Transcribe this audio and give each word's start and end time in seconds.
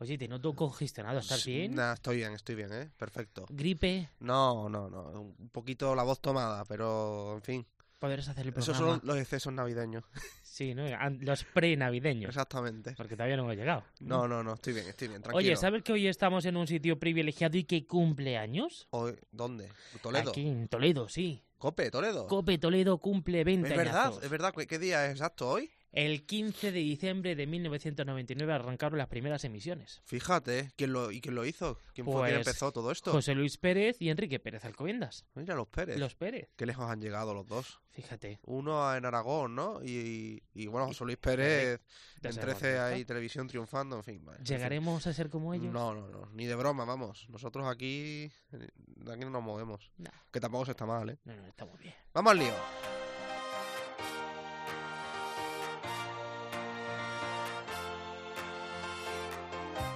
Oye, 0.00 0.16
te 0.16 0.28
noto 0.28 0.54
congestionado, 0.54 1.18
¿estás 1.18 1.44
bien? 1.44 1.74
Nah, 1.74 1.94
estoy 1.94 2.18
bien, 2.18 2.32
estoy 2.32 2.54
bien, 2.54 2.72
¿eh? 2.72 2.88
Perfecto. 2.96 3.46
¿Gripe? 3.50 4.08
No, 4.20 4.68
no, 4.68 4.88
no. 4.88 5.02
Un 5.38 5.48
poquito 5.50 5.92
la 5.96 6.04
voz 6.04 6.20
tomada, 6.20 6.64
pero 6.66 7.34
en 7.34 7.42
fin. 7.42 7.66
¿Podrás 7.98 8.28
hacer 8.28 8.46
el 8.46 8.52
Esos 8.56 8.76
programa? 8.76 8.98
son 9.00 9.06
los 9.08 9.16
excesos 9.18 9.52
navideños. 9.52 10.04
Sí, 10.58 10.74
¿no? 10.74 10.82
Los 11.20 11.44
pre-navideños. 11.44 12.30
Exactamente. 12.30 12.92
Porque 12.96 13.14
todavía 13.14 13.36
no 13.36 13.44
hemos 13.44 13.54
llegado. 13.54 13.84
No, 14.00 14.26
no, 14.26 14.42
no, 14.42 14.54
estoy 14.54 14.72
bien, 14.72 14.88
estoy 14.88 15.06
bien, 15.06 15.22
tranquilo. 15.22 15.38
Oye, 15.38 15.54
¿sabes 15.54 15.84
que 15.84 15.92
hoy 15.92 16.08
estamos 16.08 16.44
en 16.46 16.56
un 16.56 16.66
sitio 16.66 16.98
privilegiado 16.98 17.56
y 17.56 17.62
que 17.62 17.86
cumple 17.86 18.36
años? 18.36 18.88
Hoy- 18.90 19.14
¿Dónde? 19.30 19.68
¿Toledo? 20.02 20.30
Aquí 20.30 20.48
en 20.48 20.66
Toledo, 20.66 21.08
sí. 21.08 21.44
¿Cope, 21.58 21.92
Toledo? 21.92 22.26
Cope 22.26 22.58
Toledo 22.58 22.98
cumple 22.98 23.44
20 23.44 23.68
es 23.70 23.76
verdad, 23.76 24.12
es 24.20 24.28
verdad. 24.30 24.52
¿Qué- 24.56 24.66
¿Qué 24.66 24.80
día 24.80 25.06
es 25.06 25.12
exacto 25.12 25.48
hoy? 25.48 25.70
El 25.98 26.24
15 26.26 26.70
de 26.70 26.78
diciembre 26.78 27.34
de 27.34 27.48
1999 27.48 28.52
arrancaron 28.52 28.98
las 28.98 29.08
primeras 29.08 29.42
emisiones. 29.42 30.00
Fíjate, 30.04 30.70
¿quién 30.76 30.92
lo, 30.92 31.10
¿y 31.10 31.20
quién 31.20 31.34
lo 31.34 31.44
hizo? 31.44 31.80
¿Quién 31.92 32.04
fue 32.04 32.14
quien 32.28 32.36
Pues, 32.36 32.46
empezó 32.46 32.70
todo 32.70 32.92
esto? 32.92 33.10
José 33.10 33.34
Luis 33.34 33.56
Pérez 33.58 33.96
y 33.98 34.08
Enrique 34.08 34.38
Pérez 34.38 34.64
Alcobendas. 34.64 35.26
Mira, 35.34 35.56
los 35.56 35.66
Pérez. 35.66 35.98
Los 35.98 36.14
Pérez, 36.14 36.50
Qué 36.54 36.66
lejos 36.66 36.88
han 36.88 37.00
llegado 37.00 37.34
los 37.34 37.48
dos. 37.48 37.80
fíjate. 37.90 38.38
Uno 38.44 38.94
en 38.94 39.06
Aragón, 39.06 39.56
¿no? 39.56 39.82
Y, 39.82 40.40
y, 40.54 40.68
bueno, 40.68 40.86
José 40.86 41.04
Luis 41.04 41.16
Pérez 41.16 41.80
en 42.22 42.32
sabemos 42.32 42.60
13 42.60 42.74
dónde 42.76 42.94
ahí, 42.94 43.04
televisión 43.04 43.48
triunfando, 43.48 43.96
en 43.96 44.04
fin. 44.04 44.24
¿Llegaremos 44.44 45.04
a 45.08 45.12
ser 45.12 45.28
como 45.28 45.52
ellos? 45.52 45.72
No, 45.72 45.96
no, 45.96 46.06
no, 46.06 46.30
ni 46.32 46.46
de 46.46 46.54
broma, 46.54 46.84
vamos. 46.84 47.26
Nosotros 47.28 47.66
aquí, 47.66 48.30
eh, 48.52 48.68
de 48.86 49.12
aquí 49.12 49.24
no 49.24 49.30
nos 49.30 49.42
movemos. 49.42 49.90
Que 50.30 50.38
tampoco 50.38 50.64
se 50.66 50.70
está 50.70 50.86
mal, 50.86 51.10
¿eh? 51.10 51.18
No, 51.24 51.34
no, 51.34 51.44
estamos 51.48 51.76
bien. 51.80 51.94
Vamos 52.12 52.30
al 52.30 52.38
lío. 52.38 52.54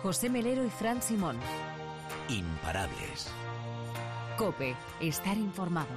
José 0.02 0.29
Melero 0.29 0.65
y 0.65 0.70
Fran 0.70 1.01
Simón. 1.01 1.38
Imparables. 2.29 3.29
Cope, 4.36 4.75
estar 5.00 5.36
informado. 5.36 5.95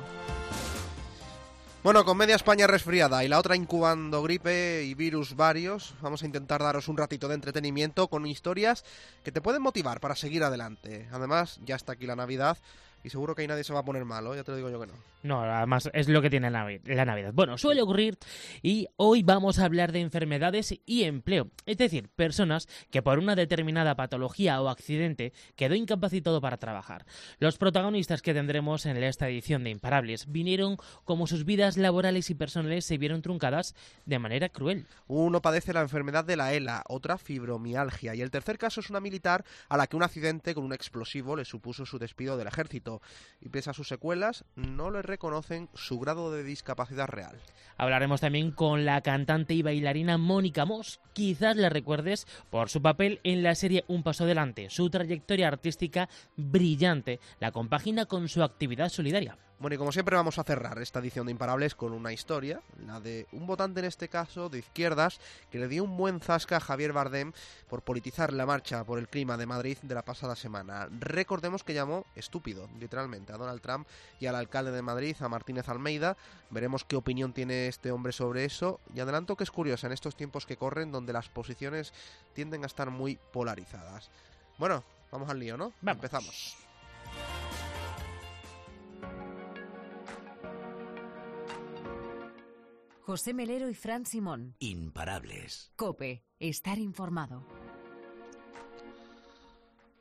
Bueno, 1.84 2.06
con 2.06 2.18
media 2.18 2.36
España 2.36 2.68
resfriada 2.68 3.24
y 3.24 3.28
la 3.28 3.40
otra 3.40 3.56
incubando 3.56 4.22
gripe 4.22 4.84
y 4.84 4.94
virus 4.94 5.36
varios, 5.36 5.96
vamos 6.02 6.22
a 6.22 6.26
intentar 6.28 6.62
daros 6.62 6.88
un 6.88 6.98
ratito 6.98 7.28
de 7.28 7.36
entretenimiento 7.36 8.08
con 8.08 8.28
historias 8.28 8.86
que 9.24 9.32
te 9.32 9.42
pueden 9.42 9.64
motivar 9.64 10.00
para 10.00 10.16
seguir 10.16 10.44
adelante. 10.44 11.08
Además, 11.12 11.60
ya 11.64 11.76
está 11.76 11.94
aquí 11.94 12.06
la 12.06 12.16
Navidad 12.16 12.60
y 13.06 13.10
seguro 13.12 13.36
que 13.36 13.44
ahí 13.44 13.48
nadie 13.48 13.64
se 13.64 13.72
va 13.72 13.82
a 13.82 13.86
poner 13.86 14.04
malo, 14.04 14.34
ya 14.36 14.44
te 14.44 14.50
lo 14.50 14.58
digo 14.58 14.70
yo 14.72 14.80
que 14.80 14.88
no. 14.88 14.94
No, 15.22 15.42
además 15.42 15.90
es 15.94 16.10
lo 16.10 16.24
que 16.24 16.32
tiene 16.32 16.50
la 16.50 16.66
la 16.86 17.06
Navidad. 17.06 17.34
Bueno, 17.34 17.56
suele 17.58 17.84
ocurrir 17.84 18.18
y 18.64 18.88
hoy 18.98 19.22
vamos 19.22 19.60
a 19.60 19.66
hablar 19.66 19.92
de 19.92 20.00
enfermedades 20.00 20.74
y 20.88 21.04
empleo. 21.04 21.52
Es 21.68 21.78
decir, 21.78 22.10
personas 22.10 22.68
que 22.90 23.04
por 23.04 23.20
una 23.20 23.36
determinada 23.36 23.96
patología 23.96 24.60
o 24.60 24.70
accidente 24.70 25.34
quedó 25.56 25.76
incapacitado 25.76 26.42
para 26.42 26.58
trabajar. 26.58 27.06
Los 27.38 27.60
protagonistas 27.60 28.24
que 28.24 28.34
tendremos 28.34 28.88
en 28.88 28.98
esta 28.98 29.30
edición 29.30 29.64
de 29.64 29.70
Imparables 29.70 30.32
vinieron 30.32 30.78
como 31.04 31.28
sus 31.28 31.46
vidas 31.46 31.78
laborales 31.78 32.32
y 32.32 32.36
personales 32.36 32.86
se 32.86 32.98
vieron 32.98 33.22
truncadas 33.22 33.76
de 34.06 34.18
manera 34.18 34.50
cruel. 34.50 34.88
Uno 35.06 35.44
padece 35.44 35.74
la 35.74 35.82
enfermedad 35.82 36.26
de 36.26 36.38
la 36.38 36.54
ELA, 36.54 36.84
otra 36.88 37.20
fibromialgia 37.20 38.16
y 38.16 38.22
el 38.22 38.32
tercer 38.32 38.58
caso 38.58 38.80
es 38.80 38.90
una 38.90 39.00
militar 39.00 39.46
a 39.70 39.78
la 39.78 39.86
que 39.86 39.96
un 39.96 40.04
accidente 40.04 40.56
con 40.56 40.64
un 40.64 40.74
explosivo 40.74 41.36
le 41.36 41.46
supuso 41.46 41.86
su 41.86 42.00
despido 42.00 42.36
del 42.36 42.48
ejército 42.48 42.95
y 43.42 43.50
pese 43.50 43.70
a 43.70 43.74
sus 43.74 43.88
secuelas 43.88 44.46
no 44.56 44.92
le 44.92 45.02
reconocen 45.02 45.70
su 45.74 46.00
grado 46.00 46.32
de 46.32 46.44
discapacidad 46.44 47.08
real. 47.08 47.40
Hablaremos 47.78 48.22
también 48.22 48.52
con 48.52 48.86
la 48.86 49.02
cantante 49.02 49.54
y 49.54 49.62
bailarina 49.62 50.18
Mónica 50.18 50.66
Moss. 50.66 51.00
Quizás 51.14 51.58
la 51.58 51.70
recuerdes 51.70 52.26
por 52.50 52.70
su 52.70 52.82
papel 52.82 53.20
en 53.24 53.44
la 53.44 53.56
serie 53.56 53.84
Un 53.88 54.04
Paso 54.04 54.24
Adelante. 54.24 54.70
Su 54.70 54.90
trayectoria 54.90 55.48
artística 55.48 56.10
brillante 56.38 57.20
la 57.40 57.52
compagina 57.52 58.06
con 58.06 58.30
su 58.30 58.44
actividad 58.44 58.90
solidaria. 58.90 59.38
Bueno, 59.58 59.76
y 59.76 59.78
como 59.78 59.94
siempre 59.94 60.18
vamos 60.18 60.38
a 60.38 60.44
cerrar 60.44 60.80
esta 60.80 61.00
edición 61.00 61.26
de 61.26 61.32
Imparables 61.32 61.76
con 61.76 61.94
una 61.94 62.12
historia, 62.12 62.60
la 62.86 63.00
de 63.00 63.26
un 63.32 63.48
votante 63.48 63.80
en 63.80 63.86
este 63.86 64.10
caso 64.10 64.50
de 64.50 64.60
izquierdas 64.60 65.22
que 65.50 65.60
le 65.60 65.70
dio 65.70 65.86
un 65.86 65.96
buen 65.96 66.20
zasca 66.20 66.58
a 66.58 66.60
Javier 66.60 66.92
Bardem 66.92 67.32
por 67.70 67.82
politizar 67.82 68.34
la 68.34 68.46
marcha 68.46 68.84
por 68.84 69.00
el 69.00 69.08
clima 69.08 69.38
de 69.38 69.46
Madrid 69.46 69.78
de 69.82 69.96
la 69.96 70.04
pasada 70.04 70.36
semana. 70.36 70.90
Recordemos 71.00 71.64
que 71.64 71.74
llamó 71.74 72.06
estúpido, 72.18 72.68
literalmente, 72.82 73.32
a 73.32 73.38
Donald 73.38 73.62
Trump 73.62 73.88
y 74.20 74.26
al 74.26 74.36
alcalde 74.36 74.72
de 74.72 74.82
Madrid, 74.82 75.16
a 75.22 75.30
Martínez 75.30 75.70
Almeida. 75.70 76.18
Veremos 76.50 76.84
qué 76.84 76.98
opinión 76.98 77.32
tiene 77.32 77.70
este 77.70 77.92
hombre 77.92 78.12
sobre 78.12 78.44
eso. 78.44 78.82
Y 78.94 79.00
adelanto 79.00 79.38
que 79.38 79.46
es 79.46 79.52
curiosa 79.52 79.88
en 79.88 79.94
estos 79.94 80.18
tiempos 80.18 80.46
que 80.46 80.58
corren 80.58 80.92
donde 80.92 81.14
las 81.14 81.30
posiciones 81.30 81.94
tienden 82.34 82.64
a 82.64 82.68
estar 82.68 82.90
muy 82.90 83.18
polarizadas. 83.32 84.10
Bueno, 84.58 84.84
vamos 85.12 85.30
al 85.30 85.40
lío, 85.40 85.56
¿no? 85.56 85.72
Vamos. 85.82 86.04
Empezamos. 86.04 86.58
José 93.06 93.36
Melero 93.36 93.70
y 93.70 93.76
Fran 93.76 94.04
Simón. 94.08 94.56
Imparables. 94.58 95.72
Cope, 95.76 96.26
estar 96.40 96.80
informado. 96.80 97.46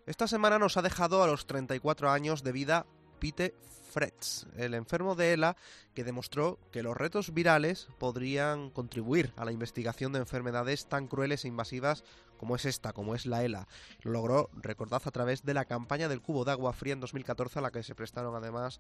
Esta 0.07 0.27
semana 0.27 0.59
nos 0.59 0.79
ha 0.79 0.83
dejado 0.83 1.23
a 1.23 1.27
los 1.27 1.47
34 1.47 2.11
años 2.11 2.43
de 2.43 2.53
vida 2.53 2.87
Pete 3.25 3.55
Fretz, 3.91 4.45
el 4.59 4.75
enfermo 4.75 5.15
de 5.15 5.33
ELA 5.33 5.57
que 5.95 6.05
demostró 6.05 6.59
que 6.71 6.83
los 6.83 6.95
retos 6.95 7.33
virales 7.33 7.89
podrían 7.99 8.69
contribuir 8.69 9.33
a 9.39 9.47
la 9.47 9.53
investigación 9.53 10.13
de 10.13 10.19
enfermedades 10.19 10.85
tan 10.91 11.09
crueles 11.09 11.43
e 11.47 11.49
invasivas 11.49 12.05
como 12.37 12.55
es 12.55 12.67
esta, 12.67 12.93
como 12.93 13.15
es 13.15 13.25
la 13.25 13.43
ELA. 13.43 13.67
Lo 14.03 14.11
logró, 14.11 14.51
recordad, 14.61 15.01
a 15.03 15.11
través 15.11 15.43
de 15.43 15.55
la 15.55 15.65
campaña 15.65 16.11
del 16.11 16.21
cubo 16.21 16.45
de 16.45 16.51
agua 16.51 16.75
fría 16.75 16.93
en 16.93 17.01
2014 17.01 17.61
a 17.61 17.63
la 17.63 17.71
que 17.71 17.83
se 17.83 17.95
prestaron 17.95 18.35
además 18.35 18.79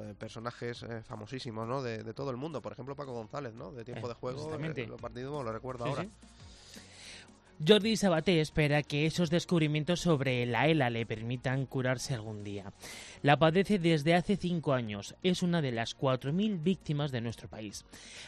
eh, 0.00 0.14
personajes 0.18 0.84
eh, 0.84 1.02
famosísimos 1.02 1.68
¿no? 1.68 1.82
de, 1.82 2.02
de 2.02 2.14
todo 2.14 2.30
el 2.30 2.38
mundo. 2.38 2.62
Por 2.62 2.72
ejemplo, 2.72 2.96
Paco 2.96 3.12
González, 3.12 3.52
¿no? 3.52 3.72
de 3.72 3.84
tiempo 3.84 4.08
de 4.08 4.14
juego, 4.14 4.54
eh, 4.54 4.86
lo 4.86 4.96
partido, 4.96 5.42
lo 5.42 5.52
recuerdo 5.52 5.84
Sí, 5.84 5.90
ahora. 5.90 6.04
sí. 6.04 6.10
Jordi 7.64 7.96
Sabaté 7.96 8.40
espera 8.40 8.82
que 8.82 9.06
esos 9.06 9.30
descubrimientos 9.30 10.00
sobre 10.00 10.44
la 10.46 10.66
ELA 10.66 10.90
le 10.90 11.06
permitan 11.06 11.66
curarse 11.66 12.12
algún 12.12 12.42
día. 12.42 12.72
La 13.22 13.38
padece 13.38 13.78
desde 13.78 14.14
hace 14.14 14.36
cinco 14.36 14.72
años. 14.72 15.14
Es 15.22 15.44
una 15.44 15.62
de 15.62 15.70
las 15.70 15.96
4.000 15.96 16.60
víctimas 16.60 17.12
de 17.12 17.20
nuestro 17.20 17.48
país. 17.48 17.84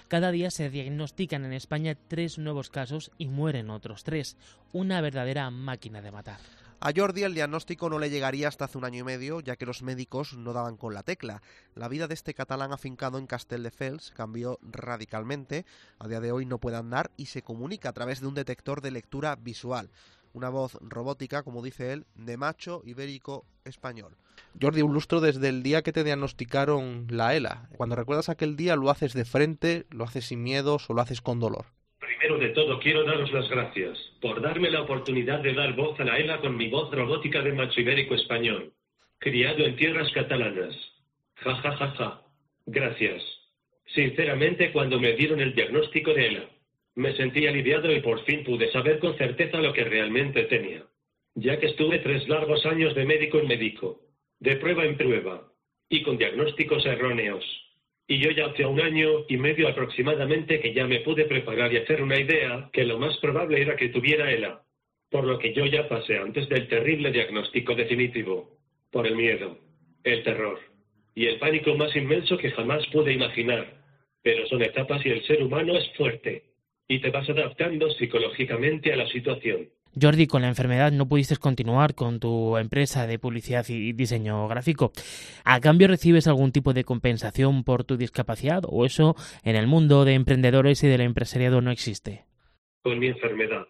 Cada 0.07 0.31
día 0.31 0.53
se 0.53 0.71
diagnostican 0.71 1.45
en 1.45 1.53
España 1.53 1.97
tres 2.07 2.39
nuevos 2.39 2.71
casos 2.71 3.11
y 3.19 3.27
mueren 3.27 3.71
otros 3.71 4.05
tres. 4.05 4.37
Una 4.73 5.01
verdadera 5.01 5.51
máquina 5.51 6.01
de 6.01 6.13
matar. 6.13 6.39
A 6.87 6.93
Jordi 6.95 7.23
el 7.23 7.33
diagnóstico 7.33 7.89
no 7.89 7.99
le 7.99 8.11
llegaría 8.11 8.47
hasta 8.47 8.67
hace 8.67 8.77
un 8.77 8.85
año 8.85 9.01
y 9.01 9.05
medio, 9.05 9.41
ya 9.41 9.57
que 9.57 9.65
los 9.65 9.83
médicos 9.83 10.37
no 10.37 10.53
daban 10.53 10.77
con 10.77 10.93
la 10.93 11.03
tecla. 11.03 11.41
La 11.75 11.89
vida 11.89 12.09
de 12.09 12.13
este 12.13 12.35
catalán 12.35 12.75
afincado 12.75 13.17
en 13.17 13.27
Castelldefels 13.27 14.11
cambió 14.11 14.59
radicalmente. 14.61 15.65
A 15.99 16.09
día 16.09 16.21
de 16.21 16.31
hoy 16.31 16.45
no 16.45 16.59
puede 16.59 16.77
andar 16.77 17.11
y 17.17 17.25
se 17.25 17.41
comunica 17.41 17.89
a 17.89 17.95
través 17.95 18.21
de 18.21 18.27
un 18.27 18.35
detector 18.35 18.83
de 18.83 18.91
lectura 18.91 19.35
visual. 19.35 19.89
Una 20.35 20.51
voz 20.51 20.77
robótica, 20.83 21.43
como 21.43 21.63
dice 21.63 21.91
él, 21.91 22.05
de 22.17 22.37
macho 22.37 22.83
ibérico 22.85 23.47
español. 23.65 24.19
Jordi, 24.61 24.83
un 24.83 24.93
lustro 24.93 25.23
desde 25.23 25.49
el 25.49 25.63
día 25.63 25.81
que 25.81 25.93
te 25.95 26.05
diagnosticaron 26.05 27.07
la 27.09 27.35
ELA. 27.35 27.71
Cuando 27.79 27.97
recuerdas 27.97 28.29
aquel 28.29 28.57
día, 28.57 28.77
¿lo 28.77 28.91
haces 28.91 29.15
de 29.15 29.25
frente, 29.25 29.87
lo 29.89 30.05
haces 30.05 30.27
sin 30.27 30.43
miedos 30.43 30.91
o 30.91 30.93
lo 30.93 31.01
haces 31.01 31.23
con 31.23 31.41
dolor? 31.41 31.65
Primero 32.35 32.49
de 32.49 32.55
todo 32.55 32.81
quiero 32.81 33.05
daros 33.05 33.33
las 33.33 33.49
gracias 33.49 33.97
por 34.21 34.41
darme 34.41 34.69
la 34.69 34.83
oportunidad 34.83 35.39
de 35.39 35.55
dar 35.55 35.75
voz 35.77 36.01
a 36.01 36.05
la 36.05 36.19
ELA 36.19 36.41
con 36.41 36.57
mi 36.57 36.69
voz 36.69 36.91
robótica 36.91 37.41
de 37.43 37.53
macho 37.53 37.81
ibérico 37.81 38.17
español, 38.17 38.73
criado 39.19 39.65
en 39.65 39.77
tierras 39.77 40.11
catalanas. 40.11 40.75
Ja, 41.37 41.55
ja, 41.55 41.77
ja, 41.77 41.91
ja. 41.93 42.23
Gracias. 42.67 43.23
Sinceramente, 43.87 44.73
cuando 44.73 44.99
me 44.99 45.13
dieron 45.13 45.41
el 45.41 45.55
diagnóstico 45.55 46.13
de 46.13 46.27
ELA, 46.27 46.49
me 46.97 47.15
sentí 47.15 47.47
aliviado 47.47 47.93
y 47.93 48.01
por 48.01 48.25
fin 48.25 48.43
pude 48.43 48.69
saber 48.73 48.99
con 48.99 49.17
certeza 49.17 49.59
lo 49.59 49.73
que 49.73 49.85
realmente 49.85 50.43
tenía, 50.45 50.83
ya 51.37 51.61
que 51.61 51.67
estuve 51.67 52.01
tres 52.01 52.29
largos 52.29 52.67
años 52.67 52.97
de 52.97 53.05
médico 53.05 53.39
en 53.39 53.47
médico, 53.47 54.01
de 54.41 54.57
prueba 54.57 54.85
en 54.85 54.97
prueba, 54.97 55.53
y 55.89 56.03
con 56.03 56.19
diagnósticos 56.19 56.85
erróneos. 56.85 57.64
Y 58.07 58.19
yo 58.19 58.31
ya 58.31 58.47
hace 58.47 58.67
un 58.67 58.81
año 58.81 59.25
y 59.29 59.37
medio 59.39 59.69
aproximadamente 59.69 60.61
que 60.61 60.75
ya 60.75 60.87
me 60.87 61.01
pude 61.01 61.25
preparar 61.25 61.73
y 61.73 61.79
hacer 61.79 62.03
una 62.03 62.21
idea 62.21 62.69
que 62.73 62.85
lo 62.85 62.99
más 62.99 63.17
probable 63.19 63.63
era 63.63 63.77
que 63.77 63.89
tuviera 63.89 64.31
ELA, 64.31 64.63
por 65.11 65.25
lo 65.25 65.39
que 65.39 65.55
yo 65.55 65.65
ya 65.65 65.89
pasé 65.89 66.19
antes 66.19 66.49
del 66.49 66.69
terrible 66.69 67.11
diagnóstico 67.13 67.75
definitivo, 67.75 68.59
por 68.91 69.07
el 69.07 69.17
miedo, 69.17 69.59
el 70.03 70.23
terror 70.23 70.61
y 71.15 71.27
el 71.27 71.39
pánico 71.39 71.75
más 71.77 71.95
inmenso 71.97 72.37
que 72.37 72.51
jamás 72.51 72.87
pude 72.89 73.13
imaginar. 73.13 73.83
Pero 74.23 74.47
son 74.47 74.63
etapas 74.63 75.05
y 75.05 75.11
el 75.11 75.25
ser 75.27 75.43
humano 75.43 75.77
es 75.77 75.91
fuerte, 75.97 76.45
y 76.89 76.99
te 77.01 77.11
vas 77.11 77.29
adaptando 77.29 77.91
psicológicamente 77.91 78.93
a 78.93 78.97
la 78.97 79.07
situación. 79.09 79.69
Jordi, 80.01 80.27
con 80.27 80.43
la 80.43 80.49
enfermedad 80.49 80.93
no 80.93 81.07
pudiste 81.07 81.37
continuar 81.37 81.95
con 81.95 82.21
tu 82.21 82.57
empresa 82.57 83.07
de 83.07 83.19
publicidad 83.19 83.65
y 83.69 83.93
diseño 83.93 84.49
gráfico. 84.49 84.93
¿A 85.45 85.61
cambio 85.61 85.89
recibes 85.89 86.27
algún 86.27 86.53
tipo 86.53 86.73
de 86.73 86.85
compensación 86.85 87.65
por 87.65 87.85
tu 87.85 87.97
discapacidad 87.97 88.63
o 88.67 88.85
eso 88.85 89.15
en 89.45 89.57
el 89.57 89.67
mundo 89.67 90.05
de 90.05 90.15
emprendedores 90.15 90.83
y 90.83 90.89
del 90.89 91.03
empresariado 91.03 91.61
no 91.61 91.71
existe? 91.71 92.25
Con 92.83 92.99
mi 92.99 93.07
enfermedad, 93.07 93.67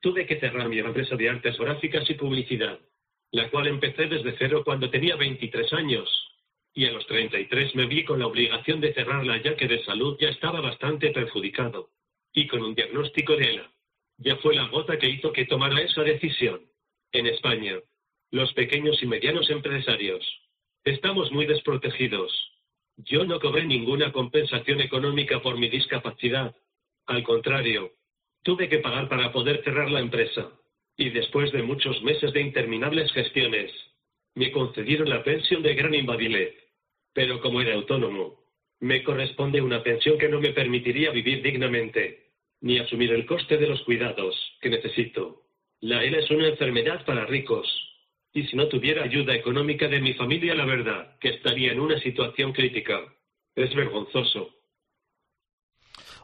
tuve 0.00 0.26
que 0.26 0.40
cerrar 0.40 0.68
mi 0.68 0.78
empresa 0.78 1.16
de 1.16 1.28
artes 1.28 1.58
gráficas 1.58 2.08
y 2.08 2.14
publicidad, 2.14 2.78
la 3.30 3.50
cual 3.50 3.66
empecé 3.66 4.06
desde 4.06 4.36
cero 4.38 4.62
cuando 4.64 4.90
tenía 4.90 5.16
23 5.16 5.72
años. 5.74 6.08
Y 6.74 6.86
a 6.86 6.92
los 6.92 7.06
33 7.06 7.74
me 7.74 7.86
vi 7.86 8.04
con 8.04 8.18
la 8.20 8.26
obligación 8.26 8.80
de 8.80 8.94
cerrarla 8.94 9.42
ya 9.42 9.56
que 9.56 9.68
de 9.68 9.82
salud 9.84 10.16
ya 10.20 10.28
estaba 10.28 10.60
bastante 10.60 11.10
perjudicado. 11.10 11.90
Y 12.32 12.46
con 12.46 12.62
un 12.62 12.74
diagnóstico 12.74 13.36
de 13.36 13.50
ELA. 13.50 13.70
Ya 14.18 14.36
fue 14.36 14.54
la 14.54 14.68
gota 14.68 14.98
que 14.98 15.08
hizo 15.08 15.32
que 15.32 15.46
tomara 15.46 15.80
esa 15.80 16.02
decisión. 16.02 16.60
En 17.12 17.26
España, 17.26 17.78
los 18.30 18.52
pequeños 18.52 19.02
y 19.02 19.06
medianos 19.06 19.48
empresarios, 19.48 20.24
estamos 20.84 21.30
muy 21.32 21.46
desprotegidos. 21.46 22.32
Yo 22.96 23.24
no 23.24 23.38
cobré 23.38 23.64
ninguna 23.64 24.12
compensación 24.12 24.80
económica 24.80 25.40
por 25.40 25.56
mi 25.56 25.68
discapacidad. 25.68 26.54
Al 27.06 27.22
contrario, 27.22 27.92
tuve 28.42 28.68
que 28.68 28.80
pagar 28.80 29.08
para 29.08 29.32
poder 29.32 29.62
cerrar 29.62 29.90
la 29.90 30.00
empresa. 30.00 30.50
Y 30.96 31.10
después 31.10 31.52
de 31.52 31.62
muchos 31.62 32.02
meses 32.02 32.32
de 32.32 32.40
interminables 32.40 33.12
gestiones, 33.12 33.70
me 34.34 34.50
concedieron 34.50 35.08
la 35.08 35.22
pensión 35.22 35.62
de 35.62 35.74
gran 35.74 35.94
invalidez. 35.94 36.54
Pero 37.12 37.40
como 37.40 37.60
era 37.60 37.74
autónomo, 37.74 38.40
me 38.80 39.04
corresponde 39.04 39.60
una 39.60 39.82
pensión 39.82 40.18
que 40.18 40.28
no 40.28 40.40
me 40.40 40.50
permitiría 40.50 41.12
vivir 41.12 41.40
dignamente, 41.40 42.27
ni 42.60 42.78
asumir 42.78 43.12
el 43.12 43.26
coste 43.26 43.56
de 43.56 43.68
los 43.68 43.82
cuidados 43.82 44.34
que 44.60 44.70
necesito. 44.70 45.42
La 45.80 46.02
ELA 46.02 46.18
es 46.18 46.30
una 46.30 46.48
enfermedad 46.48 47.04
para 47.04 47.26
ricos, 47.26 47.66
y 48.32 48.44
si 48.44 48.56
no 48.56 48.68
tuviera 48.68 49.04
ayuda 49.04 49.34
económica 49.34 49.88
de 49.88 50.00
mi 50.00 50.14
familia, 50.14 50.54
la 50.54 50.64
verdad, 50.64 51.16
que 51.18 51.30
estaría 51.30 51.72
en 51.72 51.80
una 51.80 51.98
situación 52.00 52.52
crítica. 52.52 53.00
Es 53.54 53.74
vergonzoso. 53.74 54.54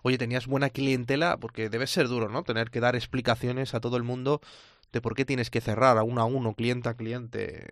Oye, 0.02 0.18
tenías 0.18 0.46
buena 0.46 0.70
clientela, 0.70 1.38
porque 1.40 1.68
debe 1.70 1.86
ser 1.86 2.08
duro, 2.08 2.28
¿no? 2.28 2.42
Tener 2.42 2.70
que 2.70 2.80
dar 2.80 2.94
explicaciones 2.94 3.74
a 3.74 3.80
todo 3.80 3.96
el 3.96 4.02
mundo 4.02 4.40
de 4.92 5.00
por 5.00 5.14
qué 5.14 5.24
tienes 5.24 5.50
que 5.50 5.60
cerrar 5.60 5.98
a 5.98 6.02
uno 6.02 6.20
a 6.20 6.26
uno, 6.26 6.54
cliente 6.54 6.88
a 6.88 6.94
cliente. 6.94 7.68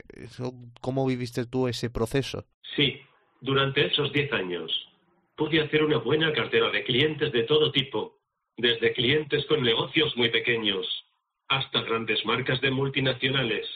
¿Cómo 0.81 1.07
viviste 1.07 1.47
tú 1.47 1.69
ese 1.69 1.91
proceso? 1.91 2.45
Sí, 2.75 3.01
durante 3.41 3.87
esos 3.87 4.13
diez 4.13 4.33
años 4.33 4.71
pude 5.37 5.61
hacer 5.61 5.83
una 5.85 5.99
buena 5.99 6.33
cartera 6.33 6.71
de 6.71 6.85
clientes 6.85 7.33
de 7.33 7.43
todo 7.45 7.73
tipo, 7.73 8.19
desde 8.57 8.93
clientes 8.93 9.45
con 9.47 9.63
negocios 9.63 10.17
muy 10.17 10.31
pequeños 10.31 10.87
hasta 11.49 11.83
grandes 11.83 12.25
marcas 12.25 12.61
de 12.61 12.71
multinacionales. 12.71 13.67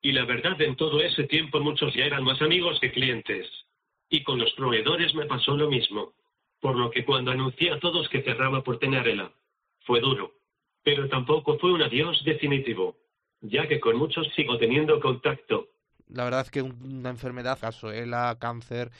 Y 0.00 0.12
la 0.12 0.24
verdad, 0.24 0.60
en 0.60 0.74
todo 0.74 1.00
ese 1.00 1.24
tiempo 1.24 1.60
muchos 1.60 1.94
ya 1.94 2.04
eran 2.04 2.24
más 2.24 2.42
amigos 2.42 2.78
que 2.80 2.90
clientes. 2.90 3.48
Y 4.08 4.24
con 4.24 4.38
los 4.38 4.52
proveedores 4.54 5.14
me 5.14 5.26
pasó 5.26 5.56
lo 5.56 5.70
mismo. 5.70 6.14
Por 6.60 6.76
lo 6.76 6.90
que 6.90 7.04
cuando 7.04 7.30
anuncié 7.30 7.70
a 7.70 7.78
todos 7.78 8.08
que 8.08 8.22
cerraba 8.22 8.62
por 8.62 8.78
tenerla, 8.78 9.32
fue 9.80 10.00
duro. 10.00 10.32
Pero 10.82 11.08
tampoco 11.08 11.58
fue 11.58 11.72
un 11.72 11.82
adiós 11.82 12.22
definitivo, 12.24 12.96
ya 13.40 13.68
que 13.68 13.78
con 13.78 13.96
muchos 13.96 14.26
sigo 14.34 14.58
teniendo 14.58 14.98
contacto. 15.00 15.68
La 16.08 16.24
verdad 16.24 16.42
es 16.42 16.50
que 16.50 16.62
una 16.62 17.10
enfermedad, 17.10 17.58
ELA, 17.94 18.36
cáncer, 18.40 18.90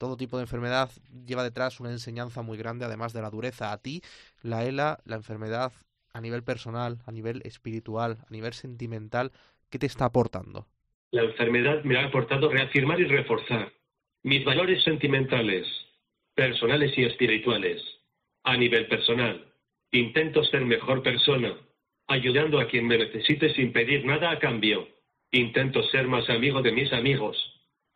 todo 0.00 0.16
tipo 0.16 0.38
de 0.38 0.44
enfermedad 0.44 0.90
lleva 1.26 1.44
detrás 1.44 1.78
una 1.78 1.90
enseñanza 1.90 2.40
muy 2.40 2.56
grande, 2.56 2.86
además 2.86 3.12
de 3.12 3.20
la 3.20 3.28
dureza. 3.28 3.70
A 3.70 3.76
ti, 3.76 4.00
la 4.42 4.64
ELA, 4.64 4.98
la 5.04 5.16
enfermedad 5.16 5.72
a 6.14 6.22
nivel 6.22 6.42
personal, 6.42 6.98
a 7.06 7.12
nivel 7.12 7.42
espiritual, 7.44 8.16
a 8.26 8.30
nivel 8.30 8.54
sentimental, 8.54 9.30
¿qué 9.68 9.78
te 9.78 9.84
está 9.84 10.06
aportando? 10.06 10.66
La 11.10 11.22
enfermedad 11.22 11.84
me 11.84 11.98
ha 11.98 12.06
aportado 12.06 12.48
reafirmar 12.48 12.98
y 12.98 13.04
reforzar 13.04 13.70
mis 14.22 14.42
valores 14.42 14.82
sentimentales, 14.84 15.66
personales 16.34 16.96
y 16.96 17.04
espirituales. 17.04 17.82
A 18.44 18.56
nivel 18.56 18.88
personal, 18.88 19.52
intento 19.92 20.42
ser 20.44 20.64
mejor 20.64 21.02
persona, 21.02 21.54
ayudando 22.06 22.58
a 22.58 22.68
quien 22.68 22.86
me 22.86 22.96
necesite 22.96 23.52
sin 23.52 23.70
pedir 23.70 24.06
nada 24.06 24.30
a 24.30 24.38
cambio. 24.38 24.88
Intento 25.30 25.82
ser 25.90 26.08
más 26.08 26.28
amigo 26.30 26.62
de 26.62 26.72
mis 26.72 26.90
amigos. 26.90 27.36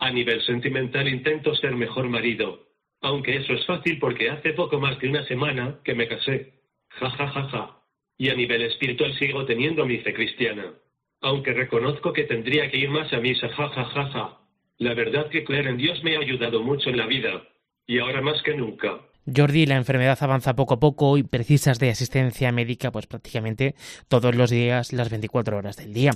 A 0.05 0.11
nivel 0.11 0.43
sentimental 0.43 1.09
intento 1.09 1.55
ser 1.55 1.75
mejor 1.75 2.11
marido, 2.11 2.67
aunque 3.01 3.37
eso 3.37 3.55
es 3.55 3.65
fácil 3.65 3.99
porque 3.99 4.29
hace 4.29 4.53
poco 4.53 4.79
más 4.79 4.99
de 4.99 5.09
una 5.09 5.25
semana 5.25 5.81
que 5.83 5.95
me 5.95 6.07
casé. 6.07 6.53
Ja 7.01 7.09
ja 7.09 7.27
ja 7.27 7.49
ja. 7.49 7.79
Y 8.19 8.29
a 8.29 8.35
nivel 8.35 8.61
espiritual 8.61 9.15
sigo 9.15 9.47
teniendo 9.47 9.87
mi 9.87 9.97
fe 10.01 10.13
cristiana. 10.13 10.75
Aunque 11.23 11.55
reconozco 11.55 12.13
que 12.13 12.25
tendría 12.25 12.71
que 12.71 12.77
ir 12.77 12.91
más 12.91 13.11
a 13.15 13.19
misa, 13.19 13.49
ja, 13.49 13.71
ja, 13.71 13.85
ja, 13.87 14.05
ja. 14.11 14.39
La 14.77 14.93
verdad 14.93 15.31
que 15.31 15.43
creer 15.43 15.69
en 15.69 15.79
Dios 15.79 16.05
me 16.05 16.17
ha 16.17 16.21
ayudado 16.21 16.63
mucho 16.63 16.91
en 16.91 16.99
la 16.99 17.07
vida. 17.07 17.43
Y 17.87 17.99
ahora 17.99 18.21
más 18.21 18.43
que 18.43 18.55
nunca. 18.55 19.01
Jordi, 19.27 19.67
la 19.67 19.77
enfermedad 19.77 20.19
avanza 20.21 20.55
poco 20.55 20.75
a 20.75 20.81
poco 20.81 21.17
y 21.17 21.23
precisas 21.23 21.79
de 21.79 21.91
asistencia 21.91 22.53
médica 22.53 22.91
pues 22.93 23.07
prácticamente 23.07 23.75
todos 24.09 24.35
los 24.35 24.51
días, 24.51 24.93
las 24.93 25.11
24 25.11 25.57
horas 25.57 25.77
del 25.77 25.93
día. 25.93 26.13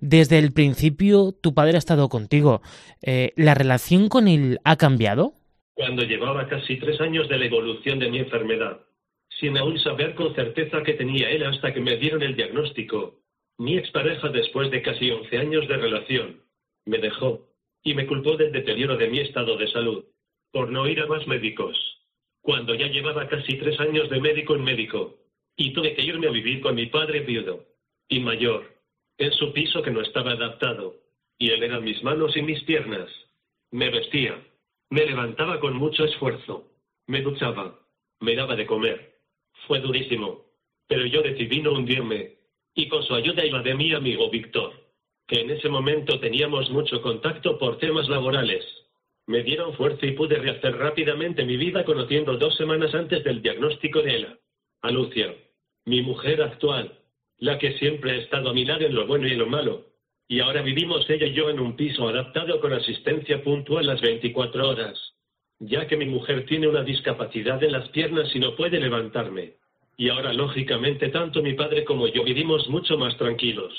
Desde 0.00 0.38
el 0.38 0.52
principio 0.52 1.32
tu 1.32 1.54
padre 1.54 1.76
ha 1.76 1.78
estado 1.78 2.08
contigo. 2.08 2.60
Eh, 3.02 3.32
¿La 3.36 3.54
relación 3.54 4.08
con 4.08 4.28
él 4.28 4.58
ha 4.64 4.76
cambiado? 4.76 5.34
Cuando 5.74 6.02
llevaba 6.02 6.48
casi 6.48 6.76
tres 6.76 7.00
años 7.00 7.28
de 7.28 7.38
la 7.38 7.46
evolución 7.46 7.98
de 7.98 8.10
mi 8.10 8.18
enfermedad, 8.18 8.80
sin 9.40 9.56
aún 9.56 9.78
saber 9.78 10.14
con 10.14 10.34
certeza 10.34 10.82
que 10.82 10.94
tenía 10.94 11.30
él 11.30 11.44
hasta 11.44 11.72
que 11.72 11.80
me 11.80 11.96
dieron 11.96 12.22
el 12.22 12.36
diagnóstico. 12.36 13.20
Mi 13.58 13.78
expareja, 13.78 14.28
después 14.28 14.70
de 14.70 14.82
casi 14.82 15.10
11 15.10 15.38
años 15.38 15.68
de 15.68 15.76
relación, 15.76 16.42
me 16.84 16.98
dejó 16.98 17.46
y 17.82 17.94
me 17.94 18.06
culpó 18.06 18.36
del 18.36 18.52
deterioro 18.52 18.96
de 18.96 19.08
mi 19.08 19.20
estado 19.20 19.56
de 19.56 19.68
salud, 19.68 20.04
por 20.52 20.70
no 20.70 20.86
ir 20.86 21.00
a 21.00 21.06
más 21.06 21.26
médicos, 21.26 21.99
cuando 22.42 22.74
ya 22.74 22.86
llevaba 22.86 23.28
casi 23.28 23.56
tres 23.58 23.78
años 23.80 24.08
de 24.08 24.20
médico 24.20 24.54
en 24.54 24.64
médico, 24.64 25.18
y 25.56 25.72
tuve 25.72 25.94
que 25.94 26.02
irme 26.02 26.26
a 26.26 26.30
vivir 26.30 26.60
con 26.60 26.74
mi 26.74 26.86
padre 26.86 27.20
viudo 27.20 27.66
y 28.08 28.20
mayor, 28.20 28.80
en 29.18 29.32
su 29.32 29.52
piso 29.52 29.82
que 29.82 29.90
no 29.90 30.00
estaba 30.00 30.32
adaptado, 30.32 30.96
y 31.38 31.50
él 31.50 31.82
mis 31.82 32.02
manos 32.02 32.36
y 32.36 32.42
mis 32.42 32.62
piernas. 32.64 33.08
Me 33.70 33.90
vestía, 33.90 34.42
me 34.90 35.04
levantaba 35.06 35.60
con 35.60 35.76
mucho 35.76 36.04
esfuerzo, 36.04 36.68
me 37.06 37.22
duchaba, 37.22 37.78
me 38.20 38.34
daba 38.34 38.56
de 38.56 38.66
comer, 38.66 39.18
fue 39.66 39.80
durísimo, 39.80 40.46
pero 40.88 41.06
yo 41.06 41.22
decidí 41.22 41.60
no 41.60 41.72
hundirme, 41.72 42.36
y 42.74 42.88
con 42.88 43.02
su 43.02 43.14
ayuda 43.14 43.44
y 43.44 43.50
la 43.50 43.62
de 43.62 43.74
mi 43.74 43.92
amigo 43.92 44.30
Víctor, 44.30 44.72
que 45.26 45.40
en 45.40 45.50
ese 45.50 45.68
momento 45.68 46.18
teníamos 46.18 46.70
mucho 46.70 47.00
contacto 47.02 47.58
por 47.58 47.78
temas 47.78 48.08
laborales, 48.08 48.64
me 49.30 49.44
dieron 49.44 49.72
fuerza 49.74 50.04
y 50.04 50.12
pude 50.12 50.36
rehacer 50.36 50.76
rápidamente 50.76 51.44
mi 51.44 51.56
vida 51.56 51.84
conociendo 51.84 52.36
dos 52.36 52.56
semanas 52.56 52.92
antes 52.94 53.22
del 53.22 53.40
diagnóstico 53.40 54.02
de 54.02 54.16
ella, 54.16 54.38
a 54.82 54.90
Lucia, 54.90 55.32
mi 55.86 56.02
mujer 56.02 56.42
actual, 56.42 56.98
la 57.38 57.56
que 57.56 57.78
siempre 57.78 58.10
ha 58.10 58.16
estado 58.16 58.50
a 58.50 58.52
mi 58.52 58.64
lado 58.64 58.84
en 58.84 58.94
lo 58.94 59.06
bueno 59.06 59.28
y 59.28 59.32
en 59.32 59.38
lo 59.38 59.46
malo, 59.46 59.86
y 60.26 60.40
ahora 60.40 60.62
vivimos 60.62 61.08
ella 61.08 61.26
y 61.26 61.32
yo 61.32 61.48
en 61.48 61.60
un 61.60 61.76
piso 61.76 62.08
adaptado 62.08 62.60
con 62.60 62.72
asistencia 62.72 63.40
puntual 63.42 63.86
las 63.86 64.00
24 64.00 64.68
horas. 64.68 64.98
Ya 65.60 65.86
que 65.86 65.96
mi 65.96 66.06
mujer 66.06 66.46
tiene 66.46 66.66
una 66.66 66.82
discapacidad 66.82 67.62
en 67.62 67.72
las 67.72 67.88
piernas 67.90 68.34
y 68.34 68.40
no 68.40 68.56
puede 68.56 68.80
levantarme. 68.80 69.54
Y 69.96 70.08
ahora, 70.08 70.32
lógicamente, 70.32 71.08
tanto 71.08 71.42
mi 71.42 71.54
padre 71.54 71.84
como 71.84 72.08
yo 72.08 72.24
vivimos 72.24 72.68
mucho 72.68 72.96
más 72.96 73.16
tranquilos, 73.16 73.72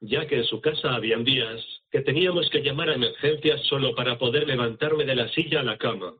ya 0.00 0.26
que 0.26 0.36
en 0.36 0.44
su 0.44 0.60
casa 0.60 0.94
habían 0.94 1.24
días 1.24 1.60
que 1.94 2.00
teníamos 2.00 2.50
que 2.50 2.60
llamar 2.60 2.88
a 2.88 2.96
emergencias 2.96 3.60
solo 3.68 3.94
para 3.94 4.18
poder 4.18 4.48
levantarme 4.48 5.04
de 5.04 5.14
la 5.14 5.28
silla 5.28 5.60
a 5.60 5.62
la 5.62 5.78
cama. 5.78 6.12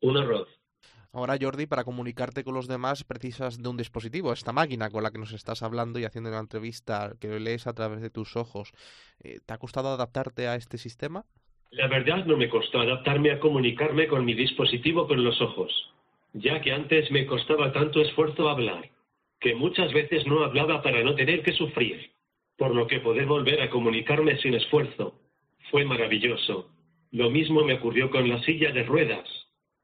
Un 0.00 0.16
horror. 0.16 0.48
Ahora, 1.12 1.38
Jordi, 1.40 1.66
para 1.66 1.84
comunicarte 1.84 2.42
con 2.42 2.54
los 2.54 2.66
demás 2.66 3.04
precisas 3.04 3.62
de 3.62 3.68
un 3.68 3.76
dispositivo, 3.76 4.32
esta 4.32 4.52
máquina 4.52 4.90
con 4.90 5.04
la 5.04 5.12
que 5.12 5.20
nos 5.20 5.32
estás 5.32 5.62
hablando 5.62 6.00
y 6.00 6.04
haciendo 6.04 6.30
la 6.30 6.40
entrevista 6.40 7.12
que 7.20 7.38
lees 7.38 7.68
a 7.68 7.74
través 7.74 8.00
de 8.00 8.10
tus 8.10 8.34
ojos. 8.34 8.72
Eh, 9.22 9.38
¿Te 9.46 9.54
ha 9.54 9.58
costado 9.58 9.90
adaptarte 9.90 10.48
a 10.48 10.56
este 10.56 10.78
sistema? 10.78 11.24
La 11.70 11.86
verdad 11.86 12.26
no 12.26 12.36
me 12.36 12.48
costó 12.48 12.80
adaptarme 12.80 13.30
a 13.30 13.38
comunicarme 13.38 14.08
con 14.08 14.24
mi 14.24 14.34
dispositivo 14.34 15.06
con 15.06 15.22
los 15.22 15.40
ojos, 15.40 15.70
ya 16.32 16.60
que 16.60 16.72
antes 16.72 17.08
me 17.12 17.24
costaba 17.26 17.72
tanto 17.72 18.00
esfuerzo 18.00 18.48
hablar, 18.48 18.90
que 19.38 19.54
muchas 19.54 19.92
veces 19.92 20.26
no 20.26 20.42
hablaba 20.42 20.82
para 20.82 21.04
no 21.04 21.14
tener 21.14 21.44
que 21.44 21.52
sufrir, 21.52 22.10
por 22.56 22.74
lo 22.74 22.88
que 22.88 22.98
poder 22.98 23.26
volver 23.26 23.62
a 23.62 23.70
comunicarme 23.70 24.36
sin 24.38 24.54
esfuerzo 24.54 25.19
fue 25.70 25.84
maravilloso. 25.84 26.70
Lo 27.12 27.30
mismo 27.30 27.64
me 27.64 27.74
ocurrió 27.74 28.10
con 28.10 28.28
la 28.28 28.42
silla 28.42 28.72
de 28.72 28.84
ruedas. 28.84 29.28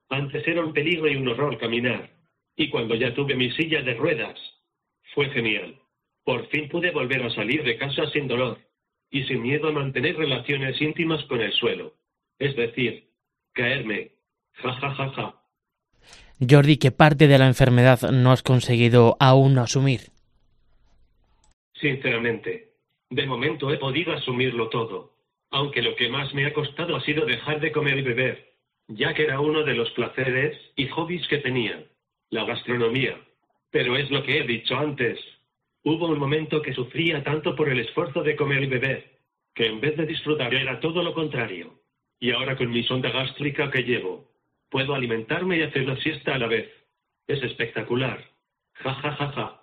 Antes 0.08 0.46
era 0.46 0.64
un 0.64 0.72
peligro 0.72 1.08
y 1.08 1.16
un 1.16 1.28
horror 1.28 1.58
caminar, 1.58 2.10
y 2.56 2.68
cuando 2.70 2.94
ya 2.94 3.14
tuve 3.14 3.34
mi 3.34 3.50
silla 3.52 3.82
de 3.82 3.94
ruedas, 3.94 4.38
fue 5.14 5.28
genial. 5.30 5.78
Por 6.24 6.46
fin 6.48 6.68
pude 6.68 6.90
volver 6.90 7.22
a 7.22 7.30
salir 7.30 7.62
de 7.64 7.76
casa 7.76 8.08
sin 8.10 8.28
dolor 8.28 8.58
y 9.10 9.24
sin 9.24 9.42
miedo 9.42 9.68
a 9.68 9.72
mantener 9.72 10.16
relaciones 10.16 10.80
íntimas 10.80 11.24
con 11.24 11.40
el 11.40 11.52
suelo. 11.52 11.94
Es 12.38 12.54
decir, 12.56 13.08
caerme. 13.52 14.12
Ja, 14.54 14.72
ja, 14.74 14.94
ja, 14.94 15.08
ja. 15.10 15.42
Jordi, 16.38 16.76
¿qué 16.76 16.90
parte 16.90 17.28
de 17.28 17.38
la 17.38 17.46
enfermedad 17.46 18.10
no 18.10 18.30
has 18.30 18.42
conseguido 18.42 19.16
aún 19.20 19.58
asumir? 19.58 20.10
Sinceramente, 21.80 22.72
de 23.10 23.26
momento 23.26 23.72
he 23.72 23.78
podido 23.78 24.12
asumirlo 24.12 24.68
todo, 24.68 25.15
aunque 25.56 25.80
lo 25.80 25.96
que 25.96 26.08
más 26.08 26.32
me 26.34 26.44
ha 26.44 26.52
costado 26.52 26.96
ha 26.96 27.00
sido 27.00 27.24
dejar 27.24 27.60
de 27.60 27.72
comer 27.72 27.98
y 27.98 28.02
beber, 28.02 28.52
ya 28.88 29.14
que 29.14 29.24
era 29.24 29.40
uno 29.40 29.62
de 29.64 29.74
los 29.74 29.90
placeres 29.92 30.56
y 30.76 30.86
hobbies 30.88 31.26
que 31.28 31.38
tenía, 31.38 31.82
la 32.30 32.44
gastronomía. 32.44 33.18
Pero 33.70 33.96
es 33.96 34.10
lo 34.10 34.22
que 34.22 34.38
he 34.38 34.46
dicho 34.46 34.76
antes, 34.76 35.18
Hubo 35.88 36.08
un 36.08 36.18
momento 36.18 36.60
que 36.62 36.74
sufría 36.74 37.22
tanto 37.22 37.54
por 37.54 37.68
el 37.68 37.78
esfuerzo 37.78 38.24
de 38.24 38.34
comer 38.34 38.64
y 38.64 38.66
beber, 38.66 39.20
que 39.54 39.68
en 39.68 39.80
vez 39.80 39.96
de 39.96 40.04
disfrutar 40.04 40.52
era 40.52 40.80
todo 40.80 41.00
lo 41.00 41.14
contrario. 41.14 41.80
Y 42.18 42.32
ahora 42.32 42.56
con 42.56 42.70
mi 42.70 42.82
sonda 42.82 43.10
gástrica 43.10 43.70
que 43.70 43.84
llevo, 43.84 44.32
puedo 44.68 44.96
alimentarme 44.96 45.58
y 45.58 45.62
hacer 45.62 45.86
la 45.86 45.96
siesta 45.98 46.34
a 46.34 46.38
la 46.38 46.48
vez. 46.48 46.68
Es 47.28 47.40
espectacular. 47.40 48.18
Ja, 48.82 48.94
ja, 48.94 49.12
ja, 49.12 49.28
ja. 49.28 49.62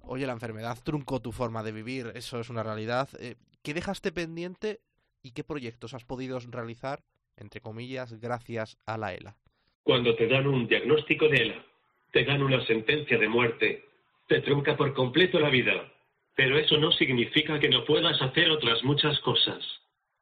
Oye, 0.00 0.26
la 0.26 0.32
enfermedad 0.32 0.78
truncó 0.82 1.20
tu 1.20 1.30
forma 1.30 1.62
de 1.62 1.72
vivir, 1.72 2.12
eso 2.14 2.40
es 2.40 2.48
una 2.48 2.62
realidad. 2.62 3.10
Eh, 3.20 3.34
¿Qué 3.62 3.74
dejaste 3.74 4.10
pendiente 4.10 4.80
y 5.22 5.32
qué 5.32 5.44
proyectos 5.44 5.94
has 5.94 6.04
podido 6.04 6.36
realizar, 6.50 7.04
entre 7.36 7.60
comillas, 7.60 8.20
gracias 8.20 8.76
a 8.86 8.98
la 8.98 9.14
ELA? 9.14 9.36
Cuando 9.84 10.16
te 10.16 10.26
dan 10.26 10.48
un 10.48 10.66
diagnóstico 10.66 11.28
de 11.28 11.36
ELA, 11.42 11.64
te 12.10 12.24
dan 12.24 12.42
una 12.42 12.64
sentencia 12.66 13.16
de 13.18 13.28
muerte, 13.28 13.84
te 14.26 14.40
trunca 14.40 14.76
por 14.76 14.92
completo 14.94 15.38
la 15.38 15.48
vida. 15.48 15.92
Pero 16.34 16.58
eso 16.58 16.76
no 16.78 16.90
significa 16.92 17.60
que 17.60 17.68
no 17.68 17.84
puedas 17.84 18.20
hacer 18.20 18.50
otras 18.50 18.82
muchas 18.82 19.18
cosas. 19.20 19.62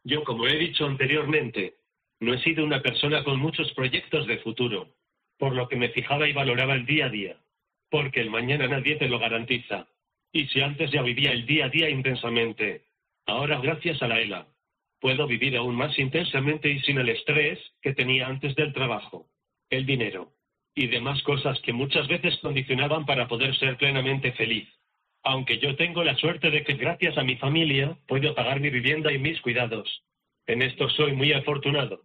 Yo, 0.05 0.23
como 0.25 0.47
he 0.47 0.57
dicho 0.57 0.85
anteriormente, 0.85 1.77
no 2.19 2.35
he 2.35 2.43
sido 2.43 2.65
una 2.65 2.83
persona 2.83 3.25
con 3.25 3.39
muchos 3.39 3.73
proyectos 3.73 4.27
de 4.27 4.39
futuro, 4.39 4.95
por 5.39 5.55
lo 5.55 5.67
que 5.69 5.77
me 5.77 5.89
fijaba 5.91 6.29
y 6.29 6.35
valoraba 6.35 6.75
el 6.75 6.85
día 6.85 7.07
a 7.07 7.11
día, 7.11 7.37
porque 7.91 8.21
el 8.21 8.29
mañana 8.29 8.67
nadie 8.67 8.97
te 8.97 9.09
lo 9.09 9.19
garantiza. 9.19 9.87
Y 10.31 10.47
si 10.49 10.61
antes 10.61 10.91
ya 10.91 11.01
vivía 11.03 11.33
el 11.33 11.47
día 11.47 11.67
a 11.67 11.69
día 11.71 11.89
intensamente, 11.89 12.90
ahora 13.27 13.61
gracias 13.61 14.03
a 14.03 14.09
la 14.09 14.21
ELA, 14.21 14.47
puedo 15.01 15.27
vivir 15.27 15.57
aún 15.57 15.75
más 15.75 15.99
intensamente 15.99 16.71
y 16.71 16.81
sin 16.81 16.99
el 16.99 17.09
estrés 17.09 17.59
que 17.81 17.95
tenía 17.95 18.27
antes 18.27 18.55
del 18.55 18.73
trabajo, 18.73 19.29
el 19.71 19.87
dinero 19.87 20.33
y 20.75 20.87
demás 20.87 21.23
cosas 21.23 21.61
que 21.61 21.73
muchas 21.73 22.07
veces 22.09 22.39
condicionaban 22.39 23.05
para 23.05 23.29
poder 23.29 23.57
ser 23.57 23.77
plenamente 23.77 24.33
feliz. 24.33 24.69
Aunque 25.23 25.59
yo 25.59 25.77
tengo 25.77 26.03
la 26.05 26.17
suerte 26.17 26.51
de 26.51 26.65
que 26.65 26.75
gracias 26.75 27.19
a 27.19 27.25
mi 27.25 27.37
familia 27.37 27.97
puedo 28.07 28.35
pagar 28.35 28.61
mi 28.61 28.71
vivienda 28.71 29.13
y 29.13 29.19
mis 29.19 29.41
cuidados. 29.41 30.03
En 30.47 30.63
esto 30.63 30.89
soy 30.91 31.13
muy 31.13 31.33
afortunado, 31.33 32.03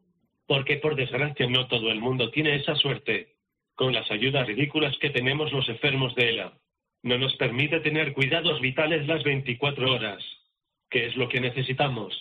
porque 0.48 0.78
por 0.78 0.96
desgracia 0.96 1.48
no 1.48 1.68
todo 1.68 1.92
el 1.92 2.00
mundo 2.00 2.32
tiene 2.32 2.56
esa 2.56 2.76
suerte. 2.76 3.36
Con 3.76 3.94
las 3.94 4.10
ayudas 4.12 4.48
ridículas 4.48 4.98
que 4.98 5.10
tenemos 5.10 5.52
los 5.52 5.68
enfermos 5.70 6.16
de 6.16 6.30
ELA, 6.30 6.54
no 7.04 7.18
nos 7.18 7.36
permite 7.36 7.80
tener 7.82 8.14
cuidados 8.14 8.60
vitales 8.60 9.08
las 9.08 9.24
24 9.24 9.92
horas, 9.92 10.24
que 10.90 11.08
es 11.08 11.16
lo 11.16 11.30
que 11.30 11.42
necesitamos. 11.42 12.14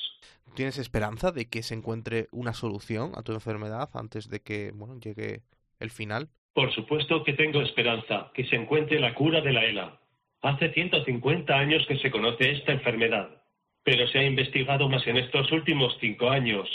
¿Tienes 0.55 0.79
esperanza 0.79 1.33
de 1.33 1.49
que 1.49 1.63
se 1.63 1.75
encuentre 1.75 2.29
una 2.31 2.53
solución 2.53 3.13
a 3.17 3.23
tu 3.23 3.33
enfermedad 3.33 3.89
antes 3.95 4.29
de 4.29 4.41
que 4.41 4.71
bueno, 4.73 4.99
llegue 5.01 5.43
el 5.81 5.91
final? 5.91 6.29
Por 6.53 6.73
supuesto 6.73 7.25
que 7.25 7.33
tengo 7.33 7.61
esperanza 7.61 8.31
que 8.33 8.45
se 8.47 8.57
encuentre 8.57 9.01
la 9.01 9.15
cura 9.15 9.41
de 9.41 9.53
la 9.53 9.65
ELA. 9.65 10.01
Hace 10.43 10.73
150 10.73 11.53
años 11.53 11.85
que 11.89 11.99
se 11.99 12.11
conoce 12.11 12.53
esta 12.53 12.73
enfermedad, 12.73 13.43
pero 13.83 14.07
se 14.09 14.19
ha 14.21 14.25
investigado 14.25 14.89
más 14.89 15.05
en 15.07 15.17
estos 15.17 15.51
últimos 15.51 15.97
cinco 16.01 16.31
años 16.31 16.69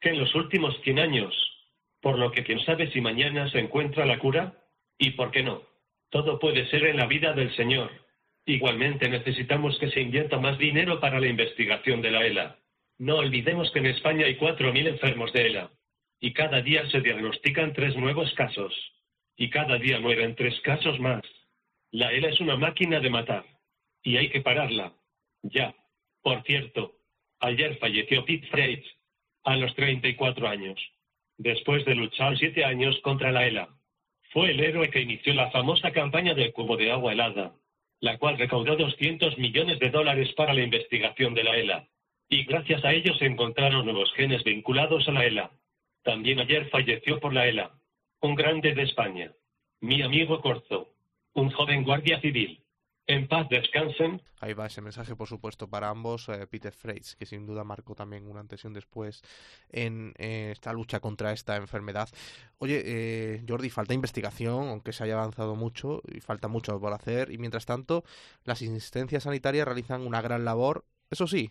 que 0.00 0.08
en 0.08 0.18
los 0.18 0.34
últimos 0.34 0.74
100 0.82 0.98
años, 0.98 1.34
por 2.00 2.18
lo 2.18 2.32
que 2.32 2.42
quién 2.42 2.60
sabe 2.64 2.90
si 2.90 3.00
mañana 3.00 3.50
se 3.50 3.58
encuentra 3.58 4.06
la 4.06 4.18
cura 4.18 4.54
y 4.98 5.10
por 5.10 5.30
qué 5.30 5.42
no. 5.42 5.62
Todo 6.08 6.38
puede 6.38 6.66
ser 6.70 6.84
en 6.86 6.96
la 6.96 7.06
vida 7.06 7.32
del 7.34 7.54
Señor. 7.54 7.90
Igualmente 8.50 9.08
necesitamos 9.08 9.78
que 9.78 9.90
se 9.90 10.00
invierta 10.00 10.36
más 10.40 10.58
dinero 10.58 10.98
para 10.98 11.20
la 11.20 11.28
investigación 11.28 12.02
de 12.02 12.10
la 12.10 12.26
ELA. 12.26 12.58
No 12.98 13.18
olvidemos 13.18 13.70
que 13.70 13.78
en 13.78 13.86
España 13.86 14.26
hay 14.26 14.36
4.000 14.36 14.88
enfermos 14.88 15.32
de 15.32 15.46
ELA 15.46 15.70
y 16.18 16.32
cada 16.32 16.60
día 16.60 16.84
se 16.90 17.00
diagnostican 17.00 17.72
tres 17.72 17.94
nuevos 17.94 18.34
casos 18.34 18.74
y 19.36 19.50
cada 19.50 19.78
día 19.78 20.00
mueren 20.00 20.34
tres 20.34 20.60
casos 20.62 20.98
más. 20.98 21.22
La 21.92 22.10
ELA 22.10 22.30
es 22.30 22.40
una 22.40 22.56
máquina 22.56 22.98
de 22.98 23.08
matar 23.08 23.44
y 24.02 24.16
hay 24.16 24.30
que 24.30 24.40
pararla. 24.40 24.94
Ya. 25.42 25.72
Por 26.20 26.42
cierto, 26.42 26.96
ayer 27.38 27.78
falleció 27.78 28.24
Pete 28.24 28.48
Freitz 28.48 28.84
a 29.44 29.54
los 29.54 29.72
34 29.76 30.48
años, 30.48 30.80
después 31.38 31.84
de 31.84 31.94
luchar 31.94 32.36
siete 32.36 32.64
años 32.64 32.98
contra 33.02 33.30
la 33.30 33.46
ELA. 33.46 33.68
Fue 34.32 34.50
el 34.50 34.58
héroe 34.58 34.90
que 34.90 35.02
inició 35.02 35.34
la 35.34 35.52
famosa 35.52 35.92
campaña 35.92 36.34
del 36.34 36.52
cubo 36.52 36.76
de 36.76 36.90
agua 36.90 37.12
helada, 37.12 37.54
la 38.00 38.18
cual 38.18 38.38
recaudó 38.38 38.76
200 38.76 39.38
millones 39.38 39.78
de 39.78 39.90
dólares 39.90 40.32
para 40.34 40.54
la 40.54 40.62
investigación 40.62 41.34
de 41.34 41.44
la 41.44 41.56
ELA. 41.56 41.88
Y 42.28 42.44
gracias 42.44 42.84
a 42.84 42.92
ellos 42.92 43.18
se 43.18 43.26
encontraron 43.26 43.84
nuevos 43.84 44.12
genes 44.14 44.42
vinculados 44.44 45.08
a 45.08 45.12
la 45.12 45.24
ELA. 45.24 45.50
También 46.02 46.40
ayer 46.40 46.68
falleció 46.70 47.20
por 47.20 47.34
la 47.34 47.46
ELA 47.46 47.72
un 48.22 48.34
grande 48.34 48.74
de 48.74 48.82
España, 48.82 49.32
mi 49.80 50.02
amigo 50.02 50.40
Corzo, 50.42 50.92
un 51.32 51.50
joven 51.50 51.84
guardia 51.84 52.20
civil. 52.20 52.59
En 53.10 53.26
paz 53.26 53.48
descansen. 53.48 54.22
Ahí 54.38 54.52
va 54.54 54.66
ese 54.66 54.80
mensaje, 54.80 55.16
por 55.16 55.26
supuesto, 55.26 55.68
para 55.68 55.88
ambos. 55.88 56.28
Eh, 56.28 56.46
Peter 56.46 56.72
Freitz, 56.72 57.16
que 57.16 57.26
sin 57.26 57.44
duda 57.44 57.64
marcó 57.64 57.96
también 57.96 58.28
una 58.28 58.38
antes 58.38 58.62
y 58.62 58.68
un 58.68 58.72
después 58.72 59.22
en 59.68 60.14
eh, 60.16 60.50
esta 60.52 60.72
lucha 60.72 61.00
contra 61.00 61.32
esta 61.32 61.56
enfermedad. 61.56 62.08
Oye, 62.58 62.80
eh, 62.84 63.44
Jordi, 63.48 63.68
falta 63.68 63.94
investigación, 63.94 64.68
aunque 64.68 64.92
se 64.92 65.02
haya 65.02 65.14
avanzado 65.14 65.56
mucho, 65.56 66.02
y 66.06 66.20
falta 66.20 66.46
mucho 66.46 66.78
por 66.78 66.92
hacer. 66.92 67.32
Y 67.32 67.38
mientras 67.38 67.66
tanto, 67.66 68.04
las 68.44 68.62
asistencias 68.62 69.24
sanitarias 69.24 69.66
realizan 69.66 70.06
una 70.06 70.22
gran 70.22 70.44
labor. 70.44 70.84
Eso 71.10 71.26
sí, 71.26 71.50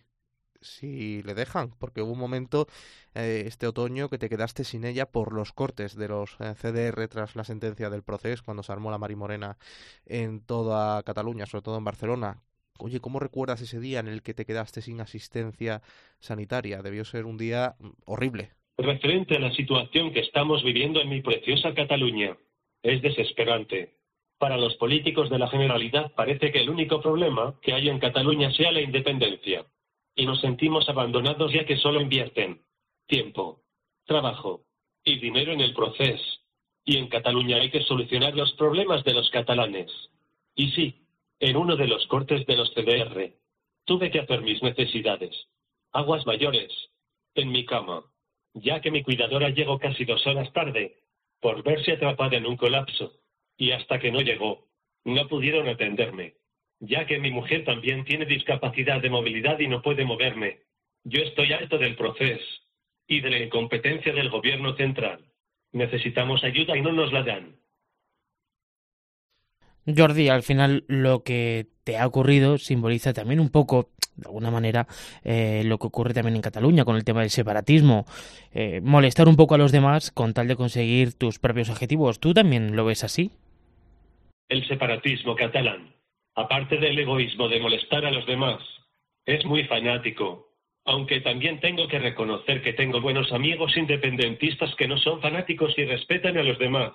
si 0.62 1.24
le 1.24 1.34
dejan, 1.34 1.72
porque 1.80 2.02
hubo 2.02 2.14
un 2.14 2.20
momento 2.20 2.68
eh, 3.16 3.44
este 3.46 3.68
otoño 3.68 4.10
que 4.10 4.18
te 4.18 4.30
quedaste 4.30 4.64
sin 4.64 4.86
ella 4.86 5.06
por 5.06 5.34
los 5.34 5.54
cortes 5.54 5.96
de 5.96 6.08
los 6.08 6.38
eh, 6.40 6.54
CDR 6.56 7.08
tras 7.08 7.36
la 7.36 7.44
sentencia 7.44 7.90
del 7.90 8.04
proceso 8.04 8.44
cuando 8.44 8.64
se 8.64 8.72
armó 8.72 8.92
la 8.92 8.98
Marimorena 8.98 9.58
en 10.06 10.46
toda 10.46 11.04
Cataluña, 11.04 11.46
sobre 11.46 11.64
todo 11.64 11.78
en 11.78 11.86
Barcelona. 11.86 12.38
Oye, 12.80 13.00
¿cómo 13.00 13.20
recuerdas 13.20 13.62
ese 13.62 13.80
día 13.80 14.00
en 14.00 14.08
el 14.08 14.22
que 14.22 14.34
te 14.34 14.46
quedaste 14.46 14.82
sin 14.82 15.02
asistencia 15.02 15.82
sanitaria? 16.20 16.82
Debió 16.82 17.04
ser 17.04 17.26
un 17.26 17.38
día 17.38 17.76
mm, 17.80 17.90
horrible. 18.06 18.52
Referente 18.78 19.36
a 19.36 19.40
la 19.40 19.52
situación 19.52 20.14
que 20.14 20.22
estamos 20.22 20.64
viviendo 20.64 21.02
en 21.02 21.10
mi 21.10 21.22
preciosa 21.22 21.74
Cataluña, 21.74 22.38
es 22.82 23.02
desesperante. 23.02 23.94
Para 24.38 24.56
los 24.56 24.76
políticos 24.76 25.30
de 25.30 25.38
la 25.38 25.50
Generalidad 25.50 26.14
parece 26.14 26.54
que 26.54 26.62
el 26.62 26.70
único 26.70 27.02
problema 27.02 27.56
que 27.62 27.74
hay 27.74 27.90
en 27.90 28.00
Cataluña 28.00 28.52
sea 28.54 28.72
la 28.72 28.80
independencia 28.80 29.66
y 30.20 30.26
nos 30.26 30.42
sentimos 30.42 30.90
abandonados 30.90 31.54
ya 31.54 31.66
que 31.66 31.78
solo 31.78 32.02
invierten 32.02 32.62
tiempo, 33.08 33.64
trabajo 34.06 34.66
y 35.02 35.18
dinero 35.18 35.54
en 35.54 35.62
el 35.62 35.74
proceso. 35.74 36.42
Y 36.84 36.98
en 36.98 37.08
Cataluña 37.08 37.56
hay 37.56 37.72
que 37.72 37.84
solucionar 37.84 38.36
los 38.36 38.52
problemas 38.54 39.06
de 39.06 39.14
los 39.14 39.30
catalanes. 39.30 39.90
Y 40.56 40.72
sí, 40.72 41.06
en 41.40 41.56
uno 41.56 41.78
de 41.78 41.88
los 41.88 42.06
cortes 42.08 42.46
de 42.46 42.58
los 42.58 42.70
CDR, 42.74 43.34
tuve 43.86 44.12
que 44.12 44.20
hacer 44.20 44.42
mis 44.42 44.62
necesidades. 44.62 45.48
Aguas 45.94 46.26
mayores, 46.26 46.74
en 47.36 47.50
mi 47.50 47.66
cama, 47.66 48.04
ya 48.54 48.82
que 48.82 48.92
mi 48.92 49.04
cuidadora 49.04 49.50
llegó 49.52 49.80
casi 49.80 50.04
dos 50.04 50.28
horas 50.28 50.52
tarde, 50.52 50.98
por 51.40 51.64
verse 51.64 51.94
atrapada 51.94 52.36
en 52.36 52.46
un 52.46 52.58
colapso, 52.58 53.14
y 53.56 53.72
hasta 53.72 54.00
que 54.00 54.12
no 54.12 54.20
llegó, 54.20 54.68
no 55.06 55.30
pudieron 55.30 55.70
atenderme 55.70 56.39
ya 56.80 57.06
que 57.06 57.20
mi 57.20 57.32
mujer 57.32 57.66
también 57.66 58.06
tiene 58.06 58.26
discapacidad 58.26 59.02
de 59.02 59.10
movilidad 59.10 59.60
y 59.60 59.68
no 59.68 59.82
puede 59.82 60.06
moverme. 60.06 60.60
Yo 61.04 61.22
estoy 61.22 61.52
harto 61.54 61.78
del 61.78 61.96
proceso 61.96 62.44
y 63.08 63.22
de 63.22 63.30
la 63.30 63.40
incompetencia 63.40 64.14
del 64.14 64.30
gobierno 64.30 64.76
central. 64.76 65.26
Necesitamos 65.72 66.44
ayuda 66.44 66.78
y 66.78 66.82
no 66.82 66.92
nos 66.92 67.12
la 67.12 67.24
dan. 67.24 67.56
Jordi, 69.86 70.30
al 70.30 70.44
final 70.44 70.84
lo 70.88 71.24
que 71.24 71.68
te 71.84 71.98
ha 71.98 72.06
ocurrido 72.06 72.58
simboliza 72.58 73.14
también 73.14 73.40
un 73.40 73.50
poco, 73.50 73.90
de 74.16 74.28
alguna 74.28 74.52
manera, 74.52 74.88
eh, 75.24 75.64
lo 75.66 75.80
que 75.80 75.88
ocurre 75.88 76.14
también 76.14 76.36
en 76.36 76.42
Cataluña 76.42 76.86
con 76.86 76.96
el 76.96 77.04
tema 77.04 77.22
del 77.22 77.30
separatismo. 77.30 78.06
Eh, 78.54 78.82
molestar 78.82 79.28
un 79.28 79.36
poco 79.36 79.56
a 79.56 79.58
los 79.58 79.72
demás 79.72 80.12
con 80.12 80.34
tal 80.34 80.48
de 80.48 80.56
conseguir 80.56 81.14
tus 81.14 81.40
propios 81.40 81.70
objetivos. 81.70 82.20
¿Tú 82.20 82.34
también 82.34 82.76
lo 82.76 82.86
ves 82.86 83.04
así? 83.04 83.32
El 84.50 84.68
separatismo 84.68 85.36
catalán 85.36 85.99
aparte 86.40 86.78
del 86.78 86.98
egoísmo 86.98 87.48
de 87.48 87.60
molestar 87.60 88.06
a 88.06 88.12
los 88.12 88.26
demás, 88.26 88.62
es 89.26 89.46
muy 89.46 89.64
fanático, 89.66 90.48
aunque 90.86 91.22
también 91.22 91.60
tengo 91.60 91.88
que 91.88 92.00
reconocer 92.00 92.62
que 92.62 92.74
tengo 92.74 93.02
buenos 93.02 93.32
amigos 93.32 93.76
independentistas 93.78 94.74
que 94.76 94.88
no 94.88 94.98
son 94.98 95.22
fanáticos 95.22 95.78
y 95.78 95.86
respetan 95.86 96.38
a 96.38 96.44
los 96.44 96.58
demás. 96.58 96.94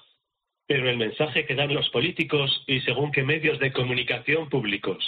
Pero 0.66 0.88
el 0.88 0.96
mensaje 0.96 1.44
que 1.44 1.54
dan 1.54 1.74
los 1.74 1.88
políticos 1.90 2.64
y 2.66 2.80
según 2.80 3.12
qué 3.12 3.22
medios 3.22 3.58
de 3.58 3.72
comunicación 3.72 4.48
públicos 4.48 5.04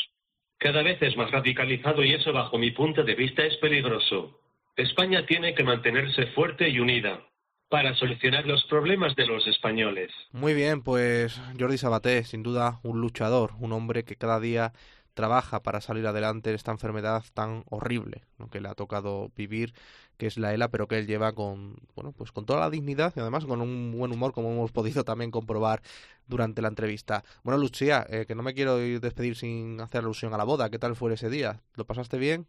cada 0.58 0.82
vez 0.82 1.00
es 1.02 1.16
más 1.16 1.30
radicalizado 1.30 2.02
y 2.02 2.12
eso 2.12 2.32
bajo 2.32 2.58
mi 2.58 2.70
punto 2.70 3.04
de 3.04 3.14
vista 3.14 3.44
es 3.44 3.56
peligroso. 3.58 4.40
España 4.76 5.24
tiene 5.26 5.54
que 5.54 5.64
mantenerse 5.64 6.26
fuerte 6.28 6.68
y 6.68 6.80
unida 6.80 7.22
para 7.68 7.94
solucionar 7.96 8.46
los 8.46 8.64
problemas 8.64 9.16
de 9.16 9.26
los 9.26 9.46
españoles. 9.46 10.11
Muy 10.32 10.54
bien, 10.54 10.82
pues 10.82 11.40
Jordi 11.58 11.78
Sabaté, 11.78 12.25
sin 12.25 12.42
duda 12.42 12.80
un 12.82 13.00
luchador, 13.00 13.52
un 13.58 13.73
hombre 13.73 14.04
que 14.04 14.16
cada 14.16 14.40
día 14.40 14.73
trabaja 15.14 15.62
para 15.62 15.80
salir 15.80 16.06
adelante 16.06 16.50
de 16.50 16.56
esta 16.56 16.70
enfermedad 16.70 17.25
tan 17.32 17.64
horrible 17.70 18.23
¿no? 18.38 18.50
que 18.50 18.61
le 18.61 18.68
ha 18.68 18.75
tocado 18.75 19.32
vivir, 19.35 19.73
que 20.18 20.26
es 20.26 20.37
la 20.37 20.52
ELA, 20.52 20.68
pero 20.68 20.87
que 20.87 20.99
él 20.99 21.06
lleva 21.06 21.32
con, 21.32 21.76
bueno, 21.94 22.12
pues 22.12 22.32
con 22.32 22.44
toda 22.44 22.61
la 22.61 22.70
dignidad 22.70 23.14
y 23.16 23.20
además 23.20 23.46
con 23.46 23.62
un 23.62 23.92
buen 23.92 24.12
humor, 24.12 24.32
como 24.32 24.52
hemos 24.52 24.73
podido 24.73 25.04
también 25.04 25.30
comprobar 25.30 25.80
durante 26.26 26.61
la 26.61 26.68
entrevista. 26.68 27.25
Bueno, 27.42 27.58
Lucía, 27.58 28.06
eh, 28.11 28.26
que 28.28 28.35
no 28.35 28.42
me 28.42 28.54
quiero 28.54 28.80
ir 28.80 29.00
despedir 29.00 29.37
sin 29.37 29.80
hacer 29.80 30.00
alusión 30.00 30.35
a 30.35 30.38
la 30.38 30.44
boda. 30.44 30.70
¿Qué 30.70 30.78
tal 30.78 30.94
fue 30.94 31.12
ese 31.14 31.30
día? 31.30 31.62
¿Lo 31.75 31.87
pasaste 31.87 32.18
bien? 32.18 32.46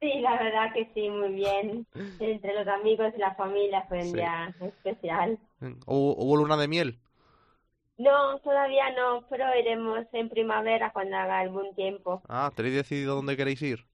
Sí, 0.00 0.20
la 0.20 0.32
verdad 0.42 0.72
que 0.74 0.90
sí, 0.94 1.08
muy 1.10 1.32
bien. 1.34 1.86
Entre 2.18 2.54
los 2.54 2.66
amigos 2.68 3.12
y 3.16 3.18
la 3.18 3.34
familia 3.34 3.84
fue 3.88 4.02
un 4.04 4.12
Sí. 4.12 4.16
día 4.16 4.54
especial. 4.60 5.38
¿Hubo, 5.86 6.16
hubo 6.16 6.36
luna 6.36 6.56
de 6.56 6.68
miel? 6.68 7.00
No, 7.98 8.40
todavía 8.40 8.90
no, 8.96 9.24
pero 9.30 9.44
iremos 9.56 10.04
en 10.12 10.28
primavera 10.28 10.92
cuando 10.92 11.16
haga 11.16 11.38
algún 11.38 11.72
tiempo. 11.76 12.20
Ah, 12.28 12.50
¿tenéis 12.56 12.76
decidido 12.76 13.14
dónde 13.16 13.36
queréis 13.36 13.60
ir? 13.62 13.86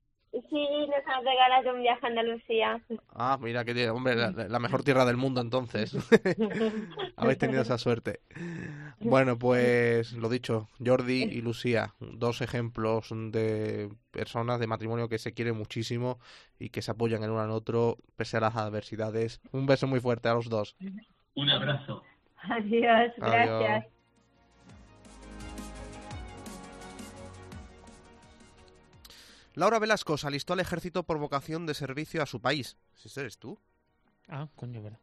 Sí, 0.51 0.69
nos 0.89 1.15
han 1.15 1.25
regalado 1.25 1.75
un 1.75 1.83
viaje 1.83 2.05
a 2.05 2.09
Andalucía. 2.09 2.81
Ah, 3.11 3.39
mira 3.41 3.65
que 3.65 3.75
tiene, 3.75 3.91
hombre, 3.91 4.15
la, 4.15 4.31
la 4.31 4.59
mejor 4.59 4.83
tierra 4.85 5.05
del 5.05 5.17
mundo 5.17 5.41
entonces. 5.41 5.95
Habéis 7.17 7.39
tenido 7.39 7.63
esa 7.63 7.79
suerte. 7.79 8.21
Bueno, 9.01 9.39
pues 9.39 10.13
lo 10.13 10.29
dicho, 10.29 10.69
Jordi 10.85 11.23
y 11.25 11.41
Lucía, 11.41 11.95
dos 12.01 12.41
ejemplos 12.41 13.09
de 13.11 13.91
personas 14.11 14.61
de 14.61 14.67
matrimonio 14.67 15.09
que 15.09 15.19
se 15.19 15.33
quieren 15.33 15.57
muchísimo 15.57 16.19
y 16.59 16.71
que 16.71 16.83
se 16.83 16.91
apoyan 16.91 17.23
el 17.23 17.31
uno 17.31 17.41
al 17.41 17.51
otro 17.51 17.99
pese 18.17 18.37
a 18.37 18.41
las 18.41 18.57
adversidades. 18.57 19.41
Un 19.53 19.67
beso 19.67 19.87
muy 19.87 20.01
fuerte 20.01 20.29
a 20.29 20.35
los 20.35 20.49
dos. 20.49 20.77
Un 21.35 21.51
abrazo. 21.51 22.03
Adiós, 22.43 23.13
gracias. 23.17 23.51
Adiós. 23.51 23.96
Laura 29.57 29.79
Velasco 29.79 30.17
alistó 30.23 30.53
al 30.53 30.61
ejército 30.61 31.05
por 31.05 31.19
vocación 31.19 31.65
de 31.65 31.73
servicio 31.73 32.23
a 32.23 32.27
su 32.27 32.43
país. 32.43 32.77
¿Ese 33.03 33.21
eres 33.21 33.39
tú? 33.39 33.59
Ah, 34.29 34.49
coño, 34.55 34.83
verdad. 34.83 35.01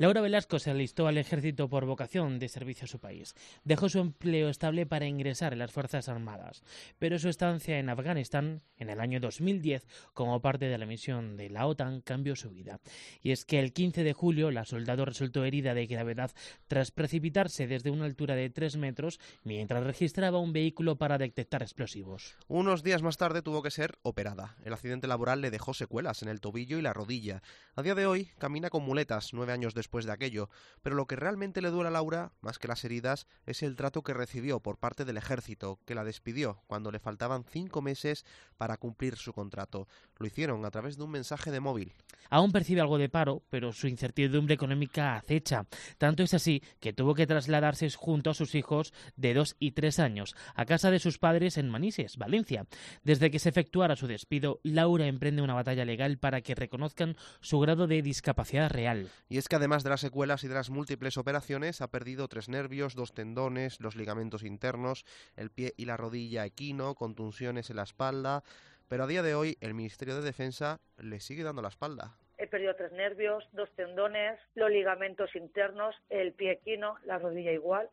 Laura 0.00 0.20
Velasco 0.20 0.60
se 0.60 0.70
alistó 0.70 1.08
al 1.08 1.18
ejército 1.18 1.68
por 1.68 1.84
vocación 1.84 2.38
de 2.38 2.48
servicio 2.48 2.84
a 2.84 2.86
su 2.86 3.00
país. 3.00 3.34
Dejó 3.64 3.88
su 3.88 3.98
empleo 3.98 4.48
estable 4.48 4.86
para 4.86 5.06
ingresar 5.06 5.52
en 5.52 5.58
las 5.58 5.72
Fuerzas 5.72 6.08
Armadas, 6.08 6.62
pero 7.00 7.18
su 7.18 7.28
estancia 7.28 7.80
en 7.80 7.88
Afganistán 7.88 8.62
en 8.76 8.90
el 8.90 9.00
año 9.00 9.18
2010 9.18 9.88
como 10.14 10.40
parte 10.40 10.66
de 10.66 10.78
la 10.78 10.86
misión 10.86 11.36
de 11.36 11.50
la 11.50 11.66
OTAN 11.66 12.00
cambió 12.00 12.36
su 12.36 12.48
vida. 12.50 12.78
Y 13.22 13.32
es 13.32 13.44
que 13.44 13.58
el 13.58 13.72
15 13.72 14.04
de 14.04 14.12
julio 14.12 14.52
la 14.52 14.64
soldado 14.64 15.04
resultó 15.04 15.44
herida 15.44 15.74
de 15.74 15.88
gravedad 15.88 16.30
tras 16.68 16.92
precipitarse 16.92 17.66
desde 17.66 17.90
una 17.90 18.04
altura 18.04 18.36
de 18.36 18.50
3 18.50 18.76
metros 18.76 19.18
mientras 19.42 19.82
registraba 19.82 20.38
un 20.38 20.52
vehículo 20.52 20.94
para 20.94 21.18
detectar 21.18 21.62
explosivos. 21.62 22.36
Unos 22.46 22.84
días 22.84 23.02
más 23.02 23.16
tarde 23.16 23.42
tuvo 23.42 23.64
que 23.64 23.72
ser 23.72 23.98
operada. 24.02 24.54
El 24.64 24.74
accidente 24.74 25.08
laboral 25.08 25.40
le 25.40 25.50
dejó 25.50 25.74
secuelas 25.74 26.22
en 26.22 26.28
el 26.28 26.40
tobillo 26.40 26.78
y 26.78 26.82
la 26.82 26.92
rodilla. 26.92 27.42
A 27.74 27.82
día 27.82 27.96
de 27.96 28.06
hoy 28.06 28.30
camina 28.38 28.70
con 28.70 28.84
muletas, 28.84 29.34
nueve 29.34 29.52
años 29.52 29.74
después 29.74 29.87
de 29.90 30.12
aquello. 30.12 30.48
Pero 30.82 30.96
lo 30.96 31.06
que 31.06 31.16
realmente 31.16 31.62
le 31.62 31.70
duele 31.70 31.88
a 31.88 31.92
Laura, 31.92 32.32
más 32.40 32.58
que 32.58 32.68
las 32.68 32.84
heridas, 32.84 33.26
es 33.46 33.62
el 33.62 33.76
trato 33.76 34.02
que 34.02 34.14
recibió 34.14 34.60
por 34.60 34.78
parte 34.78 35.04
del 35.04 35.16
ejército, 35.16 35.80
que 35.84 35.94
la 35.94 36.04
despidió 36.04 36.62
cuando 36.66 36.90
le 36.90 36.98
faltaban 36.98 37.44
cinco 37.44 37.82
meses 37.82 38.24
para 38.56 38.76
cumplir 38.76 39.16
su 39.16 39.32
contrato. 39.32 39.88
Lo 40.18 40.26
hicieron 40.26 40.64
a 40.64 40.70
través 40.70 40.96
de 40.96 41.04
un 41.04 41.10
mensaje 41.10 41.50
de 41.50 41.60
móvil. 41.60 41.94
Aún 42.30 42.52
percibe 42.52 42.80
algo 42.80 42.98
de 42.98 43.08
paro, 43.08 43.42
pero 43.50 43.72
su 43.72 43.88
incertidumbre 43.88 44.54
económica 44.54 45.16
acecha. 45.16 45.66
Tanto 45.96 46.22
es 46.22 46.34
así 46.34 46.62
que 46.80 46.92
tuvo 46.92 47.14
que 47.14 47.26
trasladarse 47.26 47.88
junto 47.96 48.30
a 48.30 48.34
sus 48.34 48.54
hijos 48.54 48.92
de 49.16 49.34
dos 49.34 49.56
y 49.58 49.72
tres 49.72 49.98
años 49.98 50.34
a 50.54 50.66
casa 50.66 50.90
de 50.90 50.98
sus 50.98 51.18
padres 51.18 51.56
en 51.56 51.70
Manises, 51.70 52.16
Valencia. 52.16 52.66
Desde 53.02 53.30
que 53.30 53.38
se 53.38 53.48
efectuara 53.48 53.96
su 53.96 54.06
despido, 54.06 54.60
Laura 54.62 55.06
emprende 55.06 55.42
una 55.42 55.54
batalla 55.54 55.84
legal 55.84 56.18
para 56.18 56.40
que 56.42 56.54
reconozcan 56.54 57.16
su 57.40 57.58
grado 57.60 57.86
de 57.86 58.02
discapacidad 58.02 58.70
real. 58.70 59.08
Y 59.28 59.38
es 59.38 59.48
que 59.48 59.56
además 59.56 59.77
de 59.84 59.90
las 59.90 60.00
secuelas 60.00 60.44
y 60.44 60.48
de 60.48 60.54
las 60.54 60.70
múltiples 60.70 61.16
operaciones, 61.16 61.80
ha 61.80 61.90
perdido 61.90 62.28
tres 62.28 62.48
nervios, 62.48 62.94
dos 62.94 63.12
tendones, 63.12 63.80
los 63.80 63.96
ligamentos 63.96 64.42
internos, 64.42 65.04
el 65.36 65.50
pie 65.50 65.74
y 65.76 65.84
la 65.84 65.96
rodilla 65.96 66.44
equino, 66.44 66.94
contusiones 66.94 67.70
en 67.70 67.76
la 67.76 67.82
espalda. 67.82 68.42
Pero 68.88 69.04
a 69.04 69.06
día 69.06 69.22
de 69.22 69.34
hoy 69.34 69.56
el 69.60 69.74
Ministerio 69.74 70.14
de 70.14 70.22
Defensa 70.22 70.80
le 70.96 71.20
sigue 71.20 71.42
dando 71.42 71.62
la 71.62 71.68
espalda. 71.68 72.16
He 72.38 72.46
perdido 72.46 72.74
tres 72.76 72.92
nervios, 72.92 73.48
dos 73.52 73.70
tendones, 73.74 74.38
los 74.54 74.70
ligamentos 74.70 75.34
internos, 75.34 75.96
el 76.08 76.32
pie 76.32 76.52
equino, 76.52 76.96
la 77.04 77.18
rodilla 77.18 77.52
igual, 77.52 77.90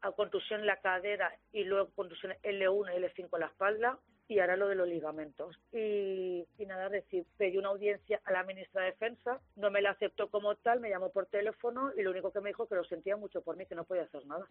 a 0.00 0.12
contusión 0.12 0.60
en 0.60 0.66
la 0.66 0.80
cadera 0.80 1.32
y 1.52 1.64
luego 1.64 1.90
contusión 1.94 2.32
L1 2.42 2.94
y 2.94 3.02
L5 3.02 3.28
en 3.32 3.40
la 3.40 3.46
espalda 3.46 3.98
y 4.28 4.38
ahora 4.38 4.56
lo 4.56 4.68
de 4.68 4.74
los 4.74 4.88
ligamentos. 4.88 5.58
Y, 5.72 6.46
y 6.58 6.66
nada, 6.66 6.88
decir, 6.88 7.26
pedí 7.36 7.58
una 7.58 7.68
audiencia 7.68 8.20
a 8.24 8.32
la 8.32 8.44
ministra 8.44 8.82
de 8.82 8.92
Defensa, 8.92 9.40
no 9.56 9.70
me 9.70 9.82
la 9.82 9.90
aceptó 9.90 10.30
como 10.30 10.54
tal, 10.56 10.80
me 10.80 10.90
llamó 10.90 11.10
por 11.10 11.26
teléfono 11.26 11.92
y 11.96 12.02
lo 12.02 12.10
único 12.10 12.32
que 12.32 12.40
me 12.40 12.50
dijo 12.50 12.66
que 12.66 12.74
lo 12.74 12.84
sentía 12.84 13.16
mucho 13.16 13.42
por 13.42 13.56
mí, 13.56 13.66
que 13.66 13.74
no 13.74 13.84
podía 13.84 14.04
hacer 14.04 14.26
nada. 14.26 14.46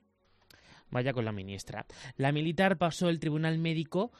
Vaya 0.92 1.14
con 1.14 1.26
la 1.26 1.32
ministra. 1.32 1.86
La 2.18 2.32
militar 2.32 2.78
pasó 2.78 3.10
el 3.10 3.20
tribunal 3.20 3.58
médico 3.58 4.12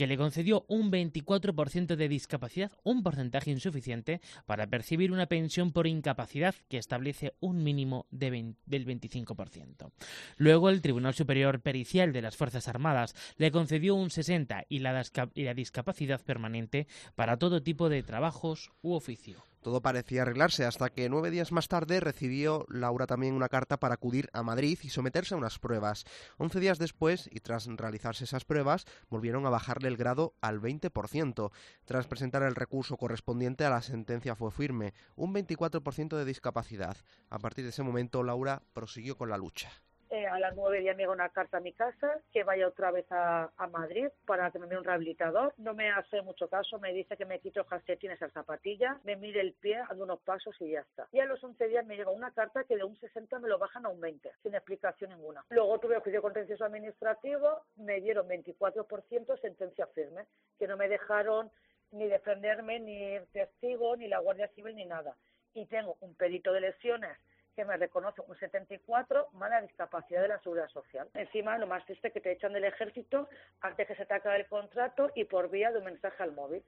que 0.00 0.06
le 0.06 0.16
concedió 0.16 0.64
un 0.66 0.90
24% 0.90 1.94
de 1.94 2.08
discapacidad, 2.08 2.72
un 2.84 3.02
porcentaje 3.02 3.50
insuficiente 3.50 4.22
para 4.46 4.66
percibir 4.66 5.12
una 5.12 5.26
pensión 5.26 5.72
por 5.72 5.86
incapacidad 5.86 6.54
que 6.70 6.78
establece 6.78 7.34
un 7.38 7.62
mínimo 7.62 8.06
de 8.10 8.30
20 8.30 8.60
del 8.64 8.86
25%. 8.86 9.92
Luego 10.38 10.70
el 10.70 10.80
Tribunal 10.80 11.12
Superior 11.12 11.60
Pericial 11.60 12.14
de 12.14 12.22
las 12.22 12.34
Fuerzas 12.34 12.66
Armadas 12.66 13.14
le 13.36 13.50
concedió 13.50 13.94
un 13.94 14.08
60% 14.08 14.64
y 14.70 14.78
la, 14.78 15.04
y 15.34 15.42
la 15.42 15.52
discapacidad 15.52 16.22
permanente 16.22 16.86
para 17.14 17.36
todo 17.36 17.62
tipo 17.62 17.90
de 17.90 18.02
trabajos 18.02 18.72
u 18.80 18.94
oficio. 18.94 19.49
Todo 19.62 19.82
parecía 19.82 20.22
arreglarse 20.22 20.64
hasta 20.64 20.88
que 20.88 21.10
nueve 21.10 21.30
días 21.30 21.52
más 21.52 21.68
tarde 21.68 22.00
recibió 22.00 22.64
Laura 22.70 23.06
también 23.06 23.34
una 23.34 23.50
carta 23.50 23.78
para 23.78 23.94
acudir 23.94 24.30
a 24.32 24.42
Madrid 24.42 24.78
y 24.82 24.88
someterse 24.88 25.34
a 25.34 25.36
unas 25.36 25.58
pruebas. 25.58 26.06
Once 26.38 26.58
días 26.60 26.78
después, 26.78 27.28
y 27.30 27.40
tras 27.40 27.66
realizarse 27.66 28.24
esas 28.24 28.46
pruebas, 28.46 28.86
volvieron 29.10 29.44
a 29.44 29.50
bajarle 29.50 29.88
el 29.88 29.98
grado 29.98 30.34
al 30.40 30.62
20%. 30.62 31.50
Tras 31.84 32.06
presentar 32.06 32.42
el 32.42 32.54
recurso 32.54 32.96
correspondiente 32.96 33.66
a 33.66 33.70
la 33.70 33.82
sentencia 33.82 34.34
fue 34.34 34.50
firme, 34.50 34.94
un 35.14 35.34
24% 35.34 36.16
de 36.16 36.24
discapacidad. 36.24 36.96
A 37.28 37.38
partir 37.38 37.64
de 37.64 37.70
ese 37.70 37.82
momento, 37.82 38.22
Laura 38.22 38.62
prosiguió 38.72 39.18
con 39.18 39.28
la 39.28 39.36
lucha. 39.36 39.70
Eh, 40.12 40.26
a 40.26 40.40
las 40.40 40.56
nueve 40.56 40.80
días 40.80 40.96
me 40.96 41.04
llega 41.04 41.12
una 41.12 41.28
carta 41.28 41.58
a 41.58 41.60
mi 41.60 41.72
casa 41.72 42.20
que 42.32 42.42
vaya 42.42 42.66
otra 42.66 42.90
vez 42.90 43.06
a, 43.10 43.48
Madrid 43.70 44.08
para 44.26 44.50
que 44.50 44.58
me 44.58 44.64
envíe 44.64 44.78
un 44.78 44.84
rehabilitador. 44.84 45.54
No 45.56 45.72
me 45.72 45.88
hace 45.90 46.20
mucho 46.22 46.48
caso, 46.48 46.80
me 46.80 46.92
dice 46.92 47.16
que 47.16 47.24
me 47.24 47.38
quito 47.38 47.64
calcetines 47.64 48.20
a 48.20 48.28
zapatillas, 48.30 48.96
me 49.04 49.14
mide 49.14 49.40
el 49.40 49.52
pie, 49.52 49.76
ando 49.88 50.02
unos 50.02 50.20
pasos 50.22 50.56
y 50.60 50.70
ya 50.70 50.80
está. 50.80 51.06
Y 51.12 51.20
a 51.20 51.26
los 51.26 51.42
11 51.44 51.68
días 51.68 51.86
me 51.86 51.96
llega 51.96 52.10
una 52.10 52.32
carta 52.32 52.64
que 52.64 52.76
de 52.76 52.82
un 52.82 52.96
60 52.98 53.38
me 53.38 53.48
lo 53.48 53.58
bajan 53.58 53.86
a 53.86 53.90
un 53.90 54.00
20, 54.00 54.32
sin 54.42 54.54
explicación 54.56 55.10
ninguna. 55.10 55.44
Luego 55.50 55.78
tuve 55.78 56.00
juicio 56.00 56.20
contencioso 56.20 56.64
administrativo, 56.64 57.60
me 57.76 58.00
dieron 58.00 58.28
24% 58.28 59.40
sentencia 59.40 59.86
firme, 59.94 60.26
que 60.58 60.66
no 60.66 60.76
me 60.76 60.88
dejaron 60.88 61.52
ni 61.92 62.08
defenderme, 62.08 62.80
ni 62.80 63.20
testigo, 63.32 63.94
ni 63.96 64.08
la 64.08 64.18
Guardia 64.18 64.48
Civil, 64.48 64.74
ni 64.74 64.86
nada. 64.86 65.16
Y 65.54 65.66
tengo 65.66 65.96
un 66.00 66.16
perito 66.16 66.52
de 66.52 66.62
lesiones 66.62 67.16
que 67.60 67.66
me 67.66 67.76
reconoce 67.76 68.22
un 68.26 68.38
74 68.38 69.28
más 69.34 69.50
la 69.50 69.60
discapacidad 69.60 70.22
de 70.22 70.28
la 70.28 70.38
seguridad 70.38 70.68
social. 70.70 71.06
Encima, 71.12 71.58
lo 71.58 71.66
más 71.66 71.84
triste 71.84 72.08
es 72.08 72.14
que 72.14 72.20
te 72.22 72.32
echan 72.32 72.54
del 72.54 72.64
ejército 72.64 73.28
antes 73.60 73.86
que 73.86 73.94
se 73.96 74.06
te 74.06 74.14
acabe 74.14 74.38
el 74.38 74.46
contrato 74.46 75.10
y 75.14 75.24
por 75.24 75.50
vía 75.50 75.70
de 75.70 75.76
un 75.76 75.84
mensaje 75.84 76.22
al 76.22 76.32
móvil. 76.32 76.64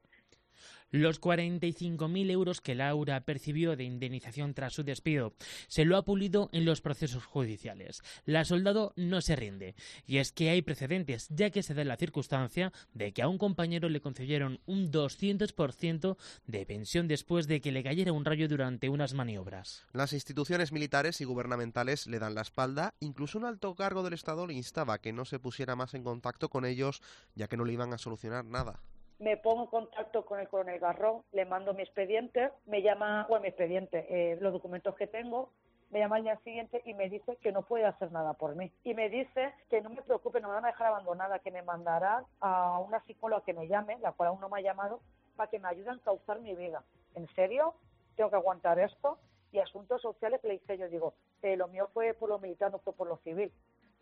Los 0.92 1.22
45.000 1.22 2.30
euros 2.30 2.60
que 2.60 2.74
Laura 2.74 3.24
percibió 3.24 3.76
de 3.76 3.84
indemnización 3.84 4.52
tras 4.52 4.74
su 4.74 4.84
despido 4.84 5.34
se 5.66 5.86
lo 5.86 5.96
ha 5.96 6.04
pulido 6.04 6.50
en 6.52 6.66
los 6.66 6.82
procesos 6.82 7.24
judiciales. 7.24 8.02
La 8.26 8.44
soldado 8.44 8.92
no 8.96 9.22
se 9.22 9.34
rinde, 9.34 9.74
y 10.06 10.18
es 10.18 10.32
que 10.32 10.50
hay 10.50 10.60
precedentes, 10.60 11.28
ya 11.30 11.48
que 11.48 11.62
se 11.62 11.72
da 11.72 11.82
la 11.84 11.96
circunstancia 11.96 12.72
de 12.92 13.12
que 13.12 13.22
a 13.22 13.28
un 13.28 13.38
compañero 13.38 13.88
le 13.88 14.02
concedieron 14.02 14.60
un 14.66 14.92
200% 14.92 16.16
de 16.46 16.66
pensión 16.66 17.08
después 17.08 17.46
de 17.46 17.62
que 17.62 17.72
le 17.72 17.82
cayera 17.82 18.12
un 18.12 18.26
rayo 18.26 18.46
durante 18.46 18.90
unas 18.90 19.14
maniobras. 19.14 19.86
Las 19.94 20.12
instituciones 20.12 20.72
militares 20.72 21.22
y 21.22 21.24
gubernamentales 21.24 22.06
le 22.06 22.18
dan 22.18 22.34
la 22.34 22.42
espalda, 22.42 22.92
incluso 23.00 23.38
un 23.38 23.46
alto 23.46 23.74
cargo 23.74 24.02
del 24.02 24.12
Estado 24.12 24.46
le 24.46 24.52
instaba 24.52 25.00
que 25.00 25.14
no 25.14 25.24
se 25.24 25.38
pusiera 25.38 25.74
más 25.74 25.94
en 25.94 26.04
contacto 26.04 26.50
con 26.50 26.66
ellos, 26.66 27.00
ya 27.34 27.48
que 27.48 27.56
no 27.56 27.64
le 27.64 27.72
iban 27.72 27.94
a 27.94 27.98
solucionar 27.98 28.44
nada 28.44 28.82
me 29.22 29.36
pongo 29.36 29.62
en 29.62 29.68
contacto 29.68 30.24
con 30.24 30.40
el 30.40 30.48
coronel 30.48 30.80
Garrón, 30.80 31.22
le 31.30 31.44
mando 31.44 31.74
mi 31.74 31.82
expediente, 31.82 32.50
me 32.66 32.82
llama, 32.82 33.24
bueno, 33.28 33.42
mi 33.42 33.48
expediente, 33.48 34.04
eh, 34.10 34.36
los 34.40 34.52
documentos 34.52 34.96
que 34.96 35.06
tengo, 35.06 35.50
me 35.90 36.00
llama 36.00 36.16
al 36.16 36.24
día 36.24 36.36
siguiente 36.38 36.82
y 36.84 36.94
me 36.94 37.08
dice 37.08 37.36
que 37.36 37.52
no 37.52 37.62
puede 37.62 37.84
hacer 37.84 38.10
nada 38.10 38.32
por 38.32 38.56
mí. 38.56 38.72
Y 38.82 38.94
me 38.94 39.08
dice 39.10 39.54
que 39.70 39.80
no 39.80 39.90
me 39.90 40.02
preocupe, 40.02 40.40
no 40.40 40.48
me 40.48 40.54
van 40.54 40.64
a 40.64 40.68
dejar 40.68 40.88
abandonada, 40.88 41.38
que 41.38 41.52
me 41.52 41.62
mandarán 41.62 42.24
a 42.40 42.80
una 42.80 43.00
psicóloga 43.04 43.44
que 43.44 43.54
me 43.54 43.68
llame, 43.68 43.96
la 44.00 44.10
cual 44.10 44.30
aún 44.30 44.40
no 44.40 44.48
me 44.48 44.58
ha 44.58 44.62
llamado, 44.62 45.00
para 45.36 45.48
que 45.48 45.60
me 45.60 45.68
ayude 45.68 45.90
a 45.90 45.94
encauzar 45.94 46.40
mi 46.40 46.56
vida. 46.56 46.82
¿En 47.14 47.28
serio? 47.36 47.74
¿Tengo 48.16 48.30
que 48.30 48.36
aguantar 48.36 48.80
esto? 48.80 49.18
Y 49.52 49.60
asuntos 49.60 50.02
sociales 50.02 50.40
que 50.40 50.48
le 50.48 50.54
dije 50.54 50.78
yo, 50.78 50.88
digo, 50.88 51.14
eh, 51.42 51.56
lo 51.56 51.68
mío 51.68 51.88
fue 51.94 52.12
por 52.14 52.28
lo 52.28 52.40
militar, 52.40 52.72
no 52.72 52.80
fue 52.80 52.92
por 52.92 53.06
lo 53.06 53.18
civil. 53.18 53.52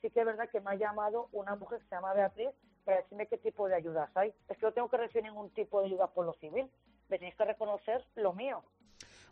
Sí 0.01 0.09
que 0.09 0.21
es 0.21 0.27
verdad 0.27 0.49
que 0.49 0.61
me 0.61 0.71
ha 0.71 0.77
llamado 0.77 1.29
una 1.33 1.57
mujer 1.57 1.81
que 1.81 1.89
se 1.89 1.95
llama 1.95 2.15
Beatriz, 2.15 2.49
para 2.85 2.99
decirme 2.99 3.27
qué 3.27 3.39
tipo 3.39 3.69
de 3.69 3.75
ayudas 3.77 4.11
hay. 4.17 4.33
Es 4.49 4.59
que 4.59 4.67
no 4.67 4.73
tengo 4.73 4.89
que 4.89 4.97
recibir 4.97 5.25
ningún 5.25 5.51
tipo 5.51 5.81
de 5.81 5.87
ayuda 5.87 6.07
por 6.09 6.27
lo 6.27 6.33
civil. 6.35 6.71
Me 7.09 7.19
tenéis 7.19 7.37
que 7.37 7.45
reconocer 7.45 8.05
lo 8.17 8.33
mío. 8.33 8.63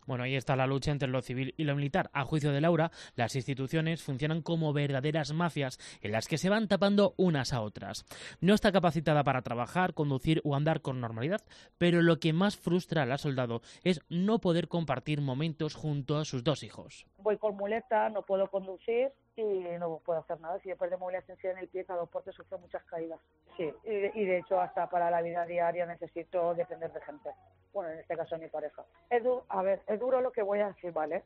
Bueno, 0.09 0.23
ahí 0.23 0.35
está 0.35 0.55
la 0.55 0.65
lucha 0.65 0.91
entre 0.91 1.07
lo 1.07 1.21
civil 1.21 1.53
y 1.55 1.65
lo 1.65 1.75
militar. 1.75 2.09
A 2.13 2.23
juicio 2.23 2.51
de 2.51 2.61
Laura, 2.61 2.89
las 3.15 3.35
instituciones 3.35 4.01
funcionan 4.01 4.41
como 4.41 4.73
verdaderas 4.73 5.33
mafias 5.33 5.77
en 6.01 6.11
las 6.11 6.27
que 6.27 6.39
se 6.39 6.49
van 6.49 6.67
tapando 6.67 7.13
unas 7.17 7.53
a 7.53 7.61
otras. 7.61 8.05
No 8.41 8.55
está 8.55 8.71
capacitada 8.71 9.23
para 9.23 9.43
trabajar, 9.43 9.93
conducir 9.93 10.41
o 10.43 10.55
andar 10.55 10.81
con 10.81 10.99
normalidad, 10.99 11.41
pero 11.77 12.01
lo 12.01 12.19
que 12.19 12.33
más 12.33 12.57
frustra 12.57 13.03
a 13.03 13.05
la 13.05 13.19
soldado 13.19 13.61
es 13.83 14.01
no 14.09 14.39
poder 14.39 14.67
compartir 14.67 15.21
momentos 15.21 15.75
junto 15.75 16.17
a 16.17 16.25
sus 16.25 16.43
dos 16.43 16.63
hijos. 16.63 17.05
Voy 17.17 17.37
con 17.37 17.55
muleta, 17.55 18.09
no 18.09 18.23
puedo 18.23 18.47
conducir 18.47 19.11
y 19.41 19.77
no 19.79 19.99
puedo 19.99 20.19
hacer 20.19 20.39
nada. 20.39 20.59
Si 20.59 20.69
después 20.69 20.89
de 20.91 20.97
movilidad 20.97 21.25
sencilla 21.25 21.53
en 21.53 21.59
el 21.59 21.67
pie, 21.69 21.85
cada 21.85 21.99
dos 21.99 22.09
portes 22.09 22.35
sufro 22.35 22.57
muchas 22.59 22.83
caídas. 22.85 23.19
Sí, 23.57 23.73
y 23.83 23.89
de, 23.89 24.11
y 24.15 24.25
de 24.25 24.37
hecho 24.39 24.59
hasta 24.59 24.89
para 24.89 25.09
la 25.11 25.21
vida 25.21 25.45
diaria 25.45 25.85
necesito 25.85 26.53
depender 26.55 26.91
de 26.91 27.01
gente. 27.01 27.29
Bueno, 27.73 27.91
en 27.91 27.99
este 27.99 28.15
caso 28.17 28.37
mi 28.37 28.47
pareja. 28.47 28.83
Es 29.09 29.23
du- 29.23 29.43
a 29.49 29.61
ver, 29.61 29.81
es 29.87 29.99
duro 29.99 30.21
lo 30.21 30.31
que 30.31 30.41
voy 30.41 30.59
a 30.59 30.67
decir, 30.67 30.91
¿vale? 30.91 31.23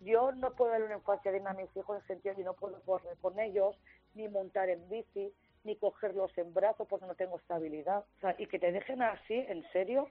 Yo 0.00 0.32
no 0.32 0.52
puedo 0.54 0.72
darle 0.72 0.86
una 0.86 0.96
infancia 0.96 1.32
digna 1.32 1.50
a 1.50 1.54
mis 1.54 1.74
hijos 1.76 1.96
en 1.96 2.02
el 2.02 2.06
sentido 2.06 2.34
de 2.34 2.40
que 2.42 2.44
no 2.44 2.54
puedo 2.54 2.80
correr 2.82 3.16
con 3.18 3.38
ellos, 3.38 3.76
ni 4.14 4.28
montar 4.28 4.68
en 4.68 4.88
bici, 4.88 5.32
ni 5.62 5.76
cogerlos 5.76 6.36
en 6.36 6.52
brazos 6.52 6.86
porque 6.88 7.06
no 7.06 7.14
tengo 7.14 7.38
estabilidad. 7.38 8.04
O 8.18 8.20
sea, 8.20 8.34
y 8.38 8.46
que 8.46 8.58
te 8.58 8.70
dejen 8.72 9.02
así, 9.02 9.34
¿en 9.34 9.62
serio? 9.72 10.08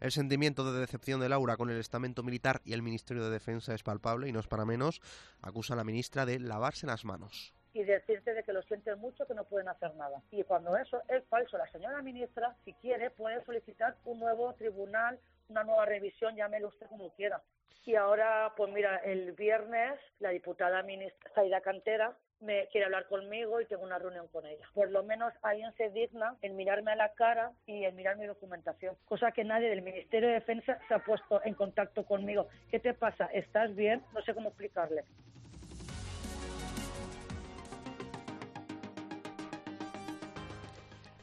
El 0.00 0.12
sentimiento 0.12 0.64
de 0.64 0.80
decepción 0.80 1.20
de 1.20 1.28
Laura 1.28 1.58
con 1.58 1.68
el 1.68 1.78
estamento 1.78 2.22
militar 2.22 2.62
y 2.64 2.72
el 2.72 2.80
Ministerio 2.80 3.22
de 3.22 3.30
Defensa 3.30 3.74
es 3.74 3.82
palpable 3.82 4.28
y 4.28 4.32
no 4.32 4.40
es 4.40 4.46
para 4.46 4.64
menos. 4.64 5.02
Acusa 5.42 5.74
a 5.74 5.76
la 5.76 5.84
ministra 5.84 6.24
de 6.24 6.40
lavarse 6.40 6.86
las 6.86 7.04
manos. 7.04 7.54
y 7.72 7.84
decirte 7.84 8.34
de 8.34 8.42
que 8.42 8.52
lo 8.52 8.62
sienten 8.62 8.98
mucho, 8.98 9.26
que 9.26 9.34
no 9.34 9.44
pueden 9.44 9.68
hacer 9.68 9.94
nada. 9.94 10.20
Y 10.32 10.42
cuando 10.42 10.76
eso 10.76 11.02
es 11.08 11.22
falso, 11.28 11.56
la 11.56 11.70
señora 11.70 12.02
ministra, 12.02 12.56
si 12.64 12.72
quiere, 12.72 13.10
puede 13.10 13.44
solicitar 13.44 13.94
un 14.06 14.18
nuevo 14.18 14.52
tribunal, 14.54 15.20
una 15.48 15.62
nueva 15.62 15.84
revisión, 15.84 16.34
llámelo 16.34 16.68
usted 16.68 16.86
como 16.88 17.10
quiera. 17.10 17.40
Y 17.84 17.94
ahora, 17.94 18.54
pues 18.56 18.72
mira, 18.72 18.96
el 18.98 19.32
viernes 19.32 20.00
la 20.18 20.30
diputada 20.30 20.82
ministra 20.82 21.30
Zaida 21.34 21.60
Cantera 21.60 22.16
me 22.40 22.66
quiere 22.68 22.86
hablar 22.86 23.06
conmigo 23.06 23.60
y 23.60 23.66
tengo 23.66 23.82
una 23.82 23.98
reunión 23.98 24.28
con 24.28 24.46
ella. 24.46 24.66
Por 24.74 24.90
lo 24.90 25.02
menos 25.02 25.32
alguien 25.42 25.72
se 25.76 25.90
digna 25.90 26.36
en 26.42 26.56
mirarme 26.56 26.92
a 26.92 26.96
la 26.96 27.12
cara 27.12 27.52
y 27.66 27.84
en 27.84 27.96
mirar 27.96 28.16
mi 28.16 28.26
documentación, 28.26 28.96
cosa 29.04 29.32
que 29.32 29.44
nadie 29.44 29.68
del 29.68 29.82
Ministerio 29.82 30.28
de 30.28 30.34
Defensa 30.34 30.78
se 30.88 30.94
ha 30.94 30.98
puesto 31.00 31.42
en 31.44 31.54
contacto 31.54 32.04
conmigo. 32.04 32.48
¿Qué 32.70 32.80
te 32.80 32.94
pasa? 32.94 33.26
¿Estás 33.26 33.74
bien? 33.74 34.02
No 34.12 34.22
sé 34.22 34.34
cómo 34.34 34.48
explicarle. 34.48 35.04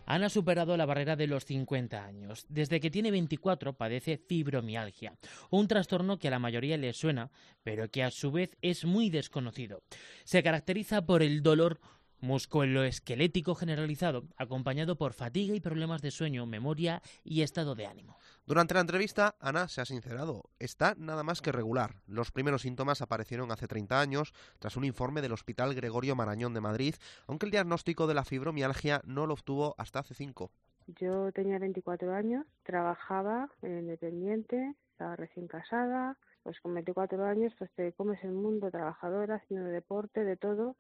Ana 0.07 0.27
ha 0.27 0.29
superado 0.29 0.77
la 0.77 0.85
barrera 0.85 1.17
de 1.17 1.27
los 1.27 1.43
50 1.43 2.05
años. 2.05 2.45
Desde 2.47 2.79
que 2.79 2.89
tiene 2.89 3.11
24 3.11 3.73
padece 3.73 4.17
fibromialgia, 4.17 5.17
un 5.49 5.67
trastorno 5.67 6.17
que 6.17 6.29
a 6.29 6.31
la 6.31 6.39
mayoría 6.39 6.77
le 6.77 6.93
suena, 6.93 7.29
pero 7.61 7.91
que 7.91 8.03
a 8.03 8.09
su 8.09 8.31
vez 8.31 8.57
es 8.61 8.85
muy 8.85 9.09
desconocido. 9.09 9.83
Se 10.23 10.41
caracteriza 10.41 11.05
por 11.05 11.21
el 11.21 11.43
dolor 11.43 11.81
musculoesquelético 12.19 13.55
generalizado, 13.55 14.23
acompañado 14.37 14.97
por 14.97 15.13
fatiga 15.13 15.55
y 15.55 15.59
problemas 15.59 16.01
de 16.01 16.11
sueño, 16.11 16.45
memoria 16.45 17.01
y 17.23 17.41
estado 17.41 17.75
de 17.75 17.85
ánimo. 17.85 18.17
Durante 18.45 18.73
la 18.73 18.81
entrevista, 18.81 19.35
Ana 19.39 19.67
se 19.67 19.81
ha 19.81 19.85
sincerado. 19.85 20.43
Está 20.59 20.95
nada 20.97 21.23
más 21.23 21.41
que 21.41 21.51
regular. 21.51 21.95
Los 22.07 22.31
primeros 22.31 22.61
síntomas 22.61 23.01
aparecieron 23.01 23.51
hace 23.51 23.67
30 23.67 23.99
años, 23.99 24.33
tras 24.59 24.77
un 24.77 24.85
informe 24.85 25.21
del 25.21 25.33
Hospital 25.33 25.75
Gregorio 25.75 26.15
Marañón 26.15 26.53
de 26.53 26.61
Madrid, 26.61 26.95
aunque 27.27 27.45
el 27.45 27.51
diagnóstico 27.51 28.07
de 28.07 28.13
la 28.13 28.23
fibromialgia 28.23 29.01
no 29.05 29.27
lo 29.27 29.33
obtuvo 29.33 29.75
hasta 29.77 29.99
hace 29.99 30.13
5. 30.13 30.51
Yo 30.99 31.31
tenía 31.33 31.59
24 31.59 32.13
años, 32.13 32.45
trabajaba 32.63 33.49
en 33.61 33.79
Independiente, 33.79 34.73
estaba 34.91 35.17
recién 35.17 35.47
casada, 35.47 36.17
pues 36.43 36.61
con 36.61 36.73
24 36.73 37.25
años 37.25 37.53
pues 37.57 37.69
te 37.75 37.91
comes 37.91 38.23
el 38.23 38.31
mundo, 38.31 38.71
trabajadora, 38.71 39.35
haciendo 39.35 39.67
deporte, 39.67 40.23
de 40.23 40.37
todo, 40.37 40.77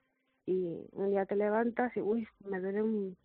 y 0.47 0.87
un 0.93 1.11
día 1.11 1.25
te 1.25 1.35
levantas 1.35 1.95
y, 1.95 2.01
uy, 2.01 2.27
me 2.45 2.59
duele 2.59 2.81
un... 2.81 3.17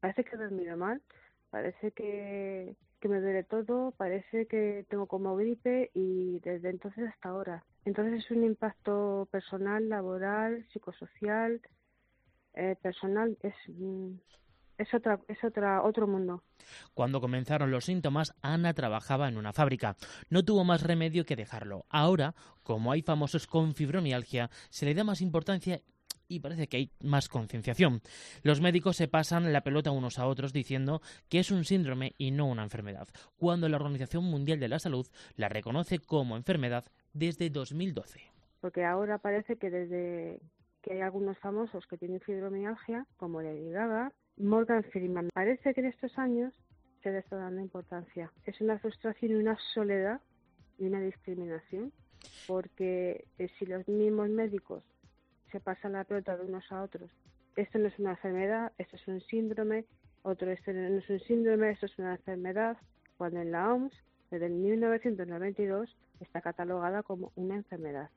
Parece 0.00 0.24
que 0.24 0.36
he 0.36 0.38
dormido 0.38 0.76
mal, 0.76 1.02
parece 1.50 1.92
que, 1.92 2.74
que 3.00 3.08
me 3.08 3.20
duele 3.20 3.44
todo, 3.44 3.92
parece 3.98 4.46
que 4.46 4.86
tengo 4.88 5.06
como 5.06 5.36
gripe 5.36 5.90
y 5.92 6.38
desde 6.40 6.70
entonces 6.70 7.08
hasta 7.08 7.28
ahora. 7.28 7.64
Entonces 7.84 8.24
es 8.24 8.30
un 8.30 8.44
impacto 8.44 9.28
personal, 9.30 9.88
laboral, 9.88 10.64
psicosocial, 10.72 11.60
eh, 12.54 12.76
personal, 12.80 13.36
es... 13.42 13.54
mm, 13.68 14.12
es 14.78 14.94
otra 14.94 15.20
es 15.28 15.42
otra 15.44 15.82
otro 15.82 16.06
mundo. 16.06 16.42
Cuando 16.94 17.20
comenzaron 17.20 17.70
los 17.70 17.84
síntomas, 17.84 18.34
Ana 18.42 18.72
trabajaba 18.74 19.28
en 19.28 19.36
una 19.36 19.52
fábrica. 19.52 19.96
No 20.30 20.44
tuvo 20.44 20.64
más 20.64 20.82
remedio 20.82 21.24
que 21.24 21.36
dejarlo. 21.36 21.86
Ahora, 21.88 22.34
como 22.62 22.92
hay 22.92 23.02
famosos 23.02 23.46
con 23.46 23.74
fibromialgia, 23.74 24.50
se 24.70 24.86
le 24.86 24.94
da 24.94 25.04
más 25.04 25.20
importancia 25.20 25.82
y 26.32 26.40
parece 26.40 26.66
que 26.66 26.78
hay 26.78 26.90
más 27.02 27.28
concienciación. 27.28 28.00
Los 28.42 28.60
médicos 28.60 28.96
se 28.96 29.08
pasan 29.08 29.52
la 29.52 29.62
pelota 29.62 29.90
unos 29.90 30.18
a 30.18 30.26
otros 30.26 30.52
diciendo 30.52 31.02
que 31.28 31.40
es 31.40 31.50
un 31.50 31.64
síndrome 31.64 32.14
y 32.16 32.30
no 32.30 32.46
una 32.46 32.62
enfermedad, 32.62 33.08
cuando 33.36 33.68
la 33.68 33.76
Organización 33.76 34.24
Mundial 34.24 34.58
de 34.60 34.68
la 34.68 34.78
Salud 34.78 35.06
la 35.36 35.48
reconoce 35.48 35.98
como 35.98 36.36
enfermedad 36.36 36.84
desde 37.12 37.50
2012. 37.50 38.20
Porque 38.60 38.84
ahora 38.84 39.18
parece 39.18 39.56
que 39.56 39.70
desde 39.70 40.40
que 40.82 40.94
hay 40.94 41.00
algunos 41.00 41.38
famosos 41.38 41.86
que 41.86 41.98
tienen 41.98 42.20
fibromialgia, 42.20 43.06
como 43.16 43.42
Lady 43.42 43.70
Gaga, 43.70 44.12
Morgan 44.36 44.84
Freeman, 44.84 45.28
parece 45.32 45.74
que 45.74 45.80
en 45.80 45.86
estos 45.86 46.18
años 46.18 46.52
se 47.02 47.10
le 47.10 47.18
está 47.18 47.36
dando 47.36 47.60
importancia. 47.60 48.32
Es 48.46 48.60
una 48.60 48.78
frustración 48.78 49.32
y 49.32 49.34
una 49.34 49.58
soledad 49.74 50.20
y 50.78 50.86
una 50.86 51.00
discriminación, 51.00 51.92
porque 52.46 53.26
eh, 53.38 53.48
si 53.58 53.66
los 53.66 53.86
mismos 53.86 54.28
médicos 54.30 54.82
se 55.52 55.60
pasan 55.60 55.92
la 55.92 56.04
pelota 56.04 56.36
de 56.36 56.46
unos 56.46 56.64
a 56.72 56.82
otros, 56.82 57.10
esto 57.56 57.78
no 57.78 57.88
es 57.88 57.98
una 57.98 58.12
enfermedad, 58.12 58.72
esto 58.78 58.96
es 58.96 59.06
un 59.06 59.20
síndrome, 59.20 59.84
otro 60.22 60.50
esto 60.50 60.72
no 60.72 60.98
es 60.98 61.10
un 61.10 61.20
síndrome, 61.20 61.70
esto 61.70 61.86
es 61.86 61.98
una 61.98 62.12
enfermedad, 62.12 62.76
cuando 63.18 63.40
en 63.40 63.52
la 63.52 63.72
OMS, 63.72 63.92
desde 64.30 64.46
el 64.46 64.54
1992, 64.54 65.94
está 66.20 66.40
catalogada 66.40 67.02
como 67.02 67.32
una 67.36 67.56
enfermedad. 67.56 68.10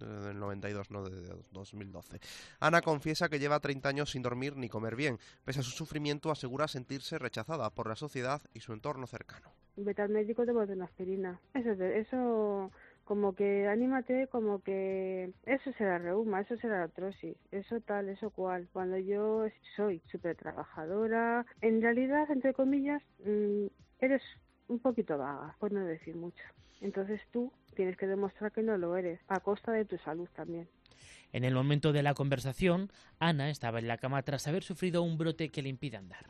Del 0.00 0.38
92, 0.38 0.90
no 0.90 1.04
de 1.04 1.34
2012. 1.52 2.20
Ana 2.58 2.80
confiesa 2.80 3.28
que 3.28 3.38
lleva 3.38 3.60
30 3.60 3.86
años 3.86 4.10
sin 4.10 4.22
dormir 4.22 4.56
ni 4.56 4.70
comer 4.70 4.96
bien. 4.96 5.18
Pese 5.44 5.60
a 5.60 5.62
su 5.62 5.72
sufrimiento, 5.72 6.30
asegura 6.30 6.68
sentirse 6.68 7.18
rechazada 7.18 7.68
por 7.68 7.86
la 7.86 7.96
sociedad 7.96 8.40
y 8.54 8.60
su 8.60 8.72
entorno 8.72 9.06
cercano. 9.06 9.52
Vete 9.76 10.00
al 10.00 10.08
médico, 10.08 10.46
te 10.46 10.52
una 10.52 10.86
aspirina. 10.86 11.38
Eso, 11.52 11.72
eso 11.72 12.70
como 13.10 13.34
que 13.34 13.66
anímate, 13.66 14.28
como 14.28 14.62
que 14.62 15.32
eso 15.44 15.72
será 15.76 15.98
reuma, 15.98 16.42
eso 16.42 16.56
será 16.58 16.84
artrosis, 16.84 17.36
eso 17.50 17.80
tal, 17.80 18.08
eso 18.08 18.30
cual. 18.30 18.68
Cuando 18.72 18.98
yo 18.98 19.48
soy 19.74 20.00
súper 20.12 20.36
trabajadora, 20.36 21.44
en 21.60 21.82
realidad, 21.82 22.30
entre 22.30 22.54
comillas, 22.54 23.02
mmm, 23.24 23.66
eres 23.98 24.22
un 24.68 24.78
poquito 24.78 25.18
vaga, 25.18 25.56
por 25.58 25.72
no 25.72 25.84
decir 25.84 26.14
mucho. 26.14 26.44
Entonces 26.80 27.20
tú 27.32 27.52
tienes 27.74 27.96
que 27.96 28.06
demostrar 28.06 28.52
que 28.52 28.62
no 28.62 28.78
lo 28.78 28.96
eres, 28.96 29.18
a 29.26 29.40
costa 29.40 29.72
de 29.72 29.84
tu 29.84 29.98
salud 29.98 30.28
también. 30.36 30.68
En 31.32 31.42
el 31.42 31.52
momento 31.52 31.92
de 31.92 32.04
la 32.04 32.14
conversación, 32.14 32.92
Ana 33.18 33.50
estaba 33.50 33.80
en 33.80 33.88
la 33.88 33.98
cama 33.98 34.22
tras 34.22 34.46
haber 34.46 34.62
sufrido 34.62 35.02
un 35.02 35.18
brote 35.18 35.48
que 35.48 35.62
le 35.62 35.68
impide 35.68 35.96
andar. 35.96 36.26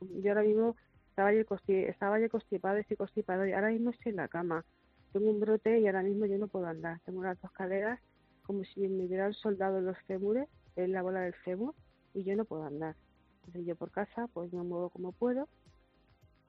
Yo 0.00 0.30
ahora 0.30 0.42
mismo 0.42 0.74
estaba 1.10 1.34
ya, 1.34 1.44
consti 1.44 1.74
estaba 1.74 2.18
ya 2.18 2.30
constipado, 2.30 2.78
estoy 2.78 2.96
constipado 2.96 3.46
y 3.46 3.52
ahora 3.52 3.68
mismo 3.68 3.90
estoy 3.90 4.08
en 4.08 4.16
la 4.16 4.28
cama 4.28 4.64
tengo 5.12 5.30
un 5.30 5.40
brote 5.40 5.80
y 5.80 5.86
ahora 5.86 6.02
mismo 6.02 6.26
yo 6.26 6.38
no 6.38 6.48
puedo 6.48 6.66
andar. 6.66 7.00
Tengo 7.04 7.22
las 7.22 7.40
dos 7.40 7.50
caderas 7.52 8.00
como 8.42 8.64
si 8.64 8.88
me 8.88 9.04
hubieran 9.04 9.34
soldado 9.34 9.80
los 9.80 9.98
fémures, 10.06 10.48
en 10.74 10.92
la 10.92 11.02
bola 11.02 11.20
del 11.20 11.34
fémur, 11.34 11.74
y 12.14 12.24
yo 12.24 12.34
no 12.34 12.46
puedo 12.46 12.64
andar. 12.64 12.96
Entonces 13.40 13.66
yo 13.66 13.76
por 13.76 13.90
casa 13.90 14.26
pues 14.32 14.52
me 14.52 14.62
muevo 14.62 14.88
como 14.90 15.12
puedo, 15.12 15.48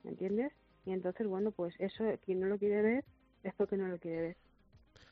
¿me 0.03 0.11
entiendes? 0.11 0.53
Y 0.85 0.91
entonces, 0.91 1.27
bueno, 1.27 1.51
pues 1.51 1.75
eso, 1.79 2.05
quien 2.25 2.39
no 2.39 2.47
lo 2.47 2.57
quiere 2.57 2.81
ver 2.81 3.05
es 3.43 3.53
porque 3.55 3.77
no 3.77 3.87
lo 3.87 3.99
quiere 3.99 4.21
ver. 4.21 4.37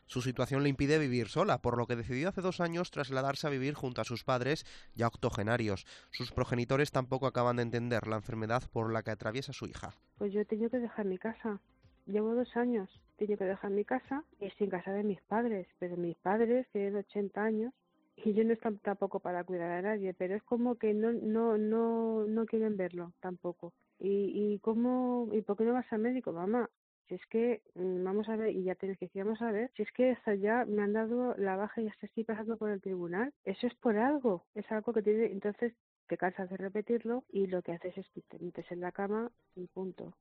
Su 0.06 0.22
situación 0.22 0.64
le 0.64 0.70
impide 0.70 1.00
vivir 1.00 1.28
sola, 1.28 1.62
por 1.62 1.78
lo 1.78 1.86
que 1.86 1.98
decidió 1.98 2.30
hace 2.30 2.40
dos 2.40 2.62
años 2.62 2.92
trasladarse 2.92 3.46
a 3.46 3.50
vivir 3.50 3.74
junto 3.74 4.00
a 4.00 4.06
sus 4.06 4.24
padres, 4.24 4.66
ya 4.96 5.08
octogenarios. 5.08 5.86
Sus 6.12 6.32
progenitores 6.32 6.92
tampoco 6.92 7.28
acaban 7.28 7.58
de 7.58 7.64
entender 7.64 8.08
la 8.08 8.16
enfermedad 8.16 8.64
por 8.72 8.94
la 8.94 9.04
que 9.04 9.12
atraviesa 9.12 9.52
su 9.52 9.66
hija. 9.66 9.96
Pues 10.18 10.32
yo 10.32 10.40
he 10.40 10.46
tenido 10.46 10.70
que 10.70 10.80
dejar 10.80 11.06
mi 11.06 11.18
casa. 11.18 11.60
Llevo 12.08 12.34
dos 12.34 12.56
años 12.56 12.90
tengo 13.18 13.36
que 13.36 13.46
dejar 13.46 13.72
mi 13.72 13.84
casa 13.84 14.24
y 14.40 14.52
en 14.64 14.70
casa 14.70 14.94
de 14.94 15.04
mis 15.04 15.22
padres, 15.24 15.68
pero 15.80 15.98
mis 15.98 16.16
padres 16.18 16.68
tienen 16.72 16.96
80 16.96 17.44
años 17.44 17.74
y 18.16 18.34
yo 18.34 18.44
no 18.44 18.54
estoy 18.54 18.78
tampoco 18.78 19.20
para 19.20 19.44
cuidar 19.44 19.72
a 19.72 19.82
nadie, 19.82 20.14
pero 20.14 20.36
es 20.36 20.44
como 20.44 20.76
que 20.76 20.94
no 20.94 21.12
no 21.12 21.58
no 21.58 22.26
no 22.26 22.46
quieren 22.46 22.78
verlo 22.78 23.14
tampoco. 23.20 23.74
Y 24.00 24.54
y 24.54 24.60
cómo 24.60 25.28
y 25.34 25.42
por 25.42 25.58
qué 25.58 25.66
no 25.66 25.74
vas 25.74 25.92
al 25.92 26.00
médico, 26.00 26.32
mamá? 26.32 26.70
Si 27.08 27.16
es 27.16 27.26
que 27.28 27.62
vamos 27.76 28.28
a 28.30 28.36
ver 28.36 28.56
y 28.56 28.64
ya 28.64 28.76
tienes 28.76 28.98
que 28.98 29.06
decir, 29.06 29.24
vamos 29.24 29.42
a 29.42 29.52
ver, 29.52 29.72
si 29.76 29.84
es 29.84 29.92
que 29.94 30.12
hasta 30.12 30.36
ya 30.36 30.66
me 30.66 30.84
han 30.84 30.94
dado 30.94 31.36
la 31.38 31.56
baja 31.56 31.82
y 31.82 31.88
hasta 31.88 32.06
estoy 32.06 32.24
pasando 32.26 32.58
por 32.58 32.70
el 32.70 32.82
tribunal, 32.82 33.34
eso 33.46 33.66
es 33.66 33.74
por 33.76 33.98
algo, 33.98 34.46
es 34.56 34.70
algo 34.72 34.94
que 34.94 35.02
tiene 35.02 35.28
entonces 35.28 35.74
te 36.08 36.18
cansas 36.18 36.50
de 36.50 36.58
repetirlo 36.58 37.24
y 37.30 37.48
lo 37.48 37.62
que 37.62 37.74
haces 37.74 37.98
es 37.98 38.08
que 38.10 38.22
te 38.22 38.40
metes 38.40 38.70
en 38.72 38.82
la 38.82 38.92
cama 38.92 39.32
y 39.56 39.68
punto. 39.68 40.14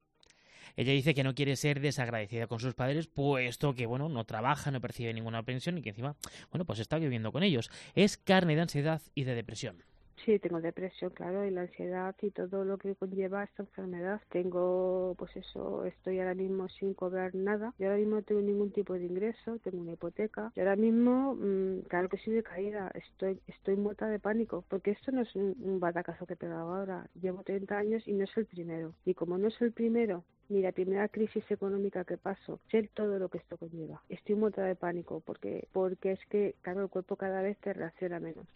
Ella 0.76 0.92
dice 0.92 1.14
que 1.14 1.24
no 1.24 1.34
quiere 1.34 1.56
ser 1.56 1.80
desagradecida 1.80 2.46
con 2.46 2.60
sus 2.60 2.74
padres, 2.74 3.06
puesto 3.06 3.74
que, 3.74 3.86
bueno, 3.86 4.08
no 4.08 4.24
trabaja, 4.24 4.70
no 4.70 4.80
percibe 4.80 5.14
ninguna 5.14 5.42
pensión 5.42 5.78
y 5.78 5.82
que 5.82 5.90
encima, 5.90 6.16
bueno, 6.50 6.64
pues 6.64 6.78
está 6.78 6.98
viviendo 6.98 7.32
con 7.32 7.42
ellos. 7.42 7.70
Es 7.94 8.16
carne 8.16 8.54
de 8.54 8.62
ansiedad 8.62 9.02
y 9.14 9.24
de 9.24 9.34
depresión. 9.34 9.82
Sí, 10.24 10.38
tengo 10.40 10.60
depresión, 10.60 11.10
claro, 11.10 11.44
y 11.44 11.50
la 11.50 11.62
ansiedad 11.62 12.14
y 12.20 12.30
todo 12.30 12.64
lo 12.64 12.78
que 12.78 12.96
conlleva 12.96 13.44
esta 13.44 13.62
enfermedad. 13.62 14.20
Tengo, 14.30 15.14
pues 15.18 15.36
eso, 15.36 15.84
estoy 15.84 16.18
ahora 16.18 16.34
mismo 16.34 16.68
sin 16.68 16.94
cobrar 16.94 17.34
nada. 17.34 17.74
Yo 17.78 17.86
ahora 17.86 17.98
mismo 17.98 18.16
no 18.16 18.22
tengo 18.22 18.40
ningún 18.40 18.72
tipo 18.72 18.94
de 18.94 19.04
ingreso, 19.04 19.58
tengo 19.58 19.80
una 19.82 19.92
hipoteca. 19.92 20.52
Y 20.56 20.60
ahora 20.60 20.74
mismo, 20.76 21.34
mm, 21.36 21.82
claro 21.88 22.08
que 22.08 22.18
sí 22.18 22.30
de 22.32 22.42
caída, 22.42 22.90
estoy, 22.94 23.40
estoy 23.46 23.76
muerta 23.76 24.08
de 24.08 24.18
pánico, 24.18 24.64
porque 24.68 24.90
esto 24.92 25.12
no 25.12 25.22
es 25.22 25.34
un, 25.36 25.54
un 25.60 25.78
batacazo 25.78 26.26
que 26.26 26.34
he 26.34 26.36
pegado 26.36 26.74
ahora. 26.74 27.08
Llevo 27.20 27.42
30 27.44 27.78
años 27.78 28.06
y 28.08 28.12
no 28.12 28.24
es 28.24 28.36
el 28.36 28.46
primero. 28.46 28.94
Y 29.04 29.14
como 29.14 29.38
no 29.38 29.48
es 29.48 29.60
el 29.60 29.72
primero, 29.72 30.24
ni 30.48 30.60
la 30.62 30.72
primera 30.72 31.08
crisis 31.08 31.48
económica 31.50 32.04
que 32.04 32.16
paso, 32.18 32.60
sé 32.70 32.90
todo 32.94 33.18
lo 33.18 33.28
que 33.28 33.38
esto 33.38 33.56
conlleva. 33.58 34.02
Estoy 34.08 34.34
muerta 34.34 34.64
de 34.64 34.74
pánico 34.76 35.20
porque, 35.20 35.68
porque 35.72 36.12
es 36.12 36.20
que, 36.30 36.56
claro, 36.62 36.82
el 36.82 36.88
cuerpo 36.88 37.16
cada 37.16 37.42
vez 37.42 37.58
te 37.58 37.72
reacciona 37.72 38.18
menos. 38.18 38.46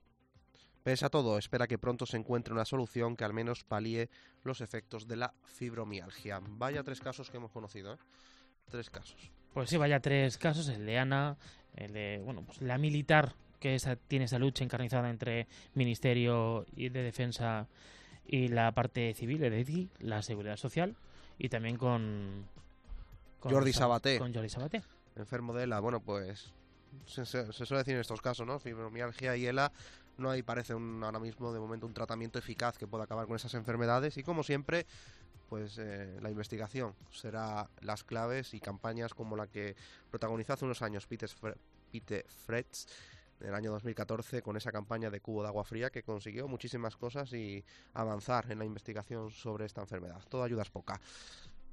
Pese 0.82 1.04
a 1.04 1.10
todo, 1.10 1.36
espera 1.36 1.66
que 1.66 1.78
pronto 1.78 2.06
se 2.06 2.16
encuentre 2.16 2.54
una 2.54 2.64
solución 2.64 3.16
que 3.16 3.24
al 3.24 3.34
menos 3.34 3.64
palíe 3.64 4.08
los 4.44 4.60
efectos 4.60 5.06
de 5.06 5.16
la 5.16 5.34
fibromialgia. 5.44 6.40
Vaya 6.42 6.82
tres 6.82 7.00
casos 7.00 7.30
que 7.30 7.36
hemos 7.36 7.52
conocido, 7.52 7.94
¿eh? 7.94 7.98
Tres 8.70 8.88
casos. 8.88 9.30
Pues 9.52 9.68
sí, 9.68 9.76
vaya 9.76 10.00
tres 10.00 10.38
casos, 10.38 10.68
el 10.68 10.86
de 10.86 10.98
Ana, 10.98 11.36
el 11.76 11.92
de, 11.92 12.22
bueno, 12.24 12.42
pues 12.46 12.62
la 12.62 12.78
militar 12.78 13.34
que 13.58 13.74
esa, 13.74 13.96
tiene 13.96 14.24
esa 14.24 14.38
lucha 14.38 14.64
encarnizada 14.64 15.10
entre 15.10 15.46
Ministerio 15.74 16.64
de 16.72 16.88
Defensa 16.88 17.68
y 18.26 18.48
la 18.48 18.72
parte 18.72 19.12
civil, 19.12 19.42
es 19.44 19.50
decir, 19.50 19.88
la 19.98 20.22
Seguridad 20.22 20.56
Social, 20.56 20.96
y 21.36 21.48
también 21.48 21.76
con... 21.76 22.46
con 23.38 23.52
Jordi 23.52 23.72
Sabaté. 23.72 24.18
Con 24.18 24.32
Jordi 24.32 24.48
Sabaté. 24.48 24.82
Enfermo 25.16 25.52
de 25.52 25.64
ELA, 25.64 25.80
bueno, 25.80 26.00
pues 26.00 26.54
se, 27.06 27.24
se- 27.26 27.52
se 27.52 27.66
suele 27.66 27.78
decir 27.82 27.94
en 27.94 28.00
estos 28.00 28.20
casos, 28.20 28.46
¿no? 28.46 28.58
Fibromialgia 28.58 29.36
y 29.36 29.46
ELA, 29.46 29.72
no 30.18 30.30
hay 30.30 30.42
parece 30.42 30.74
un, 30.74 31.02
ahora 31.02 31.18
mismo 31.18 31.52
de 31.52 31.60
momento 31.60 31.86
un 31.86 31.94
tratamiento 31.94 32.38
eficaz 32.38 32.76
que 32.78 32.86
pueda 32.86 33.04
acabar 33.04 33.26
con 33.26 33.36
esas 33.36 33.54
enfermedades 33.54 34.16
y 34.16 34.22
como 34.22 34.42
siempre, 34.42 34.86
pues 35.48 35.78
eh, 35.78 36.18
la 36.20 36.30
investigación 36.30 36.94
será 37.10 37.68
las 37.80 38.04
claves 38.04 38.54
y 38.54 38.60
campañas 38.60 39.14
como 39.14 39.36
la 39.36 39.46
que 39.46 39.74
protagonizó 40.10 40.52
hace 40.52 40.64
unos 40.64 40.82
años 40.82 41.06
Pete, 41.06 41.26
Fre- 41.26 41.56
Pete 41.90 42.24
Fretz 42.46 42.86
en 43.40 43.48
el 43.48 43.54
año 43.54 43.70
2014 43.72 44.42
con 44.42 44.56
esa 44.58 44.70
campaña 44.70 45.08
de 45.10 45.20
cubo 45.20 45.42
de 45.42 45.48
agua 45.48 45.64
fría 45.64 45.88
que 45.90 46.02
consiguió 46.02 46.46
muchísimas 46.46 46.96
cosas 46.98 47.32
y 47.32 47.64
avanzar 47.94 48.52
en 48.52 48.58
la 48.58 48.66
investigación 48.66 49.30
sobre 49.30 49.64
esta 49.64 49.80
enfermedad. 49.80 50.20
Toda 50.28 50.44
ayuda 50.44 50.62
es 50.62 50.70
poca. 50.70 51.00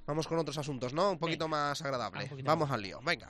Vamos 0.06 0.26
con 0.28 0.40
otros 0.40 0.58
asuntos, 0.58 0.94
¿no? 0.94 1.12
Un 1.12 1.20
poquito 1.20 1.50
más 1.50 1.82
agradable. 1.82 2.24
un 2.24 2.30
poquito 2.30 2.48
Vamos 2.48 2.70
más. 2.70 2.76
al 2.76 2.82
lío, 2.82 3.02
venga. 3.04 3.30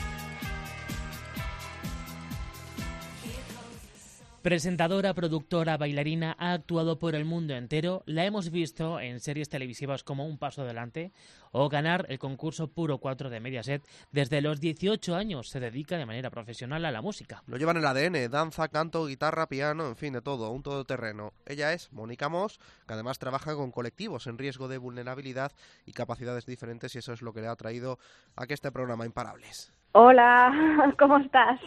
Presentadora, 4.41 5.13
productora, 5.13 5.77
bailarina, 5.77 6.35
ha 6.39 6.53
actuado 6.53 6.97
por 6.97 7.13
el 7.13 7.25
mundo 7.25 7.53
entero. 7.53 8.01
La 8.07 8.25
hemos 8.25 8.49
visto 8.49 8.99
en 8.99 9.19
series 9.19 9.49
televisivas 9.49 10.03
como 10.03 10.25
Un 10.25 10.39
Paso 10.39 10.63
Adelante 10.63 11.11
o 11.51 11.69
ganar 11.69 12.07
el 12.09 12.17
concurso 12.17 12.67
Puro 12.67 12.97
4 12.97 13.29
de 13.29 13.39
Mediaset. 13.39 13.87
Desde 14.11 14.41
los 14.41 14.59
18 14.59 15.15
años 15.15 15.49
se 15.49 15.59
dedica 15.59 15.95
de 15.95 16.07
manera 16.07 16.31
profesional 16.31 16.85
a 16.85 16.91
la 16.91 17.03
música. 17.03 17.43
Lo 17.45 17.57
llevan 17.57 17.77
en 17.77 17.83
el 17.83 17.87
ADN, 17.87 18.31
danza, 18.31 18.67
canto, 18.69 19.05
guitarra, 19.05 19.47
piano, 19.47 19.87
en 19.87 19.95
fin, 19.95 20.13
de 20.13 20.23
todo, 20.23 20.49
un 20.49 20.63
todoterreno. 20.63 21.33
Ella 21.45 21.73
es 21.73 21.93
Mónica 21.93 22.27
Moss, 22.27 22.57
que 22.87 22.93
además 22.93 23.19
trabaja 23.19 23.53
con 23.53 23.71
colectivos 23.71 24.25
en 24.25 24.39
riesgo 24.39 24.67
de 24.67 24.79
vulnerabilidad 24.79 25.51
y 25.85 25.93
capacidades 25.93 26.47
diferentes 26.47 26.95
y 26.95 26.97
eso 26.97 27.13
es 27.13 27.21
lo 27.21 27.31
que 27.31 27.41
le 27.41 27.47
ha 27.47 27.55
traído 27.55 27.99
a 28.35 28.47
que 28.47 28.55
este 28.55 28.71
programa 28.71 29.05
Imparables. 29.05 29.71
Hola, 29.93 30.93
¿cómo 30.99 31.17
estás? 31.17 31.59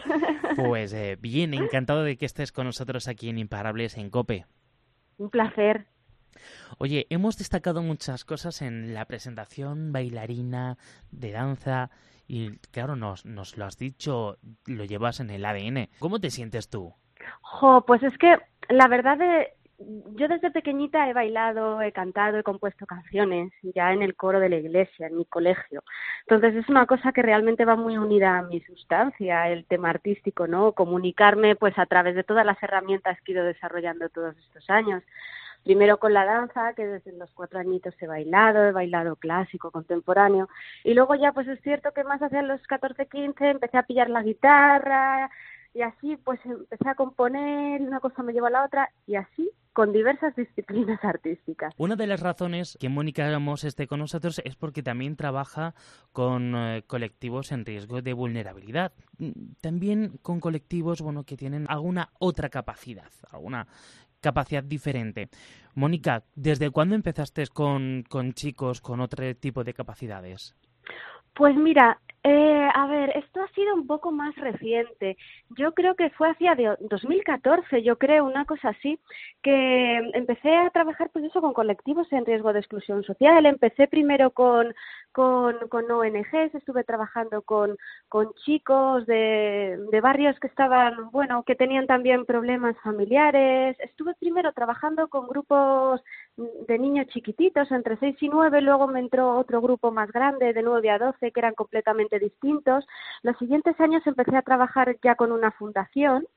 Pues 0.55 0.93
eh, 0.93 1.17
bien, 1.21 1.53
encantado 1.53 2.03
de 2.03 2.17
que 2.17 2.25
estés 2.25 2.51
con 2.51 2.65
nosotros 2.65 3.07
aquí 3.07 3.29
en 3.29 3.37
Imparables 3.37 3.97
en 3.97 4.09
Cope. 4.09 4.45
Un 5.17 5.29
placer. 5.29 5.87
Oye, 6.79 7.05
hemos 7.09 7.37
destacado 7.37 7.81
muchas 7.81 8.25
cosas 8.25 8.61
en 8.61 8.93
la 8.93 9.05
presentación 9.05 9.93
bailarina, 9.93 10.77
de 11.11 11.31
danza, 11.31 11.91
y 12.27 12.57
claro, 12.71 12.95
nos, 12.95 13.25
nos 13.25 13.57
lo 13.57 13.65
has 13.65 13.77
dicho, 13.77 14.37
lo 14.65 14.83
llevas 14.83 15.19
en 15.19 15.29
el 15.29 15.45
ADN. 15.45 15.89
¿Cómo 15.99 16.19
te 16.19 16.31
sientes 16.31 16.69
tú? 16.69 16.93
Jo, 17.41 17.85
pues 17.85 18.03
es 18.03 18.17
que 18.17 18.37
la 18.69 18.87
verdad 18.87 19.17
de, 19.17 19.53
yo 19.77 20.27
desde 20.27 20.51
pequeñita 20.51 21.09
he 21.09 21.13
bailado, 21.13 21.81
he 21.81 21.91
cantado, 21.91 22.37
he 22.37 22.43
compuesto 22.43 22.85
canciones 22.85 23.51
ya 23.61 23.91
en 23.91 24.01
el 24.01 24.15
coro 24.15 24.39
de 24.39 24.49
la 24.49 24.55
iglesia, 24.57 25.07
en 25.07 25.17
mi 25.17 25.25
colegio. 25.25 25.83
Entonces 26.21 26.55
es 26.55 26.69
una 26.69 26.85
cosa 26.85 27.11
que 27.11 27.21
realmente 27.21 27.65
va 27.65 27.75
muy 27.75 27.97
unida 27.97 28.37
a 28.37 28.43
mi 28.43 28.61
sustancia, 28.61 29.49
el 29.49 29.65
tema 29.65 29.89
artístico, 29.89 30.47
¿no? 30.47 30.71
Comunicarme 30.71 31.55
pues 31.55 31.77
a 31.77 31.85
través 31.85 32.15
de 32.15 32.23
todas 32.23 32.45
las 32.45 32.61
herramientas 32.63 33.19
que 33.21 33.33
he 33.33 33.35
ido 33.35 33.43
desarrollando 33.43 34.07
todos 34.09 34.35
estos 34.37 34.69
años. 34.69 35.03
Primero 35.65 35.97
con 35.97 36.13
la 36.13 36.25
danza, 36.25 36.73
que 36.73 36.85
desde 36.85 37.11
los 37.13 37.31
cuatro 37.31 37.59
añitos 37.59 37.95
he 37.99 38.07
bailado, 38.07 38.65
he 38.65 38.71
bailado 38.71 39.15
clásico, 39.15 39.71
contemporáneo. 39.71 40.47
Y 40.83 40.93
luego 40.93 41.15
ya 41.15 41.33
pues 41.33 41.47
es 41.47 41.59
cierto 41.61 41.91
que 41.91 42.03
más 42.03 42.21
hacia 42.21 42.43
los 42.43 42.61
14, 42.67 43.07
15 43.07 43.49
empecé 43.49 43.77
a 43.77 43.83
pillar 43.83 44.09
la 44.09 44.21
guitarra, 44.21 45.29
y 45.75 45.81
así 45.81 46.15
pues 46.23 46.39
empecé 46.45 46.89
a 46.89 46.95
componer, 46.95 47.81
una 47.81 47.99
cosa 47.99 48.23
me 48.23 48.31
llevó 48.31 48.47
a 48.47 48.49
la 48.49 48.63
otra 48.63 48.89
y 49.05 49.15
así 49.15 49.51
con 49.73 49.91
diversas 49.91 50.33
disciplinas 50.37 50.97
artísticas. 51.03 51.73
Una 51.77 51.97
de 51.97 52.07
las 52.07 52.21
razones 52.21 52.77
que 52.79 52.87
Mónica 52.87 53.27
Amos 53.35 53.65
esté 53.65 53.85
con 53.85 53.99
nosotros 53.99 54.41
es 54.45 54.55
porque 54.55 54.81
también 54.81 55.17
trabaja 55.17 55.75
con 56.13 56.55
eh, 56.55 56.83
colectivos 56.87 57.51
en 57.51 57.65
riesgo 57.65 58.01
de 58.01 58.13
vulnerabilidad. 58.13 58.93
Mm, 59.17 59.31
También 59.61 60.17
con 60.21 60.39
colectivos 60.39 61.01
bueno, 61.01 61.25
que 61.25 61.35
tienen 61.35 61.65
alguna 61.67 62.09
otra 62.19 62.47
capacidad, 62.47 63.11
alguna 63.29 63.67
capacidad 64.21 64.63
diferente. 64.63 65.27
Mónica, 65.73 66.23
¿desde 66.35 66.71
cuándo 66.71 66.95
empezaste 66.95 67.45
con, 67.47 68.05
con 68.07 68.31
chicos 68.31 68.79
con 68.79 69.01
otro 69.01 69.35
tipo 69.35 69.65
de 69.65 69.73
capacidades? 69.73 70.55
Pues 71.35 71.53
mira, 71.57 71.99
eh, 72.27 72.69
a 72.73 72.87
ver, 72.87 73.11
esto 73.15 73.39
ha 73.39 73.47
sido 73.49 73.75
un 73.75 73.85
poco 73.85 74.11
más 74.11 74.33
reciente. 74.35 75.15
Yo 75.55 75.75
creo 75.75 75.95
que 75.95 76.09
fue 76.09 76.31
hacia 76.31 76.55
de 76.55 76.75
2014, 76.79 77.83
yo 77.83 77.99
creo, 77.99 78.25
una 78.25 78.45
cosa 78.45 78.69
así, 78.69 78.99
que 79.43 79.97
empecé 80.15 80.55
a 80.55 80.71
trabajar 80.71 81.11
pues 81.13 81.23
eso 81.25 81.39
con 81.39 81.53
colectivos 81.53 82.11
en 82.11 82.25
riesgo 82.25 82.51
de 82.51 82.61
exclusión 82.61 83.03
social. 83.03 83.45
Empecé 83.45 83.87
primero 83.87 84.31
con, 84.31 84.73
con, 85.15 85.55
con 85.69 85.89
ONGs, 85.89 86.53
estuve 86.55 86.83
trabajando 86.83 87.41
con, 87.41 87.77
con 88.09 88.33
chicos 88.43 89.05
de, 89.05 89.79
de 89.89 90.01
barrios 90.01 90.37
que 90.41 90.47
estaban, 90.47 91.09
bueno, 91.11 91.43
que 91.43 91.55
tenían 91.55 91.87
también 91.87 92.25
problemas 92.25 92.75
familiares. 92.83 93.77
Estuve 93.79 94.13
primero 94.15 94.51
trabajando 94.51 95.07
con 95.07 95.29
grupos 95.29 96.01
de 96.35 96.77
niños 96.77 97.07
chiquititos, 97.07 97.71
entre 97.71 97.95
6 97.95 98.17
y 98.19 98.27
9, 98.27 98.59
luego 98.59 98.87
me 98.87 98.99
entró 98.99 99.37
otro 99.37 99.61
grupo 99.61 99.89
más 99.89 100.11
grande, 100.11 100.51
de 100.51 100.61
9 100.61 100.89
a 100.89 100.99
12, 100.99 101.31
que 101.31 101.39
eran 101.39 101.55
completamente 101.55 102.19
distintos. 102.19 102.85
Los 103.23 103.37
siguientes 103.37 103.79
años 103.79 104.05
empecé 104.05 104.35
a 104.35 104.41
trabajar 104.41 104.97
ya 105.01 105.15
con 105.15 105.31
una 105.31 105.51
fundación 105.51 106.27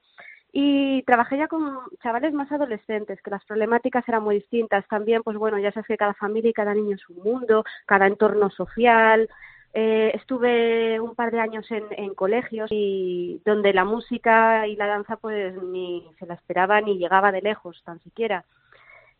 y 0.53 1.03
trabajé 1.03 1.37
ya 1.37 1.49
con 1.49 1.81
chavales 2.03 2.33
más 2.33 2.51
adolescentes, 2.51 3.21
que 3.23 3.31
las 3.31 3.45
problemáticas 3.45 4.09
eran 4.09 4.23
muy 4.23 4.37
distintas. 4.37 4.87
También, 4.89 5.23
pues 5.23 5.37
bueno, 5.37 5.59
ya 5.59 5.73
sabes 5.73 5.87
que 5.87 5.97
cada 5.97 6.15
familia 6.15 6.51
y 6.51 6.55
cada 6.55 6.75
niño 6.75 6.97
es 6.97 7.09
un 7.09 7.23
mundo, 7.23 7.65
cada 7.87 8.07
entorno 8.07 8.51
social. 8.51 9.29
Eh, 9.75 10.13
estuve 10.15 10.99
un 11.01 11.15
par 11.15 11.31
de 11.31 11.41
años 11.41 11.71
en, 11.71 11.85
en 11.91 12.15
colegios 12.15 12.69
y 12.73 13.43
donde 13.45 13.75
la 13.75 13.85
música 13.85 14.67
y 14.67 14.77
la 14.77 14.87
danza 14.87 15.17
pues 15.17 15.55
ni 15.63 16.11
se 16.19 16.27
la 16.27 16.35
esperaba 16.35 16.81
ni 16.81 16.97
llegaba 16.97 17.31
de 17.31 17.43
lejos, 17.43 17.83
tan 17.85 18.01
siquiera. 18.01 18.45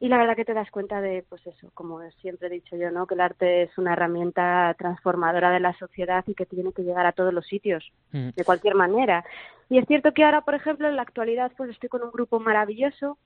Y 0.01 0.09
la 0.09 0.19
verdad 0.19 0.37
que 0.37 0.45
te 0.45 0.55
das 0.55 0.71
cuenta 0.71 1.01
de, 1.01 1.25
pues 1.29 1.45
eso, 1.47 1.71
como 1.75 2.01
siempre 2.21 2.47
he 2.47 2.51
dicho 2.51 2.77
yo, 2.77 2.91
¿no? 2.93 3.07
Que 3.07 3.15
el 3.15 3.21
arte 3.21 3.63
es 3.63 3.79
una 3.79 3.95
herramienta 3.95 4.75
transformadora 4.79 5.51
de 5.51 5.59
la 5.59 5.73
sociedad 5.73 6.23
y 6.29 6.35
que 6.35 6.47
tiene 6.47 6.73
que 6.73 6.83
llegar 6.85 7.05
a 7.05 7.13
todos 7.13 7.35
los 7.35 7.47
sitios, 7.47 7.93
Mm. 8.13 8.29
de 8.37 8.45
cualquier 8.45 8.77
manera. 8.77 9.25
Y 9.69 9.79
es 9.79 9.87
cierto 9.87 10.13
que 10.13 10.25
ahora, 10.25 10.43
por 10.43 10.55
ejemplo, 10.55 10.89
en 10.89 10.95
la 10.97 11.03
actualidad, 11.03 11.51
pues 11.57 11.71
estoy 11.71 11.89
con 11.89 12.03
un 12.05 12.13
grupo 12.13 12.39
maravilloso, 12.39 13.19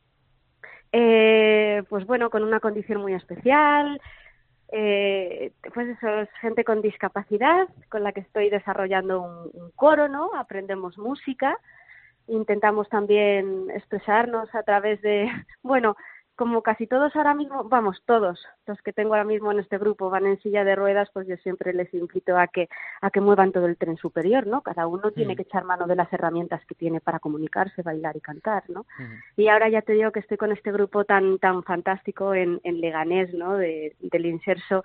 eh, 0.92 1.82
pues 1.88 2.06
bueno, 2.06 2.30
con 2.30 2.42
una 2.42 2.60
condición 2.60 3.00
muy 3.00 3.14
especial, 3.14 4.00
eh, 4.72 5.52
pues 5.74 5.88
eso, 5.88 6.08
es 6.20 6.30
gente 6.40 6.64
con 6.64 6.80
discapacidad, 6.80 7.68
con 7.90 8.02
la 8.02 8.12
que 8.12 8.20
estoy 8.20 8.48
desarrollando 8.48 9.20
un, 9.20 9.50
un 9.52 9.70
coro, 9.72 10.08
¿no? 10.08 10.30
Aprendemos 10.34 10.96
música, 10.96 11.58
intentamos 12.28 12.88
también 12.88 13.70
expresarnos 13.74 14.54
a 14.54 14.62
través 14.62 15.02
de, 15.02 15.28
bueno, 15.62 15.96
como 16.34 16.62
casi 16.62 16.86
todos 16.86 17.14
ahora 17.14 17.34
mismo, 17.34 17.64
vamos, 17.64 18.02
todos 18.06 18.44
los 18.66 18.80
que 18.82 18.92
tengo 18.92 19.14
ahora 19.14 19.24
mismo 19.24 19.52
en 19.52 19.58
este 19.58 19.76
grupo 19.78 20.08
van 20.10 20.26
en 20.26 20.40
silla 20.40 20.64
de 20.64 20.74
ruedas, 20.74 21.10
pues 21.12 21.26
yo 21.28 21.36
siempre 21.36 21.74
les 21.74 21.92
invito 21.92 22.38
a 22.38 22.46
que 22.48 22.68
a 23.00 23.10
que 23.10 23.20
muevan 23.20 23.52
todo 23.52 23.66
el 23.66 23.76
tren 23.76 23.96
superior, 23.98 24.46
¿no? 24.46 24.62
Cada 24.62 24.86
uno 24.86 25.10
tiene 25.12 25.34
Mm. 25.34 25.36
que 25.36 25.42
echar 25.42 25.64
mano 25.64 25.86
de 25.86 25.96
las 25.96 26.12
herramientas 26.12 26.64
que 26.66 26.74
tiene 26.74 27.00
para 27.00 27.18
comunicarse, 27.20 27.82
bailar 27.82 28.16
y 28.16 28.20
cantar, 28.20 28.64
¿no? 28.68 28.86
Y 29.36 29.48
ahora 29.48 29.68
ya 29.68 29.82
te 29.82 29.92
digo 29.92 30.10
que 30.10 30.20
estoy 30.20 30.36
con 30.38 30.52
este 30.52 30.72
grupo 30.72 31.04
tan 31.04 31.38
tan 31.38 31.62
fantástico 31.64 32.34
en, 32.34 32.60
en 32.64 32.80
Leganés, 32.80 33.32
¿no? 33.34 33.56
De, 33.56 33.94
del 34.00 34.26
Inserso, 34.26 34.84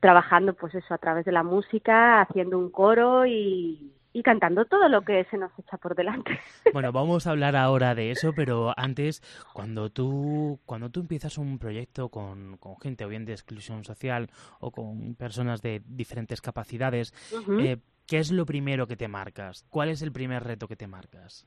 trabajando 0.00 0.54
pues 0.54 0.74
eso 0.74 0.94
a 0.94 0.98
través 0.98 1.24
de 1.24 1.32
la 1.32 1.42
música, 1.42 2.20
haciendo 2.22 2.58
un 2.58 2.70
coro 2.70 3.26
y, 3.26 3.92
y 4.12 4.22
cantando 4.22 4.64
todo 4.64 4.88
lo 4.88 5.02
que 5.02 5.24
se 5.30 5.38
nos 5.38 5.52
echa 5.58 5.76
por 5.76 5.94
delante. 5.94 6.38
Bueno, 6.72 6.92
vamos 6.92 7.26
a 7.26 7.30
hablar 7.30 7.56
ahora 7.56 7.94
de 7.94 8.10
eso, 8.10 8.32
pero 8.34 8.72
antes, 8.76 9.22
cuando 9.52 9.90
tú, 9.90 10.60
cuando 10.66 10.88
tú 10.88 11.00
empiezas 11.00 11.36
un 11.36 11.58
proyecto 11.58 12.08
con, 12.08 12.58
con 12.58 12.78
gente 12.78 13.04
o 13.04 13.08
bien 13.08 13.24
de 13.24 13.32
exclusión 13.32 13.84
social 13.84 14.30
o 14.60 14.70
con 14.70 15.16
personas 15.16 15.62
de 15.62 15.82
diferentes 15.84 16.40
capacidades, 16.40 17.12
eh, 17.60 17.78
¿qué 18.06 18.18
es 18.18 18.30
lo 18.30 18.46
primero 18.46 18.86
que 18.86 18.96
te 18.96 19.08
marcas? 19.08 19.64
¿Cuál 19.68 19.88
es 19.88 20.02
el 20.02 20.12
primer 20.12 20.44
reto 20.44 20.68
que 20.68 20.76
te 20.76 20.86
marcas? 20.86 21.46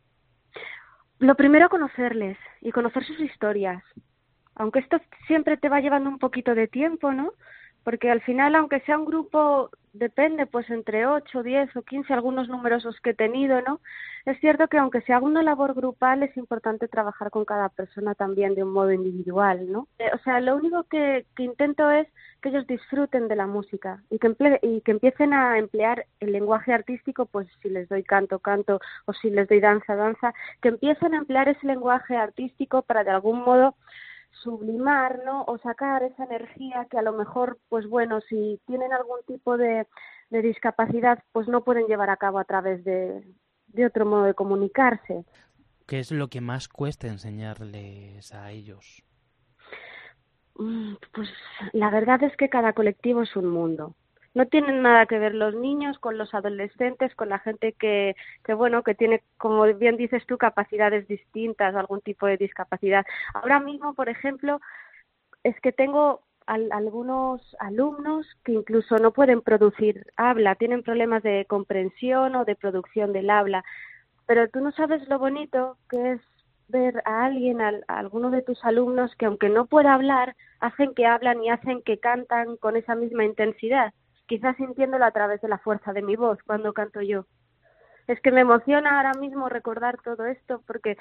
Lo 1.20 1.36
primero, 1.36 1.70
conocerles 1.70 2.38
y 2.62 2.72
conocer 2.72 3.06
sus 3.06 3.20
historias. 3.22 3.82
Aunque 4.56 4.80
esto 4.80 4.98
siempre 5.28 5.58
te 5.58 5.70
va 5.70 5.80
llevando 5.80 6.10
un 6.10 6.20
poquito 6.20 6.54
de 6.54 6.68
tiempo, 6.68 7.14
¿no? 7.14 7.34
Porque 7.84 8.10
al 8.12 8.22
final, 8.22 8.56
aunque 8.56 8.80
sea 8.82 8.98
un 8.98 9.06
grupo, 9.06 9.70
depende, 9.92 10.46
pues 10.48 10.70
entre 10.70 11.06
8, 11.06 11.44
10 11.44 11.76
o 11.76 11.82
15, 11.84 12.14
algunos 12.14 12.48
numerosos 12.48 13.00
que 13.02 13.12
he 13.12 13.14
tenido, 13.14 13.62
¿no? 13.62 13.82
Es 14.26 14.40
cierto 14.40 14.68
que 14.70 14.78
aunque 14.78 15.02
se 15.02 15.12
haga 15.14 15.26
una 15.26 15.44
labor 15.44 15.74
grupal, 15.74 16.24
es 16.24 16.36
importante 16.38 16.88
trabajar 16.88 17.30
con 17.30 17.44
cada 17.46 17.70
persona 17.70 18.16
también 18.16 18.56
de 18.56 18.64
un 18.64 18.72
modo 18.72 18.92
individual, 18.94 19.70
¿no? 19.72 19.88
Eh, 20.00 20.10
o 20.14 20.18
sea, 20.20 20.40
lo 20.40 20.56
único 20.56 20.84
que, 20.86 21.26
que 21.36 21.44
intento 21.44 21.90
es 21.92 22.08
que 22.42 22.50
ellos 22.50 22.66
disfruten 22.68 23.28
de 23.28 23.36
la 23.36 23.48
música 23.48 24.02
y 24.10 24.18
que, 24.20 24.30
emple- 24.30 24.60
y 24.62 24.82
que 24.82 24.92
empiecen 24.92 25.34
a 25.34 25.58
emplear 25.58 26.06
el 26.22 26.32
lenguaje 26.32 26.72
artístico, 26.74 27.26
pues 27.26 27.48
si 27.62 27.70
les 27.70 27.90
doy 27.90 28.04
canto, 28.04 28.40
canto, 28.40 28.80
o 29.06 29.14
si 29.14 29.30
les 29.30 29.48
doy 29.50 29.60
danza, 29.60 29.96
danza, 29.96 30.34
que 30.62 30.70
empiecen 30.70 31.14
a 31.14 31.18
emplear 31.18 31.50
ese 31.50 31.68
lenguaje 31.68 32.16
artístico 32.16 32.82
para 32.84 33.04
de 33.04 33.12
algún 33.12 33.42
modo 33.44 33.76
sublimar, 34.42 35.22
¿no? 35.26 35.44
O 35.46 35.58
sacar 35.60 36.04
esa 36.04 36.26
energía 36.26 36.88
que 36.90 36.98
a 36.98 37.02
lo 37.02 37.14
mejor, 37.14 37.60
pues 37.70 37.88
bueno, 37.88 38.22
si 38.22 38.60
tienen 38.68 38.94
algún 38.94 39.20
tipo 39.28 39.58
de, 39.58 39.88
de 40.30 40.42
discapacidad, 40.42 41.24
pues 41.32 41.48
no 41.48 41.64
pueden 41.64 41.88
llevar 41.88 42.10
a 42.10 42.18
cabo 42.18 42.40
a 42.40 42.46
través 42.46 42.84
de, 42.84 43.24
de 43.68 43.86
otro 43.86 44.06
modo 44.06 44.24
de 44.24 44.34
comunicarse. 44.34 45.26
¿Qué 45.88 46.00
es 46.00 46.12
lo 46.12 46.30
que 46.30 46.42
más 46.42 46.68
cuesta 46.68 47.08
enseñarles 47.08 48.34
a 48.34 48.52
ellos? 48.52 49.04
Mm, 50.56 50.96
Pues 51.14 51.30
la 51.74 51.90
verdad 51.90 52.24
es 52.24 52.36
que 52.38 52.50
cada 52.50 52.74
colectivo 52.74 53.22
es 53.24 53.36
un 53.36 53.48
mundo. 53.50 53.96
No 54.34 54.48
tienen 54.48 54.82
nada 54.82 55.06
que 55.06 55.20
ver 55.20 55.36
los 55.36 55.54
niños 55.56 56.00
con 56.00 56.18
los 56.18 56.34
adolescentes, 56.34 57.14
con 57.16 57.30
la 57.30 57.40
gente 57.40 57.74
que, 57.74 58.16
que 58.44 58.54
bueno, 58.56 58.82
que 58.84 58.96
tiene, 58.96 59.22
como 59.38 59.64
bien 59.76 59.96
dices 59.98 60.26
tú, 60.26 60.38
capacidades 60.40 61.08
distintas, 61.08 61.76
algún 61.76 62.02
tipo 62.02 62.26
de 62.26 62.38
discapacidad. 62.38 63.06
Ahora 63.36 63.60
mismo, 63.60 63.94
por 63.94 64.10
ejemplo, 64.10 64.60
es 65.44 65.60
que 65.62 65.72
tengo 65.72 66.22
al- 66.48 66.72
algunos 66.72 67.56
alumnos 67.60 68.28
que 68.44 68.54
incluso 68.54 68.98
no 68.98 69.12
pueden 69.14 69.42
producir 69.42 70.06
habla, 70.18 70.56
tienen 70.56 70.84
problemas 70.84 71.24
de 71.24 71.46
comprensión 71.48 72.36
o 72.36 72.46
de 72.46 72.56
producción 72.56 73.14
del 73.14 73.30
habla. 73.30 73.64
Pero 74.26 74.50
tú 74.50 74.62
no 74.62 74.72
sabes 74.72 75.08
lo 75.10 75.20
bonito 75.20 75.78
que 75.90 76.14
es 76.14 76.22
ver 76.68 77.02
a 77.06 77.26
alguien, 77.26 77.62
al- 77.62 77.84
a, 77.88 78.00
alguno 78.00 78.32
de 78.32 78.42
tus 78.42 78.64
alumnos, 78.66 79.16
que 79.18 79.26
aunque 79.26 79.50
no 79.50 79.66
pueda 79.66 79.94
hablar, 79.94 80.36
hacen 80.60 80.94
que 80.96 81.06
hablan 81.06 81.44
y 81.44 81.50
hacen 81.50 81.82
que 81.84 82.00
cantan 82.00 82.58
con 82.58 82.78
esa 82.78 82.96
misma 82.96 83.26
intensidad, 83.26 83.94
quizás 84.28 84.56
sintiéndolo 84.58 85.06
a 85.06 85.12
través 85.12 85.42
de 85.42 85.48
la 85.48 85.58
fuerza 85.58 85.94
de 85.94 86.02
mi 86.02 86.16
voz 86.16 86.40
cuando 86.44 86.74
canto 86.74 87.02
yo. 87.02 87.26
Es 88.08 88.20
que 88.22 88.32
me 88.32 88.42
emociona 88.42 88.98
ahora 88.98 89.14
mismo 89.20 89.50
recordar 89.50 89.98
todo 90.02 90.26
esto 90.26 90.62
porque 90.68 90.98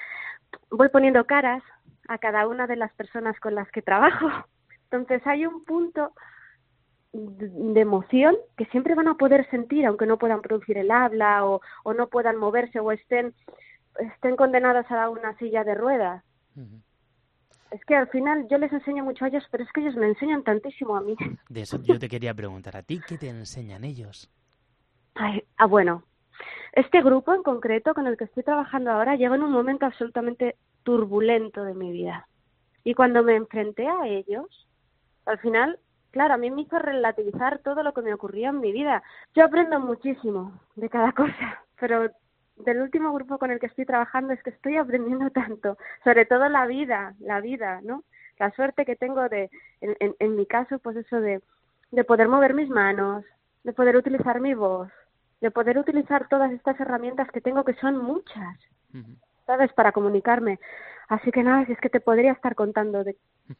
voy 0.69 0.89
poniendo 0.89 1.25
caras 1.25 1.63
a 2.07 2.17
cada 2.17 2.47
una 2.47 2.67
de 2.67 2.75
las 2.75 2.93
personas 2.93 3.39
con 3.39 3.55
las 3.55 3.69
que 3.71 3.81
trabajo. 3.81 4.27
Entonces 4.85 5.25
hay 5.25 5.45
un 5.45 5.63
punto 5.65 6.13
de 7.13 7.79
emoción 7.79 8.35
que 8.57 8.65
siempre 8.67 8.95
van 8.95 9.07
a 9.07 9.17
poder 9.17 9.47
sentir 9.51 9.85
aunque 9.85 10.07
no 10.07 10.17
puedan 10.17 10.41
producir 10.41 10.79
el 10.79 10.89
habla 10.89 11.45
o, 11.45 11.61
no 11.93 12.07
puedan 12.07 12.37
moverse 12.37 12.79
o 12.79 12.91
estén 12.91 13.35
estén 13.99 14.35
condenadas 14.35 14.89
a 14.89 15.09
una 15.09 15.37
silla 15.37 15.63
de 15.63 15.75
ruedas. 15.75 16.23
Es 17.73 17.83
que 17.85 17.95
al 17.95 18.07
final 18.09 18.47
yo 18.49 18.59
les 18.59 18.71
enseño 18.71 19.03
mucho 19.03 19.25
a 19.25 19.29
ellos, 19.29 19.43
pero 19.49 19.63
es 19.63 19.71
que 19.71 19.81
ellos 19.81 19.95
me 19.95 20.05
enseñan 20.05 20.43
tantísimo 20.43 20.95
a 20.95 21.01
mí. 21.01 21.15
De 21.49 21.61
eso 21.61 21.81
yo 21.81 21.97
te 21.97 22.07
quería 22.07 22.31
preguntar 22.31 22.77
a 22.77 22.83
ti, 22.83 23.01
¿qué 23.07 23.17
te 23.17 23.29
enseñan 23.29 23.83
ellos? 23.83 24.29
Ay, 25.15 25.43
ah, 25.57 25.65
bueno, 25.65 26.03
este 26.73 27.01
grupo 27.01 27.33
en 27.33 27.41
concreto 27.41 27.95
con 27.95 28.05
el 28.05 28.15
que 28.15 28.25
estoy 28.25 28.43
trabajando 28.43 28.91
ahora 28.91 29.15
llega 29.15 29.35
en 29.35 29.41
un 29.41 29.51
momento 29.51 29.87
absolutamente 29.87 30.55
turbulento 30.83 31.63
de 31.63 31.73
mi 31.73 31.91
vida. 31.91 32.27
Y 32.83 32.93
cuando 32.93 33.23
me 33.23 33.35
enfrenté 33.35 33.87
a 33.87 34.05
ellos, 34.05 34.67
al 35.25 35.39
final, 35.39 35.79
claro, 36.11 36.35
a 36.35 36.37
mí 36.37 36.51
me 36.51 36.61
hizo 36.61 36.77
relativizar 36.77 37.57
todo 37.59 37.81
lo 37.81 37.93
que 37.93 38.03
me 38.03 38.13
ocurría 38.13 38.49
en 38.49 38.59
mi 38.59 38.71
vida. 38.71 39.01
Yo 39.33 39.45
aprendo 39.45 39.79
muchísimo 39.79 40.59
de 40.75 40.89
cada 40.89 41.11
cosa, 41.13 41.63
pero 41.79 42.11
del 42.57 42.81
último 42.81 43.11
grupo 43.13 43.37
con 43.37 43.51
el 43.51 43.59
que 43.59 43.67
estoy 43.67 43.85
trabajando 43.85 44.33
es 44.33 44.43
que 44.43 44.51
estoy 44.51 44.77
aprendiendo 44.77 45.29
tanto, 45.31 45.77
sobre 46.03 46.25
todo 46.25 46.49
la 46.49 46.65
vida, 46.65 47.15
la 47.19 47.41
vida, 47.41 47.81
¿no? 47.83 48.03
La 48.39 48.51
suerte 48.51 48.85
que 48.85 48.95
tengo 48.95 49.29
de, 49.29 49.49
en, 49.81 49.95
en, 49.99 50.15
en 50.19 50.35
mi 50.35 50.45
caso, 50.45 50.79
pues 50.79 50.97
eso 50.97 51.21
de, 51.21 51.41
de 51.91 52.03
poder 52.03 52.27
mover 52.27 52.53
mis 52.53 52.69
manos, 52.69 53.23
de 53.63 53.73
poder 53.73 53.95
utilizar 53.95 54.39
mi 54.39 54.53
voz, 54.53 54.89
de 55.41 55.51
poder 55.51 55.77
utilizar 55.77 56.27
todas 56.27 56.51
estas 56.51 56.79
herramientas 56.79 57.29
que 57.31 57.41
tengo, 57.41 57.63
que 57.63 57.75
son 57.75 57.97
muchas, 57.97 58.57
¿sabes? 59.45 59.71
Para 59.73 59.91
comunicarme. 59.91 60.59
Así 61.09 61.31
que 61.31 61.43
nada, 61.43 61.65
si 61.65 61.73
es 61.73 61.79
que 61.79 61.89
te 61.89 61.99
podría 61.99 62.31
estar 62.31 62.55
contando 62.55 63.03
de, 63.03 63.15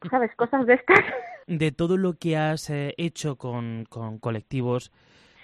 ¿sabes? 0.10 0.34
Cosas 0.36 0.65
de 0.65 0.75
estas. 0.75 0.99
De 1.45 1.73
todo 1.73 1.97
lo 1.97 2.13
que 2.13 2.38
has 2.38 2.69
eh, 2.69 2.93
hecho 2.95 3.36
con, 3.36 3.84
con 3.89 4.17
colectivos, 4.17 4.93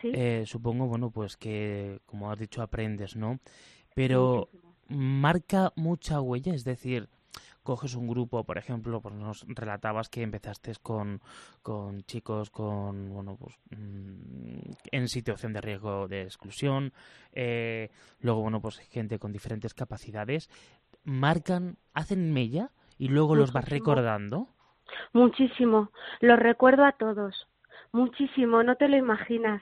Sí. 0.01 0.11
eh, 0.13 0.43
supongo, 0.45 0.87
bueno, 0.87 1.11
pues 1.11 1.37
que, 1.37 1.99
como 2.05 2.31
has 2.31 2.39
dicho, 2.39 2.61
aprendes, 2.61 3.15
¿no? 3.15 3.39
Pero 3.95 4.49
marca 4.87 5.71
mucha 5.75 6.21
huella, 6.21 6.53
es 6.53 6.63
decir, 6.63 7.09
coges 7.63 7.95
un 7.95 8.07
grupo, 8.07 8.43
por 8.43 8.57
ejemplo, 8.57 9.01
pues 9.01 9.13
nos 9.13 9.45
relatabas 9.47 10.09
que 10.09 10.23
empezaste 10.23 10.73
con, 10.81 11.21
con 11.61 12.01
chicos 12.03 12.49
con, 12.49 13.13
bueno, 13.13 13.37
pues 13.39 13.55
mm, 13.69 14.71
en 14.91 15.07
situación 15.07 15.53
de 15.53 15.61
riesgo 15.61 16.07
de 16.07 16.23
exclusión, 16.23 16.93
eh, 17.31 17.89
luego, 18.21 18.41
bueno, 18.41 18.59
pues 18.61 18.79
gente 18.79 19.19
con 19.19 19.31
diferentes 19.31 19.73
capacidades, 19.73 20.49
marcan, 21.03 21.77
hacen 21.93 22.33
mella 22.33 22.71
y 22.97 23.09
luego 23.09 23.35
los 23.35 23.53
vas 23.53 23.69
recordando. 23.69 24.47
Muchísimo. 25.13 25.91
Los 26.21 26.39
recuerdo 26.39 26.85
a 26.85 26.93
todos. 26.93 27.47
Muchísimo, 27.91 28.63
no 28.63 28.75
te 28.75 28.87
lo 28.87 28.97
imaginas. 28.97 29.61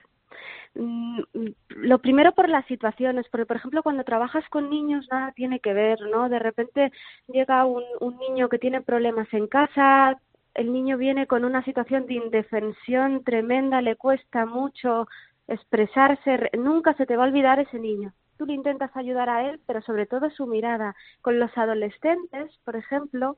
Mm, 0.75 1.21
Lo 1.69 1.99
primero 1.99 2.33
por 2.33 2.49
las 2.49 2.65
situaciones, 2.67 3.25
porque 3.31 3.45
por 3.45 3.57
ejemplo 3.57 3.83
cuando 3.83 4.03
trabajas 4.03 4.47
con 4.49 4.69
niños 4.69 5.07
nada 5.11 5.31
tiene 5.33 5.59
que 5.59 5.73
ver, 5.73 5.99
¿no? 6.11 6.29
De 6.29 6.39
repente 6.39 6.91
llega 7.27 7.65
un, 7.65 7.83
niño 8.19 8.49
que 8.49 8.59
tiene 8.59 8.81
problemas 8.81 9.27
en 9.33 9.47
casa, 9.47 10.19
el 10.53 10.71
niño 10.73 10.97
viene 10.97 11.27
con 11.27 11.45
una 11.45 11.63
situación 11.63 12.05
de 12.07 12.15
indefensión 12.15 13.23
tremenda, 13.23 13.81
le 13.81 13.95
cuesta 13.95 14.45
mucho 14.45 15.07
expresarse, 15.47 16.37
re- 16.37 16.51
nunca 16.57 16.93
se 16.95 17.05
te 17.05 17.15
va 17.15 17.23
a 17.23 17.27
olvidar 17.27 17.59
ese 17.59 17.79
niño. 17.79 18.13
Tú 18.37 18.45
le 18.45 18.53
intentas 18.53 18.95
ayudar 18.95 19.29
a 19.29 19.49
él, 19.49 19.59
pero 19.65 19.81
sobre 19.81 20.05
todo 20.05 20.29
su 20.29 20.45
mirada. 20.45 20.95
Con 21.21 21.39
los 21.39 21.55
adolescentes, 21.57 22.51
por 22.65 22.75
ejemplo, 22.75 23.37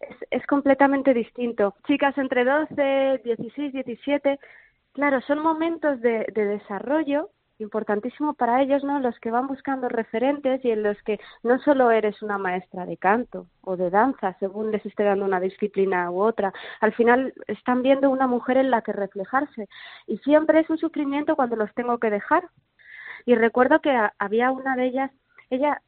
es, 0.00 0.16
es 0.30 0.46
completamente 0.46 1.14
distinto. 1.14 1.74
Chicas 1.86 2.16
entre 2.18 2.44
12, 2.44 3.20
16, 3.24 3.72
17, 3.72 4.38
claro, 4.92 5.20
son 5.22 5.40
momentos 5.40 6.00
de, 6.00 6.26
de 6.34 6.44
desarrollo 6.44 7.30
importantísimo 7.60 8.34
para 8.34 8.62
ellos, 8.62 8.82
¿no? 8.84 9.00
Los 9.00 9.18
que 9.20 9.30
van 9.30 9.46
buscando 9.46 9.88
referentes 9.88 10.64
y 10.64 10.70
en 10.70 10.82
los 10.82 11.00
que 11.02 11.20
no 11.42 11.58
solo 11.60 11.90
eres 11.90 12.22
una 12.22 12.38
maestra 12.38 12.86
de 12.86 12.96
canto 12.96 13.46
o 13.62 13.76
de 13.76 13.90
danza, 13.90 14.36
según 14.40 14.70
les 14.70 14.84
esté 14.84 15.04
dando 15.04 15.24
una 15.24 15.40
disciplina 15.40 16.10
u 16.10 16.20
otra, 16.22 16.52
al 16.80 16.92
final 16.94 17.34
están 17.46 17.82
viendo 17.82 18.10
una 18.10 18.26
mujer 18.26 18.56
en 18.56 18.70
la 18.70 18.82
que 18.82 18.92
reflejarse 18.92 19.68
y 20.06 20.18
siempre 20.18 20.60
es 20.60 20.70
un 20.70 20.78
sufrimiento 20.78 21.36
cuando 21.36 21.56
los 21.56 21.72
tengo 21.74 21.98
que 21.98 22.10
dejar. 22.10 22.48
Y 23.26 23.34
recuerdo 23.34 23.80
que 23.80 23.94
había 24.18 24.50
una 24.50 24.76
de 24.76 24.86
ellas, 24.86 25.10
ella 25.50 25.82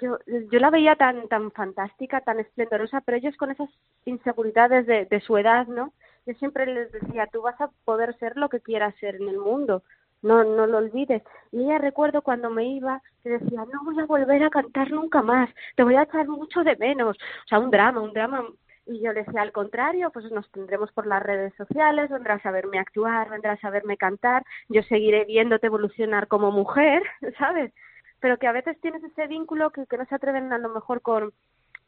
yo, 0.00 0.18
yo 0.26 0.58
la 0.60 0.70
veía 0.70 0.94
tan, 0.94 1.28
tan 1.28 1.50
fantástica, 1.50 2.20
tan 2.20 2.38
esplendorosa, 2.38 3.00
pero 3.00 3.18
ellos 3.18 3.36
con 3.36 3.50
esas 3.50 3.68
inseguridades 4.04 4.86
de, 4.86 5.06
de 5.06 5.20
su 5.20 5.36
edad, 5.36 5.66
¿no? 5.66 5.92
Yo 6.26 6.34
siempre 6.34 6.66
les 6.66 6.92
decía, 6.92 7.26
tú 7.32 7.42
vas 7.42 7.60
a 7.60 7.70
poder 7.84 8.16
ser 8.18 8.36
lo 8.36 8.48
que 8.48 8.60
quieras 8.60 8.94
ser 9.00 9.16
en 9.16 9.28
el 9.28 9.38
mundo, 9.38 9.82
no, 10.22 10.44
no 10.44 10.66
lo 10.66 10.78
olvides. 10.78 11.22
Y 11.52 11.64
ella 11.64 11.78
recuerdo 11.78 12.22
cuando 12.22 12.50
me 12.50 12.64
iba, 12.66 13.02
que 13.22 13.30
decía, 13.30 13.64
no 13.72 13.84
voy 13.84 13.98
a 14.00 14.06
volver 14.06 14.42
a 14.42 14.50
cantar 14.50 14.90
nunca 14.90 15.22
más, 15.22 15.50
te 15.76 15.82
voy 15.82 15.96
a 15.96 16.02
echar 16.02 16.28
mucho 16.28 16.62
de 16.62 16.76
menos. 16.76 17.16
O 17.16 17.48
sea, 17.48 17.58
un 17.58 17.70
drama, 17.70 18.00
un 18.00 18.12
drama 18.12 18.44
Y 18.86 19.00
yo 19.02 19.12
le 19.12 19.24
decía, 19.24 19.42
al 19.42 19.52
contrario, 19.52 20.10
pues 20.10 20.30
nos 20.32 20.50
tendremos 20.50 20.92
por 20.92 21.06
las 21.06 21.22
redes 21.22 21.54
sociales, 21.56 22.10
vendrás 22.10 22.44
a 22.44 22.50
verme 22.50 22.78
actuar, 22.78 23.30
vendrás 23.30 23.62
a 23.64 23.70
verme 23.70 23.96
cantar, 23.96 24.44
yo 24.68 24.82
seguiré 24.84 25.24
viéndote 25.24 25.66
evolucionar 25.66 26.28
como 26.28 26.50
mujer, 26.50 27.02
¿sabes? 27.38 27.72
Pero 28.20 28.38
que 28.38 28.46
a 28.46 28.52
veces 28.52 28.80
tienes 28.80 29.02
ese 29.04 29.26
vínculo 29.26 29.70
que, 29.70 29.86
que 29.86 29.96
no 29.96 30.04
se 30.06 30.14
atreven 30.14 30.52
a 30.52 30.58
lo 30.58 30.70
mejor 30.70 31.00
con, 31.02 31.32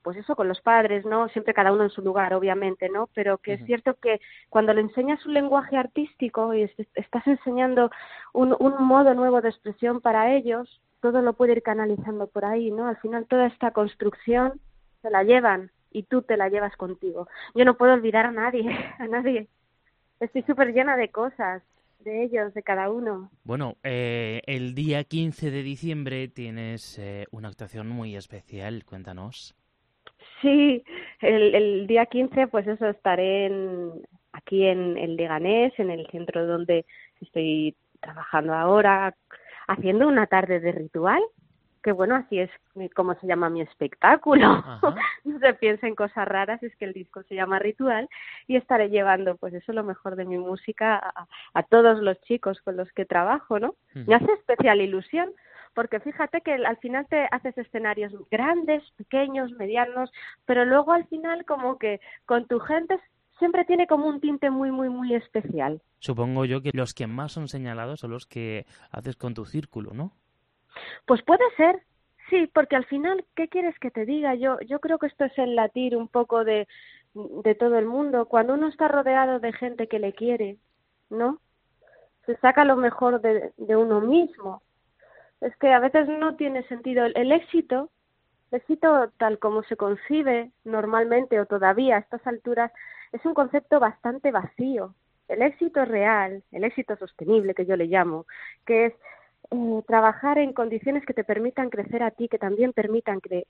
pues 0.02 0.16
eso, 0.16 0.34
con 0.36 0.48
los 0.48 0.60
padres, 0.60 1.04
¿no? 1.06 1.28
Siempre 1.28 1.54
cada 1.54 1.72
uno 1.72 1.84
en 1.84 1.90
su 1.90 2.02
lugar, 2.02 2.34
obviamente, 2.34 2.88
¿no? 2.88 3.08
Pero 3.14 3.38
que 3.38 3.52
es 3.54 3.60
cierto 3.66 3.94
que 3.94 4.20
cuando 4.50 4.72
le 4.74 4.80
enseñas 4.82 5.24
un 5.26 5.34
lenguaje 5.34 5.76
artístico 5.76 6.52
y 6.54 6.62
est- 6.62 6.80
estás 6.94 7.26
enseñando 7.26 7.90
un, 8.32 8.54
un 8.58 8.82
modo 8.84 9.14
nuevo 9.14 9.40
de 9.40 9.48
expresión 9.50 10.00
para 10.00 10.34
ellos, 10.34 10.80
todo 11.00 11.22
lo 11.22 11.32
puede 11.34 11.52
ir 11.52 11.62
canalizando 11.62 12.26
por 12.26 12.44
ahí, 12.44 12.70
¿no? 12.70 12.86
Al 12.86 12.96
final 12.98 13.26
toda 13.26 13.46
esta 13.46 13.70
construcción 13.72 14.60
se 15.02 15.10
la 15.10 15.22
llevan 15.24 15.70
y 15.90 16.04
tú 16.04 16.22
te 16.22 16.36
la 16.36 16.48
llevas 16.48 16.76
contigo. 16.76 17.28
Yo 17.54 17.64
no 17.64 17.76
puedo 17.76 17.92
olvidar 17.92 18.26
a 18.26 18.32
nadie, 18.32 18.64
a 18.98 19.06
nadie. 19.08 19.48
Estoy 20.20 20.42
súper 20.42 20.72
llena 20.72 20.96
de 20.96 21.10
cosas, 21.10 21.62
de 22.00 22.24
ellos, 22.24 22.54
de 22.54 22.62
cada 22.62 22.90
uno. 22.90 23.30
Bueno, 23.44 23.76
eh, 23.82 24.40
el 24.46 24.74
día 24.74 25.04
15 25.04 25.50
de 25.50 25.62
diciembre 25.62 26.28
tienes 26.28 26.98
eh, 26.98 27.26
una 27.30 27.48
actuación 27.48 27.88
muy 27.88 28.16
especial, 28.16 28.84
cuéntanos. 28.84 29.54
Sí, 30.42 30.84
el, 31.20 31.54
el 31.54 31.86
día 31.86 32.06
15, 32.06 32.48
pues 32.48 32.66
eso, 32.66 32.88
estaré 32.88 33.46
en, 33.46 34.02
aquí 34.32 34.66
en 34.66 34.98
el 34.98 35.16
Leganés, 35.16 35.72
en 35.78 35.90
el 35.90 36.06
centro 36.08 36.46
donde 36.46 36.84
estoy 37.20 37.76
trabajando 38.00 38.52
ahora, 38.52 39.14
haciendo 39.68 40.08
una 40.08 40.26
tarde 40.26 40.58
de 40.58 40.72
ritual, 40.72 41.22
que 41.82 41.92
bueno, 41.92 42.16
así 42.16 42.38
es 42.38 42.50
como 42.94 43.14
se 43.14 43.26
llama 43.26 43.50
mi 43.50 43.60
espectáculo. 43.60 44.46
Ajá. 44.46 44.80
no 45.24 45.38
se 45.38 45.54
piensa 45.54 45.86
en 45.86 45.94
cosas 45.94 46.26
raras, 46.26 46.62
es 46.62 46.74
que 46.76 46.84
el 46.84 46.92
disco 46.92 47.22
se 47.24 47.34
llama 47.34 47.58
Ritual 47.58 48.08
y 48.46 48.56
estaré 48.56 48.88
llevando, 48.88 49.36
pues 49.36 49.54
eso, 49.54 49.72
lo 49.72 49.84
mejor 49.84 50.16
de 50.16 50.24
mi 50.24 50.38
música 50.38 50.96
a, 50.96 51.26
a 51.54 51.62
todos 51.62 52.00
los 52.00 52.20
chicos 52.22 52.60
con 52.62 52.76
los 52.76 52.90
que 52.92 53.04
trabajo, 53.04 53.58
¿no? 53.58 53.74
Me 53.94 54.14
hace 54.14 54.32
especial 54.32 54.80
ilusión 54.80 55.32
porque 55.74 56.00
fíjate 56.00 56.40
que 56.40 56.52
al 56.52 56.76
final 56.78 57.06
te 57.08 57.26
haces 57.30 57.56
escenarios 57.58 58.12
grandes, 58.30 58.82
pequeños, 58.96 59.52
medianos, 59.52 60.10
pero 60.44 60.64
luego 60.64 60.92
al 60.92 61.06
final 61.06 61.44
como 61.44 61.78
que 61.78 62.00
con 62.26 62.46
tu 62.46 62.60
gente 62.60 62.98
siempre 63.38 63.64
tiene 63.64 63.86
como 63.86 64.06
un 64.06 64.20
tinte 64.20 64.50
muy, 64.50 64.70
muy, 64.70 64.88
muy 64.88 65.14
especial. 65.14 65.82
Supongo 65.98 66.44
yo 66.44 66.62
que 66.62 66.70
los 66.74 66.94
que 66.94 67.06
más 67.06 67.32
son 67.32 67.48
señalados 67.48 68.00
son 68.00 68.10
los 68.10 68.26
que 68.26 68.66
haces 68.90 69.16
con 69.16 69.34
tu 69.34 69.44
círculo, 69.44 69.92
¿no? 69.94 70.12
Pues 71.06 71.22
puede 71.22 71.44
ser, 71.56 71.82
sí, 72.30 72.48
porque 72.52 72.76
al 72.76 72.84
final, 72.86 73.24
¿qué 73.34 73.48
quieres 73.48 73.78
que 73.78 73.90
te 73.90 74.06
diga? 74.06 74.34
Yo, 74.34 74.58
yo 74.60 74.78
creo 74.80 74.98
que 74.98 75.06
esto 75.06 75.24
es 75.24 75.36
el 75.38 75.56
latir 75.56 75.96
un 75.96 76.08
poco 76.08 76.44
de, 76.44 76.68
de 77.14 77.54
todo 77.54 77.78
el 77.78 77.86
mundo. 77.86 78.26
Cuando 78.26 78.54
uno 78.54 78.68
está 78.68 78.88
rodeado 78.88 79.40
de 79.40 79.52
gente 79.52 79.88
que 79.88 79.98
le 79.98 80.12
quiere, 80.12 80.58
¿no? 81.10 81.40
Se 82.26 82.36
saca 82.36 82.64
lo 82.64 82.76
mejor 82.76 83.20
de, 83.20 83.52
de 83.56 83.76
uno 83.76 84.00
mismo. 84.00 84.62
Es 85.42 85.56
que 85.56 85.72
a 85.72 85.80
veces 85.80 86.08
no 86.08 86.36
tiene 86.36 86.62
sentido. 86.68 87.04
El, 87.04 87.32
éxito, 87.32 87.90
el 88.52 88.60
éxito 88.60 89.10
tal 89.18 89.40
como 89.40 89.64
se 89.64 89.76
concibe 89.76 90.52
normalmente 90.64 91.40
o 91.40 91.46
todavía 91.46 91.96
a 91.96 91.98
estas 91.98 92.24
alturas, 92.28 92.70
es 93.10 93.24
un 93.26 93.34
concepto 93.34 93.80
bastante 93.80 94.30
vacío. 94.30 94.94
El 95.26 95.42
éxito 95.42 95.84
real, 95.84 96.44
el 96.52 96.62
éxito 96.62 96.96
sostenible 96.96 97.54
que 97.54 97.66
yo 97.66 97.76
le 97.76 97.86
llamo, 97.86 98.26
que 98.66 98.86
es 98.86 98.92
eh, 99.50 99.82
trabajar 99.88 100.38
en 100.38 100.52
condiciones 100.52 101.04
que 101.04 101.14
te 101.14 101.24
permitan 101.24 101.70
crecer 101.70 102.04
a 102.04 102.12
ti, 102.12 102.28
que 102.28 102.38
también 102.38 102.72
permitan 102.72 103.18
cre 103.20 103.46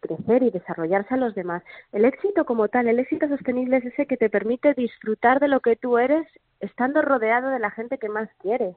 crecer 0.00 0.42
y 0.42 0.50
desarrollarse 0.50 1.14
a 1.14 1.16
los 1.16 1.36
demás. 1.36 1.62
El 1.92 2.04
éxito 2.04 2.44
como 2.44 2.66
tal, 2.66 2.88
el 2.88 2.98
éxito 2.98 3.28
sostenible 3.28 3.76
es 3.76 3.84
ese 3.84 4.06
que 4.06 4.16
te 4.16 4.28
permite 4.28 4.74
disfrutar 4.74 5.38
de 5.38 5.46
lo 5.46 5.60
que 5.60 5.76
tú 5.76 5.96
eres 5.98 6.26
estando 6.58 7.02
rodeado 7.02 7.50
de 7.50 7.60
la 7.60 7.70
gente 7.70 7.98
que 7.98 8.08
más 8.08 8.28
quieres. 8.40 8.74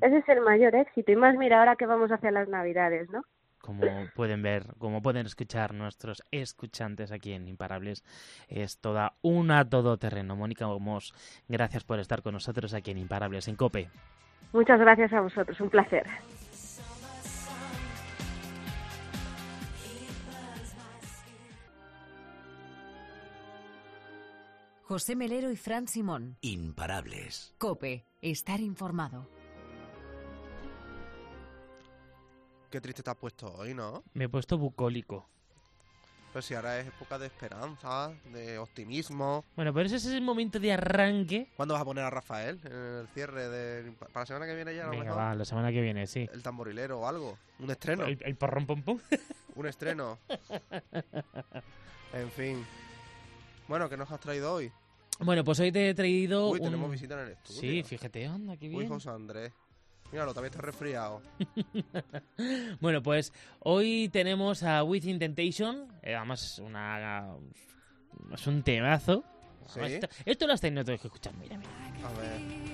Ese 0.00 0.18
es 0.18 0.28
el 0.28 0.40
mayor 0.40 0.74
éxito. 0.74 1.12
Y 1.12 1.16
más, 1.16 1.36
mira, 1.36 1.58
ahora 1.60 1.76
que 1.76 1.86
vamos 1.86 2.10
hacia 2.10 2.30
las 2.30 2.48
Navidades, 2.48 3.08
¿no? 3.10 3.22
Como 3.60 3.82
pueden 4.14 4.42
ver, 4.42 4.74
como 4.78 5.02
pueden 5.02 5.26
escuchar 5.26 5.74
nuestros 5.74 6.22
escuchantes 6.30 7.10
aquí 7.10 7.32
en 7.32 7.48
Imparables, 7.48 8.04
es 8.48 8.78
toda 8.78 9.14
una 9.22 9.68
todoterreno. 9.68 10.36
Mónica 10.36 10.68
Homos, 10.68 11.12
gracias 11.48 11.82
por 11.82 11.98
estar 11.98 12.22
con 12.22 12.34
nosotros 12.34 12.74
aquí 12.74 12.92
en 12.92 12.98
Imparables, 12.98 13.48
en 13.48 13.56
COPE. 13.56 13.88
Muchas 14.52 14.78
gracias 14.78 15.12
a 15.12 15.20
vosotros, 15.20 15.60
un 15.60 15.70
placer. 15.70 16.06
José 24.88 25.16
Melero 25.16 25.50
y 25.50 25.56
Fran 25.56 25.88
Simón. 25.88 26.36
Imparables. 26.42 27.52
Cope, 27.58 28.04
estar 28.22 28.60
informado. 28.60 29.26
Qué 32.76 32.80
triste 32.82 33.02
te 33.02 33.08
has 33.08 33.16
puesto 33.16 33.54
hoy, 33.54 33.72
¿no? 33.72 34.04
Me 34.12 34.24
he 34.24 34.28
puesto 34.28 34.58
bucólico. 34.58 35.26
Pues 36.30 36.44
si 36.44 36.52
ahora 36.52 36.78
es 36.78 36.86
época 36.86 37.18
de 37.18 37.24
esperanza, 37.24 38.12
de 38.30 38.58
optimismo. 38.58 39.46
Bueno, 39.56 39.72
pero 39.72 39.86
ese 39.86 39.96
es 39.96 40.04
el 40.08 40.20
momento 40.20 40.60
de 40.60 40.74
arranque. 40.74 41.48
¿Cuándo 41.56 41.72
vas 41.72 41.80
a 41.80 41.86
poner 41.86 42.04
a 42.04 42.10
Rafael 42.10 42.60
en 42.66 42.72
el 43.00 43.08
cierre 43.14 43.48
de... 43.48 43.92
para 43.92 44.20
la 44.20 44.26
semana 44.26 44.44
que 44.44 44.54
viene 44.54 44.74
ya? 44.74 44.82
a 44.82 44.84
lo 44.84 44.90
Venga, 44.90 45.04
mejor? 45.04 45.18
va, 45.18 45.34
la 45.34 45.44
semana 45.46 45.72
que 45.72 45.80
viene, 45.80 46.06
sí. 46.06 46.28
El 46.30 46.42
tamborilero 46.42 47.00
o 47.00 47.06
algo. 47.08 47.38
Un 47.60 47.70
estreno. 47.70 48.04
El, 48.04 48.18
el 48.22 48.36
porrón 48.36 48.66
pom 48.66 48.82
pom. 48.82 49.00
Un 49.56 49.66
estreno. 49.68 50.18
en 52.12 52.30
fin. 52.30 52.62
Bueno, 53.68 53.88
¿qué 53.88 53.96
nos 53.96 54.10
has 54.12 54.20
traído 54.20 54.52
hoy? 54.52 54.70
Bueno, 55.20 55.44
pues 55.44 55.58
hoy 55.60 55.72
te 55.72 55.88
he 55.88 55.94
traído 55.94 56.50
Uy, 56.50 56.58
un... 56.58 56.64
tenemos 56.66 56.90
visita 56.90 57.14
en 57.14 57.20
el 57.28 57.32
estudio. 57.32 57.58
Sí, 57.58 57.82
fíjate, 57.84 58.26
anda, 58.26 58.54
qué 58.58 58.68
Uy, 58.68 58.76
bien. 58.76 58.88
José 58.90 59.08
Andrés. 59.08 59.54
Míralo, 60.12 60.32
también 60.34 60.52
está 60.52 60.62
resfriado. 60.62 61.22
Bueno, 62.80 63.02
pues 63.02 63.32
hoy 63.60 64.08
tenemos 64.12 64.62
a 64.62 64.84
Within 64.84 65.18
Temptation, 65.18 65.88
eh, 66.02 66.14
además 66.14 66.58
una 66.58 67.34
es 68.32 68.46
un 68.46 68.62
temazo. 68.62 69.24
¿Sí? 69.66 69.80
Además, 69.80 69.90
Esto, 69.92 70.08
esto 70.24 70.46
lo 70.46 70.52
has 70.52 70.60
tenido 70.60 70.84
que 70.84 70.94
escuchar, 70.94 71.34
mira, 71.34 71.56
mira. 71.56 71.70
A 72.04 72.12
ver. 72.20 72.66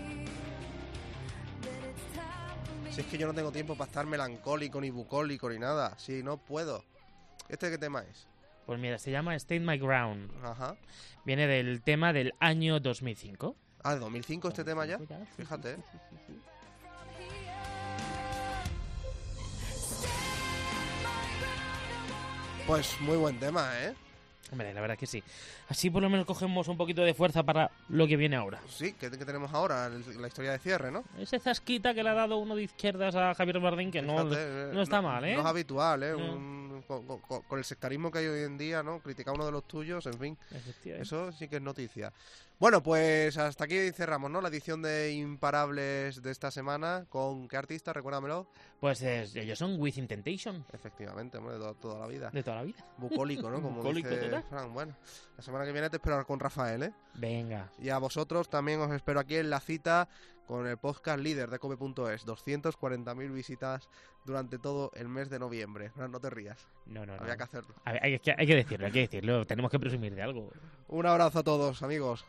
Si 2.90 3.00
es 3.00 3.06
que 3.06 3.16
yo 3.16 3.26
no 3.26 3.32
tengo 3.32 3.50
tiempo 3.50 3.74
para 3.74 3.88
estar 3.88 4.04
melancólico 4.06 4.80
ni 4.80 4.90
bucólico 4.90 5.48
ni 5.48 5.58
nada. 5.58 5.98
Sí, 5.98 6.22
no 6.22 6.36
puedo. 6.36 6.84
¿Este 7.48 7.70
qué 7.70 7.78
tema 7.78 8.02
es? 8.02 8.28
Pues 8.66 8.78
mira, 8.78 8.98
se 8.98 9.10
llama 9.10 9.34
Stay 9.36 9.60
My 9.60 9.78
Ground. 9.78 10.30
Ajá. 10.44 10.76
Viene 11.24 11.46
del 11.46 11.82
tema 11.82 12.12
del 12.12 12.34
año 12.38 12.80
2005. 12.80 13.56
Ah, 13.82 13.94
¿de 13.94 14.00
2005 14.00 14.48
este 14.48 14.64
tema 14.64 14.84
ya? 14.84 14.98
Fíjate. 15.36 15.76
Pues 22.66 23.00
muy 23.00 23.16
buen 23.16 23.38
tema, 23.38 23.70
¿eh? 23.82 23.94
Hombre, 24.50 24.72
la 24.74 24.80
verdad 24.82 24.98
que 24.98 25.06
sí. 25.06 25.22
Así 25.68 25.88
por 25.88 26.02
lo 26.02 26.10
menos 26.10 26.26
cogemos 26.26 26.68
un 26.68 26.76
poquito 26.76 27.02
de 27.02 27.14
fuerza 27.14 27.42
para 27.42 27.70
lo 27.88 28.06
que 28.06 28.16
viene 28.16 28.36
ahora. 28.36 28.60
Sí, 28.68 28.92
¿qué, 28.92 29.10
qué 29.10 29.24
tenemos 29.24 29.52
ahora? 29.54 29.88
La 29.88 30.28
historia 30.28 30.52
de 30.52 30.58
cierre, 30.58 30.90
¿no? 30.90 31.04
Ese 31.18 31.38
zasquita 31.40 31.94
que 31.94 32.02
le 32.02 32.10
ha 32.10 32.14
dado 32.14 32.36
uno 32.36 32.54
de 32.54 32.64
izquierdas 32.64 33.14
a 33.16 33.34
Javier 33.34 33.60
Bardem, 33.60 33.90
que 33.90 34.02
no, 34.02 34.20
eh, 34.34 34.70
no 34.74 34.82
está 34.82 35.00
mal, 35.00 35.24
¿eh? 35.24 35.34
No 35.34 35.40
es 35.40 35.46
habitual, 35.46 36.02
¿eh? 36.02 36.12
No. 36.12 36.32
Un- 36.34 36.62
con, 36.86 37.06
con- 37.20 37.58
el 37.58 37.64
sectarismo 37.64 38.10
que 38.10 38.18
hay 38.18 38.26
hoy 38.26 38.42
en 38.42 38.58
día, 38.58 38.82
¿no? 38.82 38.98
Criticar 39.00 39.32
uno 39.34 39.46
de 39.46 39.52
los 39.52 39.66
tuyos, 39.66 40.04
en 40.06 40.18
fin. 40.18 40.38
Eso 40.84 41.30
sí 41.32 41.48
que 41.48 41.56
es 41.56 41.62
noticia. 41.62 42.12
Bueno, 42.58 42.80
pues 42.80 43.36
hasta 43.38 43.64
aquí 43.64 43.90
cerramos, 43.90 44.30
¿no? 44.30 44.40
La 44.40 44.48
edición 44.48 44.82
de 44.82 45.12
Imparables 45.14 46.22
de 46.22 46.30
esta 46.30 46.52
semana. 46.52 47.06
¿Con 47.08 47.48
qué 47.48 47.56
artista? 47.56 47.92
Recuérdamelo. 47.92 48.46
Pues 48.78 49.02
es- 49.02 49.34
ellos 49.34 49.58
son 49.58 49.80
Within 49.80 50.06
Temptation, 50.06 50.64
Efectivamente, 50.72 51.38
hombre, 51.38 51.54
de 51.54 51.58
toda, 51.58 51.74
toda 51.74 51.98
la 52.00 52.06
vida. 52.06 52.30
de 52.30 52.42
toda 52.44 52.56
la 52.58 52.62
vida. 52.62 52.84
Bucólico, 52.98 53.50
¿no? 53.50 53.60
Como 53.60 53.78
Bucólico 53.78 54.10
dice 54.10 54.28
total. 54.28 54.70
Bueno, 54.70 54.96
la 55.36 55.42
semana 55.42 55.64
que 55.64 55.72
viene 55.72 55.90
te 55.90 55.96
espero 55.96 56.24
con 56.24 56.38
Rafael, 56.38 56.84
¿eh? 56.84 56.92
Venga. 57.14 57.68
Y 57.80 57.88
a 57.88 57.98
vosotros 57.98 58.48
también 58.48 58.80
os 58.80 58.92
espero 58.92 59.18
aquí 59.18 59.36
en 59.36 59.50
la 59.50 59.58
cita 59.58 60.08
con 60.46 60.66
el 60.66 60.76
podcast 60.76 61.20
líder 61.20 61.50
de 61.50 61.58
cope.es. 61.58 62.26
240.000 62.26 63.32
visitas 63.32 63.88
durante 64.24 64.58
todo 64.58 64.90
el 64.94 65.08
mes 65.08 65.30
de 65.30 65.38
noviembre. 65.38 65.92
No 65.96 66.20
te 66.20 66.30
rías. 66.30 66.68
No, 66.86 67.06
no, 67.06 67.16
no. 67.16 67.22
Había 67.22 67.36
que 67.36 67.42
hacerlo. 67.44 67.74
A 67.84 67.92
ver, 67.92 68.04
hay, 68.04 68.18
que, 68.18 68.34
hay 68.36 68.46
que 68.46 68.56
decirlo, 68.56 68.86
hay 68.86 68.92
que 68.92 69.00
decirlo. 69.00 69.46
Tenemos 69.46 69.70
que 69.70 69.78
presumir 69.78 70.14
de 70.14 70.22
algo. 70.22 70.50
Un 70.88 71.06
abrazo 71.06 71.40
a 71.40 71.42
todos, 71.42 71.82
amigos. 71.82 72.24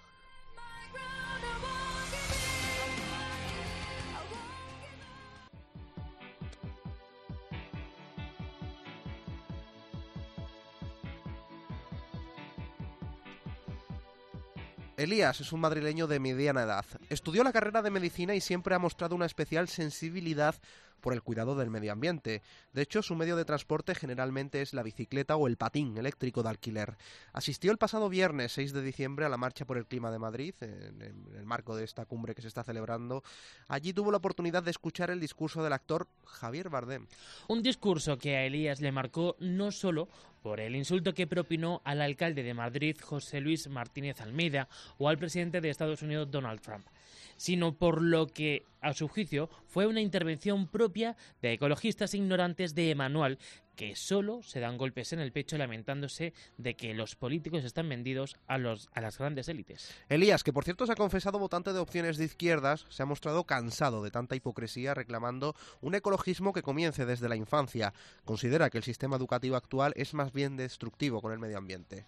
Elías 15.03 15.41
es 15.41 15.51
un 15.51 15.59
madrileño 15.59 16.07
de 16.07 16.19
mediana 16.19 16.63
edad. 16.63 16.85
Estudió 17.09 17.43
la 17.43 17.51
carrera 17.51 17.81
de 17.81 17.91
medicina 17.91 18.35
y 18.35 18.41
siempre 18.41 18.73
ha 18.75 18.79
mostrado 18.79 19.15
una 19.15 19.25
especial 19.25 19.67
sensibilidad 19.67 20.55
por 21.03 21.13
el 21.13 21.21
cuidado 21.21 21.55
del 21.55 21.69
medio 21.69 21.91
ambiente. 21.91 22.41
De 22.71 22.81
hecho, 22.81 23.03
su 23.03 23.13
medio 23.13 23.35
de 23.35 23.43
transporte 23.43 23.93
generalmente 23.93 24.61
es 24.61 24.73
la 24.73 24.81
bicicleta 24.83 25.35
o 25.35 25.47
el 25.47 25.57
patín 25.57 25.97
eléctrico 25.97 26.41
de 26.41 26.49
alquiler. 26.49 26.95
Asistió 27.33 27.71
el 27.71 27.77
pasado 27.77 28.07
viernes 28.07 28.53
6 28.53 28.71
de 28.71 28.81
diciembre 28.81 29.25
a 29.25 29.29
la 29.29 29.35
Marcha 29.35 29.65
por 29.65 29.77
el 29.77 29.85
Clima 29.85 30.09
de 30.09 30.19
Madrid, 30.19 30.55
en 30.61 31.01
el 31.35 31.45
marco 31.45 31.75
de 31.75 31.83
esta 31.83 32.05
cumbre 32.05 32.33
que 32.33 32.41
se 32.41 32.47
está 32.47 32.63
celebrando. 32.63 33.21
Allí 33.67 33.91
tuvo 33.91 34.11
la 34.11 34.17
oportunidad 34.17 34.63
de 34.63 34.71
escuchar 34.71 35.11
el 35.11 35.19
discurso 35.19 35.61
del 35.61 35.73
actor 35.73 36.07
Javier 36.25 36.69
Bardem. 36.69 37.05
Un 37.49 37.61
discurso 37.61 38.17
que 38.17 38.37
a 38.37 38.45
Elías 38.45 38.79
le 38.79 38.93
marcó 38.93 39.35
no 39.39 39.71
solo 39.71 40.07
por 40.43 40.59
el 40.59 40.75
insulto 40.75 41.13
que 41.13 41.25
propinó 41.25 41.81
al 41.85 42.01
alcalde 42.01 42.43
de 42.43 42.53
Madrid, 42.53 42.97
José 43.01 43.39
Luis 43.39 43.67
Martínez 43.69 44.19
Almeida, 44.19 44.67
o 44.97 45.07
al 45.07 45.17
presidente 45.17 45.61
de 45.61 45.69
Estados 45.69 46.01
Unidos, 46.01 46.29
Donald 46.29 46.59
Trump, 46.59 46.85
sino 47.37 47.73
por 47.73 48.01
lo 48.01 48.27
que, 48.27 48.65
a 48.81 48.93
su 48.93 49.07
juicio, 49.07 49.49
fue 49.65 49.87
una 49.87 50.01
intervención 50.01 50.67
propia 50.67 51.15
de 51.41 51.53
ecologistas 51.53 52.13
ignorantes 52.13 52.75
de 52.75 52.91
Emanuel 52.91 53.39
que 53.75 53.95
solo 53.95 54.43
se 54.43 54.59
dan 54.59 54.77
golpes 54.77 55.13
en 55.13 55.19
el 55.19 55.31
pecho 55.31 55.57
lamentándose 55.57 56.33
de 56.57 56.75
que 56.75 56.93
los 56.93 57.15
políticos 57.15 57.63
están 57.63 57.89
vendidos 57.89 58.37
a, 58.47 58.57
los, 58.57 58.89
a 58.93 59.01
las 59.01 59.17
grandes 59.17 59.47
élites. 59.47 59.93
Elías, 60.09 60.43
que 60.43 60.53
por 60.53 60.63
cierto 60.63 60.85
se 60.85 60.91
ha 60.91 60.95
confesado 60.95 61.39
votante 61.39 61.73
de 61.73 61.79
opciones 61.79 62.17
de 62.17 62.25
izquierdas, 62.25 62.85
se 62.89 63.03
ha 63.03 63.05
mostrado 63.05 63.45
cansado 63.45 64.03
de 64.03 64.11
tanta 64.11 64.35
hipocresía 64.35 64.93
reclamando 64.93 65.55
un 65.81 65.95
ecologismo 65.95 66.53
que 66.53 66.61
comience 66.61 67.05
desde 67.05 67.29
la 67.29 67.35
infancia. 67.35 67.93
Considera 68.25 68.69
que 68.69 68.77
el 68.77 68.83
sistema 68.83 69.17
educativo 69.17 69.55
actual 69.55 69.93
es 69.95 70.13
más 70.13 70.31
bien 70.31 70.57
destructivo 70.57 71.21
con 71.21 71.31
el 71.33 71.39
medio 71.39 71.57
ambiente. 71.57 72.05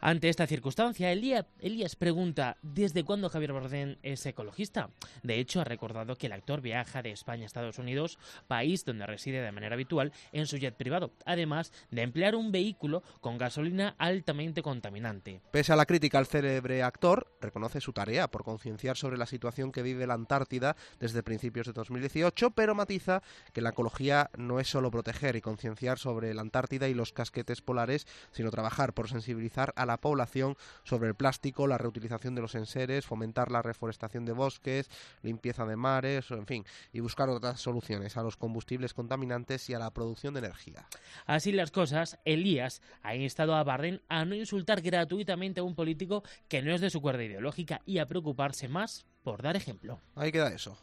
Ante 0.00 0.28
esta 0.28 0.46
circunstancia, 0.46 1.12
Elías, 1.12 1.44
Elías 1.60 1.96
pregunta 1.96 2.56
¿desde 2.62 3.04
cuándo 3.04 3.28
Javier 3.28 3.52
Bardem 3.52 3.96
es 4.02 4.24
ecologista? 4.26 4.90
De 5.22 5.38
hecho, 5.38 5.60
ha 5.60 5.64
recordado 5.64 6.16
que 6.16 6.26
el 6.26 6.32
actor 6.32 6.60
viaja 6.60 7.02
de 7.02 7.10
España 7.10 7.42
a 7.42 7.46
Estados 7.46 7.78
Unidos, 7.78 8.18
país 8.46 8.84
donde 8.84 9.06
reside 9.06 9.42
de 9.42 9.52
manera 9.52 9.74
habitual, 9.74 10.12
en 10.32 10.46
su 10.46 10.56
jet 10.56 10.74
privado 10.74 10.99
además 11.24 11.72
de 11.90 12.02
emplear 12.02 12.34
un 12.34 12.52
vehículo 12.52 13.02
con 13.20 13.38
gasolina 13.38 13.94
altamente 13.98 14.62
contaminante. 14.62 15.40
Pese 15.50 15.72
a 15.72 15.76
la 15.76 15.86
crítica 15.86 16.18
al 16.18 16.26
célebre 16.26 16.82
actor, 16.82 17.32
reconoce 17.40 17.80
su 17.80 17.92
tarea 17.92 18.28
por 18.28 18.44
concienciar 18.44 18.96
sobre 18.96 19.18
la 19.18 19.26
situación 19.26 19.72
que 19.72 19.82
vive 19.82 20.06
la 20.06 20.14
Antártida 20.14 20.76
desde 20.98 21.22
principios 21.22 21.66
de 21.66 21.72
2018, 21.72 22.50
pero 22.52 22.74
matiza 22.74 23.22
que 23.52 23.60
la 23.60 23.70
ecología 23.70 24.30
no 24.36 24.60
es 24.60 24.68
solo 24.68 24.90
proteger 24.90 25.36
y 25.36 25.40
concienciar 25.40 25.98
sobre 25.98 26.34
la 26.34 26.42
Antártida 26.42 26.88
y 26.88 26.94
los 26.94 27.12
casquetes 27.12 27.62
polares, 27.62 28.06
sino 28.32 28.50
trabajar 28.50 28.92
por 28.92 29.08
sensibilizar 29.08 29.72
a 29.76 29.86
la 29.86 29.98
población 29.98 30.56
sobre 30.84 31.08
el 31.08 31.14
plástico, 31.14 31.66
la 31.66 31.78
reutilización 31.78 32.34
de 32.34 32.42
los 32.42 32.54
enseres, 32.54 33.06
fomentar 33.06 33.50
la 33.50 33.62
reforestación 33.62 34.24
de 34.24 34.32
bosques, 34.32 34.90
limpieza 35.22 35.64
de 35.66 35.76
mares, 35.76 36.30
en 36.30 36.46
fin, 36.46 36.64
y 36.92 37.00
buscar 37.00 37.28
otras 37.28 37.60
soluciones 37.60 38.16
a 38.16 38.22
los 38.22 38.36
combustibles 38.36 38.94
contaminantes 38.94 39.68
y 39.70 39.74
a 39.74 39.78
la 39.78 39.90
producción 39.90 40.34
de 40.34 40.40
energía. 40.40 40.86
Así 41.26 41.52
las 41.52 41.70
cosas, 41.70 42.18
Elías 42.24 42.82
ha 43.02 43.14
instado 43.14 43.54
a 43.54 43.64
Bardem 43.64 44.00
a 44.08 44.24
no 44.24 44.34
insultar 44.34 44.80
gratuitamente 44.80 45.60
a 45.60 45.64
un 45.64 45.74
político 45.74 46.22
que 46.48 46.62
no 46.62 46.74
es 46.74 46.80
de 46.80 46.90
su 46.90 47.00
cuerda 47.00 47.24
ideológica 47.24 47.82
y 47.86 47.98
a 47.98 48.06
preocuparse 48.06 48.68
más 48.68 49.06
por 49.22 49.42
dar 49.42 49.56
ejemplo. 49.56 50.00
Ahí 50.14 50.32
queda 50.32 50.52
eso. 50.52 50.78